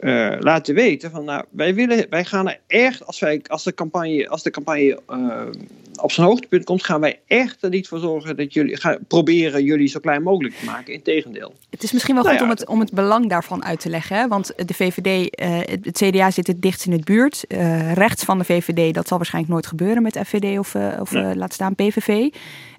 Eh, 0.02 0.36
laten 0.39 0.76
weten 0.76 1.12
van 1.12 1.26
nou, 1.26 1.43
wij, 1.49 1.76
willen, 1.76 2.06
wij 2.10 2.26
gaan 2.26 2.47
er 2.47 2.60
echt, 2.68 3.06
als, 3.06 3.20
wij, 3.20 3.41
als 3.47 3.64
de 3.64 3.74
campagne, 3.74 4.30
als 4.30 4.43
de 4.43 4.49
campagne 4.49 4.99
eh, 5.08 5.45
op 6.02 6.12
zijn 6.12 6.28
hoogtepunt 6.28 6.64
komt, 6.64 6.84
gaan 6.84 7.02
wij 7.02 7.20
echt 7.28 7.64
er 7.64 7.70
niet 7.70 7.88
voor 7.88 7.99
zorgen 7.99 8.38
dat 8.38 8.54
jullie 8.54 8.78
gaan 8.78 8.97
proberen 9.08 9.64
jullie 9.64 9.88
zo 9.88 9.99
klein 9.99 10.24
mogelijk 10.24 10.56
te 10.56 10.66
maken. 10.66 10.93
Integendeel. 10.93 11.54
Het 11.70 11.84
is 11.84 11.91
misschien 11.91 12.16
wel 12.16 12.24
Nou 12.24 12.38
goed 12.38 12.45
ja, 12.45 12.52
om, 12.52 12.58
het, 12.58 12.68
om 12.68 12.80
het 12.80 12.91
belang 12.91 13.30
daarvan 13.30 13.66
uit 13.66 13.80
te 13.80 13.89
leggen. 13.89 14.18
Hè? 14.18 14.28
Want 14.28 14.54
de 14.56 14.74
VVD, 14.74 15.36
eh, 15.36 15.60
het, 15.60 15.97
CDA 15.97 16.32
zit 16.32 16.47
het 16.47 16.62
dichtst 16.62 16.86
in 16.86 16.91
het 16.91 17.04
buurt. 17.04 17.45
Rechts 17.93 18.24
van 18.24 18.38
de 18.38 18.43
VVD, 18.43 18.93
dat 18.93 19.08
zal 19.08 19.18
waarschijnlijk 19.18 19.54
nooit 19.54 19.68
gebeuren 19.68 20.04
met 20.04 20.20
FVD 20.26 20.60
of, 20.60 20.76
of 20.99 21.12
laat 21.12 21.54
staan 21.54 21.76
PVV. 21.76 22.30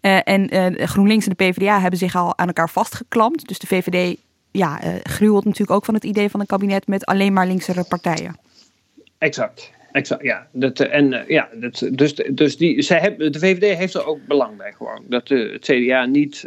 En 0.01 0.49
GroenLinks 0.89 1.27
en 1.27 1.35
de 1.37 1.45
PvdA 1.45 1.81
hebben 1.81 1.99
zich 1.99 2.17
al 2.17 2.39
aan 2.39 2.47
elkaar 2.47 2.71
vastgeklampt. 2.71 3.49
Dus 3.49 3.59
de 3.59 3.67
VVD 3.67 4.17
ja, 4.53 4.83
eh, 4.83 4.95
gruwelt 5.03 5.45
natuurlijk 5.45 5.71
ook 5.71 5.85
van 5.85 5.95
het 5.95 6.05
idee 6.05 6.29
van 6.29 6.41
een 6.41 6.47
kabinet 6.47 6.87
met 6.87 7.05
alleen 7.05 7.33
maar 7.33 7.47
linksere 7.47 7.85
partijen. 7.85 8.37
Exact. 9.19 9.73
Exact, 9.93 10.23
ja. 10.23 10.47
Dat, 10.53 10.81
eh, 10.81 10.95
en, 10.95 11.13
eh, 11.13 11.29
ja 11.29 11.49
dat, 11.55 11.89
dus 11.93 12.15
dus 12.15 12.57
die, 12.57 12.83
zij 12.83 12.99
hebben, 12.99 13.33
de 13.33 13.39
VVD 13.39 13.77
heeft 13.77 13.95
er 13.95 14.07
ook 14.07 14.27
belang 14.27 14.57
bij 14.57 14.73
gewoon. 14.73 15.05
Dat 15.09 15.29
het 15.29 15.65
CDA 15.65 16.05
niet... 16.05 16.47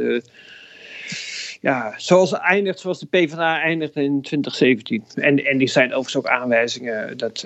ja, 1.62 1.94
zoals 1.98 2.34
eindigt, 2.34 2.80
zoals 2.80 3.00
de 3.00 3.06
PvdA 3.06 3.62
eindigt 3.62 3.96
in 3.96 4.22
2017. 4.22 5.04
En, 5.16 5.46
en 5.46 5.58
die 5.58 5.68
zijn 5.68 5.88
overigens 5.88 6.16
ook 6.16 6.28
aanwijzingen 6.28 7.18
dat... 7.18 7.46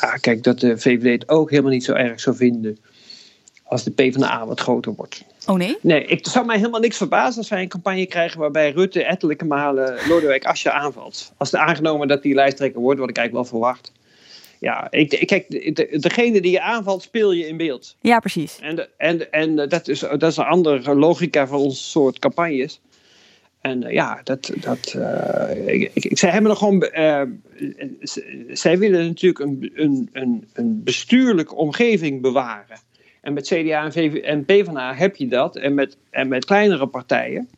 ja, 0.00 0.16
kijk, 0.20 0.42
dat 0.42 0.60
de 0.60 0.78
VVD 0.78 1.20
het 1.20 1.28
ook 1.28 1.50
helemaal 1.50 1.72
niet 1.72 1.84
zo 1.84 1.92
erg 1.92 2.20
zou 2.20 2.36
vinden... 2.36 2.78
als 3.68 3.84
de 3.84 3.90
PvdA 3.90 4.46
wat 4.46 4.60
groter 4.60 4.94
wordt. 4.94 5.24
Oh 5.46 5.56
nee? 5.56 5.76
Nee, 5.80 6.04
ik 6.04 6.26
zou 6.26 6.46
mij 6.46 6.56
helemaal 6.56 6.80
niks 6.80 6.96
verbazen 6.96 7.38
als 7.38 7.48
wij 7.48 7.62
een 7.62 7.68
campagne 7.68 8.06
krijgen 8.06 8.40
waarbij 8.40 8.70
Rutte 8.70 9.04
ettelijke 9.04 9.44
malen 9.44 9.98
Lodewijk 10.08 10.44
Asscher 10.44 10.72
aanvalt. 10.72 11.32
Als 11.36 11.50
het 11.50 11.60
aangenomen 11.60 12.08
dat 12.08 12.22
die 12.22 12.34
lijsttrekker 12.34 12.80
wordt, 12.80 13.00
wat 13.00 13.08
ik 13.08 13.16
eigenlijk 13.16 13.50
wel 13.50 13.60
verwacht. 13.60 13.92
Ja, 14.60 14.86
ik, 14.90 15.12
ik- 15.12 15.26
kijk, 15.26 15.50
de, 15.50 15.70
de- 15.72 15.98
degene 15.98 16.40
die 16.40 16.50
je 16.50 16.60
aanvalt, 16.62 17.02
speel 17.02 17.32
je 17.32 17.46
in 17.46 17.56
beeld. 17.56 17.96
Ja, 18.00 18.18
precies. 18.18 18.58
En, 18.60 18.88
en, 18.96 19.32
en 19.32 19.58
eh, 19.58 19.68
dat, 19.68 19.88
is, 19.88 19.98
dat 20.00 20.22
is 20.22 20.36
een 20.36 20.44
andere 20.44 20.94
logica 20.94 21.46
van 21.46 21.58
ons 21.58 21.90
soort 21.90 22.18
campagnes. 22.18 22.80
En 23.60 23.82
eh, 23.82 23.92
ja, 23.92 24.20
dat, 24.24 24.52
dat, 24.60 24.94
eh, 24.98 25.74
ik, 25.80 25.90
ik, 25.94 26.18
zij 26.18 26.30
hebben 26.30 26.50
er 26.50 26.56
gewoon. 26.56 26.88
zij 28.52 28.78
willen 28.78 29.06
natuurlijk 29.06 29.40
een, 29.44 29.70
een, 29.74 30.08
een, 30.12 30.48
een 30.52 30.82
bestuurlijke 30.84 31.54
omgeving 31.54 32.20
bewaren. 32.22 32.78
En 33.20 33.32
met 33.32 33.46
CDA 33.46 33.84
en, 33.84 33.92
VV, 33.92 34.14
en 34.14 34.44
PvdA 34.44 34.94
heb 34.94 35.16
je 35.16 35.28
dat. 35.28 35.56
En 35.56 35.74
met, 35.74 35.96
en 36.10 36.28
met 36.28 36.44
kleinere 36.44 36.86
partijen 36.86 37.48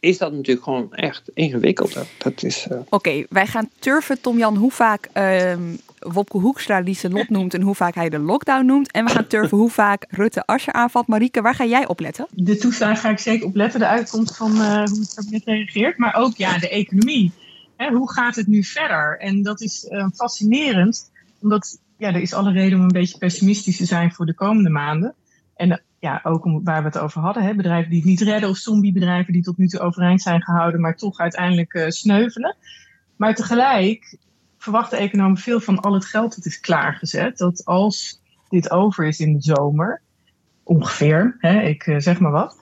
is 0.00 0.18
dat 0.18 0.32
natuurlijk 0.32 0.64
gewoon 0.64 0.94
echt 0.94 1.30
ingewikkelder. 1.34 2.06
Dat 2.18 2.42
is. 2.42 2.66
eh, 2.70 2.78
Oké, 2.88 3.24
wij 3.28 3.46
gaan 3.46 3.68
turven 3.78 4.20
Tom-Jan 4.20 4.56
hoe 4.56 4.70
vaak 4.70 5.08
ehm 5.12 5.60
Wopke 6.00 6.38
Hoekstra 6.38 6.78
Lieselot 6.78 7.28
noemt 7.28 7.54
en 7.54 7.60
hoe 7.62 7.74
vaak 7.74 7.94
hij 7.94 8.08
de 8.08 8.18
lockdown 8.18 8.66
noemt. 8.66 8.90
En 8.92 9.04
we 9.04 9.10
gaan 9.10 9.26
turven 9.26 9.58
hoe 9.58 9.70
vaak 9.70 10.06
Rutte 10.08 10.46
Asscher 10.46 10.72
aanvalt. 10.72 11.06
Marieke, 11.06 11.40
waar 11.42 11.54
ga 11.54 11.64
jij 11.64 11.86
op 11.86 12.00
letten? 12.00 12.26
De 12.30 12.56
toeslagen 12.56 12.96
ga 12.96 13.08
ik 13.10 13.18
zeker 13.18 13.46
opletten, 13.46 13.80
de 13.80 13.86
uitkomst 13.86 14.36
van 14.36 14.50
eh, 14.60 14.84
hoe 14.84 15.00
het 15.00 15.14
kabinet 15.14 15.44
reageert. 15.44 15.98
Maar 15.98 16.14
ook 16.14 16.36
ja, 16.36 16.58
de 16.58 16.68
economie. 16.68 17.32
Hè, 17.76 17.90
hoe 17.92 18.12
gaat 18.12 18.36
het 18.36 18.46
nu 18.46 18.64
verder? 18.64 19.18
En 19.18 19.42
dat 19.42 19.60
is 19.60 19.86
eh, 19.88 20.06
fascinerend, 20.14 21.10
omdat 21.40 21.78
ja, 22.00 22.08
er 22.08 22.20
is 22.20 22.34
alle 22.34 22.52
reden 22.52 22.78
om 22.78 22.84
een 22.84 22.92
beetje 22.92 23.18
pessimistisch 23.18 23.76
te 23.76 23.84
zijn 23.84 24.12
voor 24.12 24.26
de 24.26 24.34
komende 24.34 24.70
maanden. 24.70 25.14
En 25.54 25.82
ja, 25.98 26.20
ook 26.22 26.60
waar 26.64 26.82
we 26.82 26.88
het 26.88 26.98
over 26.98 27.20
hadden, 27.20 27.42
hè, 27.42 27.54
bedrijven 27.54 27.90
die 27.90 27.98
het 27.98 28.08
niet 28.08 28.20
redden 28.20 28.48
of 28.48 28.56
zombiebedrijven 28.56 29.32
die 29.32 29.42
tot 29.42 29.58
nu 29.58 29.66
toe 29.66 29.80
overeind 29.80 30.22
zijn 30.22 30.42
gehouden, 30.42 30.80
maar 30.80 30.96
toch 30.96 31.18
uiteindelijk 31.18 31.74
eh, 31.74 31.88
sneuvelen. 31.88 32.56
Maar 33.16 33.34
tegelijk 33.34 34.16
verwachten 34.58 34.98
economen 34.98 35.36
veel 35.36 35.60
van 35.60 35.80
al 35.80 35.94
het 35.94 36.04
geld 36.04 36.34
dat 36.36 36.46
is 36.46 36.60
klaargezet. 36.60 37.38
Dat 37.38 37.64
als 37.64 38.20
dit 38.48 38.70
over 38.70 39.06
is 39.06 39.20
in 39.20 39.32
de 39.32 39.42
zomer, 39.42 40.02
ongeveer, 40.62 41.36
hè, 41.38 41.60
ik 41.60 41.86
eh, 41.86 41.98
zeg 41.98 42.20
maar 42.20 42.32
wat, 42.32 42.60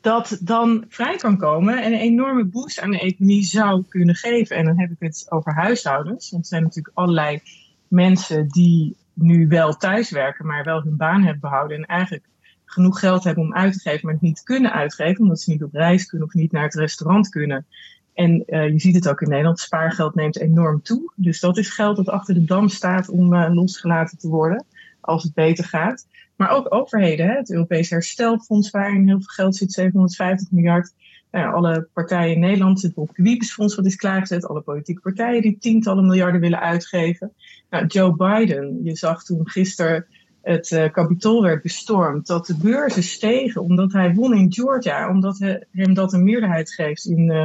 dat 0.00 0.38
dan 0.40 0.84
vrij 0.88 1.16
kan 1.16 1.36
komen 1.36 1.82
en 1.82 1.92
een 1.92 1.98
enorme 1.98 2.44
boost 2.44 2.80
aan 2.80 2.90
de 2.90 3.00
economie 3.00 3.44
zou 3.44 3.84
kunnen 3.88 4.14
geven. 4.14 4.56
En 4.56 4.64
dan 4.64 4.78
heb 4.78 4.90
ik 4.90 4.96
het 4.98 5.26
over 5.28 5.54
huishoudens, 5.54 6.30
want 6.30 6.42
er 6.42 6.48
zijn 6.48 6.62
natuurlijk 6.62 6.96
allerlei 6.96 7.42
mensen 7.90 8.48
die 8.48 8.96
nu 9.12 9.48
wel 9.48 9.76
thuiswerken, 9.76 10.46
maar 10.46 10.64
wel 10.64 10.82
hun 10.82 10.96
baan 10.96 11.22
hebben 11.22 11.40
behouden 11.40 11.76
en 11.76 11.86
eigenlijk 11.86 12.24
genoeg 12.64 12.98
geld 12.98 13.24
hebben 13.24 13.44
om 13.44 13.54
uit 13.54 13.72
te 13.72 13.80
geven, 13.80 14.00
maar 14.04 14.12
het 14.12 14.22
niet 14.22 14.42
kunnen 14.42 14.72
uitgeven, 14.72 15.22
omdat 15.22 15.40
ze 15.40 15.50
niet 15.50 15.62
op 15.62 15.72
reis 15.72 16.06
kunnen 16.06 16.26
of 16.26 16.34
niet 16.34 16.52
naar 16.52 16.62
het 16.62 16.74
restaurant 16.74 17.28
kunnen. 17.28 17.66
En 18.14 18.44
eh, 18.44 18.68
je 18.68 18.78
ziet 18.78 18.94
het 18.94 19.08
ook 19.08 19.20
in 19.20 19.28
Nederland, 19.28 19.58
spaargeld 19.58 20.14
neemt 20.14 20.38
enorm 20.38 20.82
toe. 20.82 21.12
Dus 21.14 21.40
dat 21.40 21.58
is 21.58 21.70
geld 21.70 21.96
dat 21.96 22.08
achter 22.08 22.34
de 22.34 22.44
dam 22.44 22.68
staat 22.68 23.08
om 23.08 23.34
eh, 23.34 23.54
losgelaten 23.54 24.18
te 24.18 24.28
worden 24.28 24.64
als 25.00 25.22
het 25.22 25.34
beter 25.34 25.64
gaat. 25.64 26.06
Maar 26.36 26.50
ook 26.50 26.74
overheden, 26.74 27.26
hè? 27.26 27.36
het 27.36 27.50
Europees 27.50 27.90
Herstelfonds 27.90 28.70
waarin 28.70 29.06
heel 29.06 29.20
veel 29.20 29.34
geld 29.34 29.56
zit, 29.56 29.72
750 29.72 30.50
miljard. 30.50 30.92
Nou 31.30 31.54
alle 31.54 31.88
partijen 31.92 32.34
in 32.34 32.40
Nederland, 32.40 32.82
het 32.82 32.94
Wiebesfonds 33.14 33.74
wat 33.74 33.86
is 33.86 33.96
klaargezet. 33.96 34.46
Alle 34.46 34.60
politieke 34.60 35.00
partijen 35.00 35.42
die 35.42 35.58
tientallen 35.58 36.06
miljarden 36.06 36.40
willen 36.40 36.60
uitgeven. 36.60 37.32
Nou, 37.70 37.86
Joe 37.86 38.16
Biden, 38.16 38.80
je 38.84 38.96
zag 38.96 39.24
toen 39.24 39.48
gisteren 39.48 40.06
het 40.42 40.70
uh, 40.70 40.90
kapitool 40.92 41.42
werd 41.42 41.62
bestormd, 41.62 42.26
dat 42.26 42.46
de 42.46 42.56
beurzen 42.56 43.02
stegen 43.02 43.62
omdat 43.62 43.92
hij 43.92 44.14
won 44.14 44.34
in 44.34 44.52
Georgia, 44.52 45.10
omdat 45.10 45.38
hij, 45.38 45.64
hem 45.72 45.94
dat 45.94 46.12
een 46.12 46.24
meerderheid 46.24 46.72
geeft 46.72 47.04
in 47.04 47.30
uh, 47.30 47.44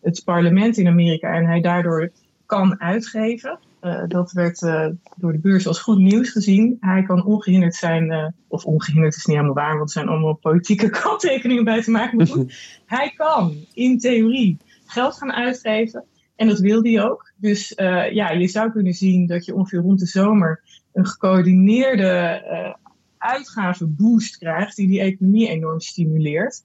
het 0.00 0.22
parlement 0.24 0.76
in 0.76 0.86
Amerika 0.86 1.34
en 1.34 1.46
hij 1.46 1.60
daardoor 1.60 2.10
kan 2.46 2.80
uitgeven. 2.80 3.58
Uh, 3.82 4.02
dat 4.06 4.32
werd 4.32 4.62
uh, 4.62 4.86
door 5.16 5.32
de 5.32 5.38
beurs 5.38 5.66
als 5.66 5.80
goed 5.80 5.98
nieuws 5.98 6.30
gezien. 6.30 6.76
Hij 6.80 7.02
kan 7.02 7.24
ongehinderd 7.24 7.74
zijn, 7.74 8.12
uh, 8.12 8.26
of 8.48 8.64
ongehinderd 8.64 9.16
is 9.16 9.24
niet 9.24 9.36
helemaal 9.36 9.64
waar, 9.64 9.76
want 9.76 9.88
er 9.88 9.94
zijn 9.94 10.08
allemaal 10.08 10.34
politieke 10.34 10.90
kanttekeningen 11.00 11.64
bij 11.64 11.82
te 11.82 11.90
maken. 11.90 12.16
Maar 12.16 12.26
goed, 12.26 12.54
hij 12.86 13.12
kan 13.16 13.54
in 13.74 13.98
theorie 13.98 14.58
geld 14.86 15.14
gaan 15.14 15.32
uitgeven 15.32 16.04
en 16.36 16.48
dat 16.48 16.58
wil 16.58 16.82
hij 16.82 17.04
ook. 17.04 17.32
Dus 17.36 17.72
ja, 18.12 18.30
je 18.30 18.48
zou 18.48 18.70
kunnen 18.70 18.92
zien 18.92 19.26
dat 19.26 19.44
je 19.44 19.54
ongeveer 19.54 19.80
rond 19.80 19.98
de 19.98 20.06
zomer 20.06 20.62
een 20.92 21.06
gecoördineerde 21.06 22.76
uitgavenboost 23.18 24.38
krijgt 24.38 24.76
die 24.76 24.88
die 24.88 25.00
economie 25.00 25.48
enorm 25.48 25.80
stimuleert. 25.80 26.64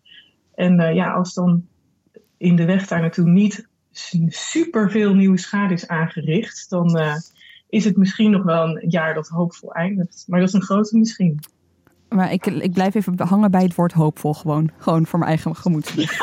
En 0.55 0.95
ja, 0.95 1.13
als 1.13 1.33
dan 1.33 1.67
in 2.37 2.55
de 2.55 2.65
weg 2.65 2.87
daar 2.87 3.01
naartoe 3.01 3.29
niet 3.29 3.67
super 4.27 4.91
veel 4.91 5.13
nieuwe 5.13 5.37
schade 5.37 5.73
is 5.73 5.87
aangericht, 5.87 6.69
dan 6.69 6.97
uh, 6.97 7.15
is 7.69 7.85
het 7.85 7.97
misschien 7.97 8.31
nog 8.31 8.43
wel 8.43 8.63
een 8.63 8.89
jaar 8.89 9.13
dat 9.13 9.27
hoopvol 9.27 9.73
eindigt. 9.73 10.23
Maar 10.27 10.39
dat 10.39 10.47
is 10.47 10.53
een 10.53 10.61
grote 10.61 10.97
misschien. 10.97 11.39
Maar 12.09 12.31
ik, 12.31 12.45
ik 12.45 12.73
blijf 12.73 12.95
even 12.95 13.21
hangen 13.21 13.51
bij 13.51 13.63
het 13.63 13.75
woord 13.75 13.91
hoopvol 13.91 14.33
gewoon. 14.33 14.71
Gewoon 14.77 15.05
voor 15.05 15.19
mijn 15.19 15.31
eigen 15.31 15.55
gemoed. 15.55 15.93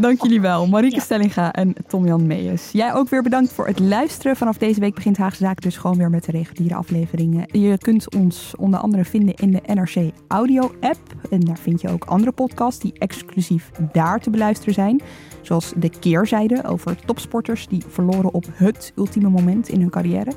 Dank 0.00 0.22
jullie 0.22 0.40
wel, 0.40 0.66
Marieke 0.66 0.96
ja. 0.96 1.02
Stellinga 1.02 1.52
en 1.52 1.74
Tom-Jan 1.86 2.26
Meijers. 2.26 2.70
Jij 2.70 2.94
ook 2.94 3.08
weer 3.08 3.22
bedankt 3.22 3.52
voor 3.52 3.66
het 3.66 3.78
luisteren. 3.78 4.36
Vanaf 4.36 4.58
deze 4.58 4.80
week 4.80 4.94
begint 4.94 5.16
Haagse 5.16 5.44
Zaken 5.44 5.62
dus 5.62 5.76
gewoon 5.76 5.96
weer 5.96 6.10
met 6.10 6.24
de 6.24 6.32
reguliere 6.32 6.74
afleveringen. 6.74 7.60
Je 7.60 7.78
kunt 7.78 8.14
ons 8.14 8.54
onder 8.56 8.80
andere 8.80 9.04
vinden 9.04 9.34
in 9.34 9.50
de 9.50 9.74
NRC 9.74 10.10
Audio 10.28 10.74
app. 10.80 11.00
En 11.30 11.40
daar 11.40 11.58
vind 11.58 11.80
je 11.80 11.88
ook 11.88 12.04
andere 12.04 12.32
podcasts 12.32 12.80
die 12.80 12.92
exclusief 12.98 13.70
daar 13.92 14.20
te 14.20 14.30
beluisteren 14.30 14.74
zijn. 14.74 15.00
Zoals 15.42 15.72
de 15.76 15.90
keerzijde 16.00 16.64
over 16.64 16.96
topsporters 17.04 17.68
die 17.68 17.82
verloren 17.88 18.34
op 18.34 18.44
het 18.52 18.92
ultieme 18.96 19.28
moment 19.28 19.68
in 19.68 19.80
hun 19.80 19.90
carrière. 19.90 20.32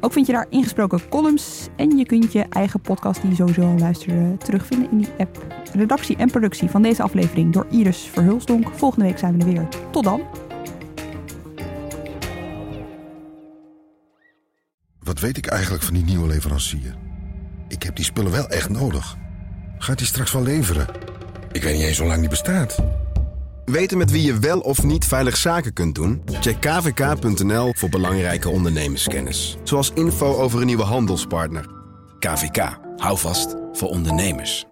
Ook 0.00 0.12
vind 0.12 0.26
je 0.26 0.32
daar 0.32 0.46
ingesproken 0.50 1.08
columns 1.08 1.68
en 1.76 1.96
je 1.96 2.06
kunt 2.06 2.32
je 2.32 2.44
eigen 2.48 2.80
podcast 2.80 3.20
die 3.20 3.30
je 3.30 3.36
sowieso 3.36 3.62
al 3.62 3.78
luisterde 3.78 4.36
terugvinden 4.36 4.90
in 4.90 4.98
die 4.98 5.08
app. 5.18 5.44
Redactie 5.72 6.16
en 6.16 6.30
productie 6.30 6.68
van 6.68 6.82
deze 6.82 7.02
aflevering 7.02 7.52
door 7.52 7.66
Iris 7.70 7.98
Verhulsdonk. 7.98 8.68
Volgende 8.74 9.04
week 9.04 9.18
zijn 9.18 9.38
we 9.38 9.44
er 9.44 9.52
weer. 9.52 9.68
Tot 9.90 10.04
dan! 10.04 10.22
Wat 14.98 15.20
weet 15.20 15.36
ik 15.36 15.46
eigenlijk 15.46 15.82
van 15.82 15.94
die 15.94 16.04
nieuwe 16.04 16.26
leverancier? 16.26 16.96
Ik 17.68 17.82
heb 17.82 17.96
die 17.96 18.04
spullen 18.04 18.32
wel 18.32 18.48
echt 18.48 18.68
nodig. 18.68 19.16
Gaat 19.78 19.98
die 19.98 20.06
straks 20.06 20.32
wel 20.32 20.42
leveren? 20.42 20.86
Ik 21.52 21.62
weet 21.62 21.74
niet 21.74 21.82
eens 21.82 21.98
hoe 21.98 22.06
lang 22.06 22.20
die 22.20 22.28
bestaat. 22.28 23.01
Weten 23.72 23.98
met 23.98 24.10
wie 24.10 24.22
je 24.22 24.38
wel 24.38 24.60
of 24.60 24.82
niet 24.82 25.04
veilig 25.04 25.36
zaken 25.36 25.72
kunt 25.72 25.94
doen? 25.94 26.22
Check 26.40 26.60
kvk.nl 26.60 27.72
voor 27.76 27.88
belangrijke 27.88 28.48
ondernemerskennis. 28.48 29.56
Zoals 29.62 29.90
info 29.94 30.36
over 30.36 30.60
een 30.60 30.66
nieuwe 30.66 30.82
handelspartner. 30.82 31.66
KVK, 32.18 32.78
hou 32.96 33.18
vast 33.18 33.56
voor 33.72 33.88
ondernemers. 33.88 34.66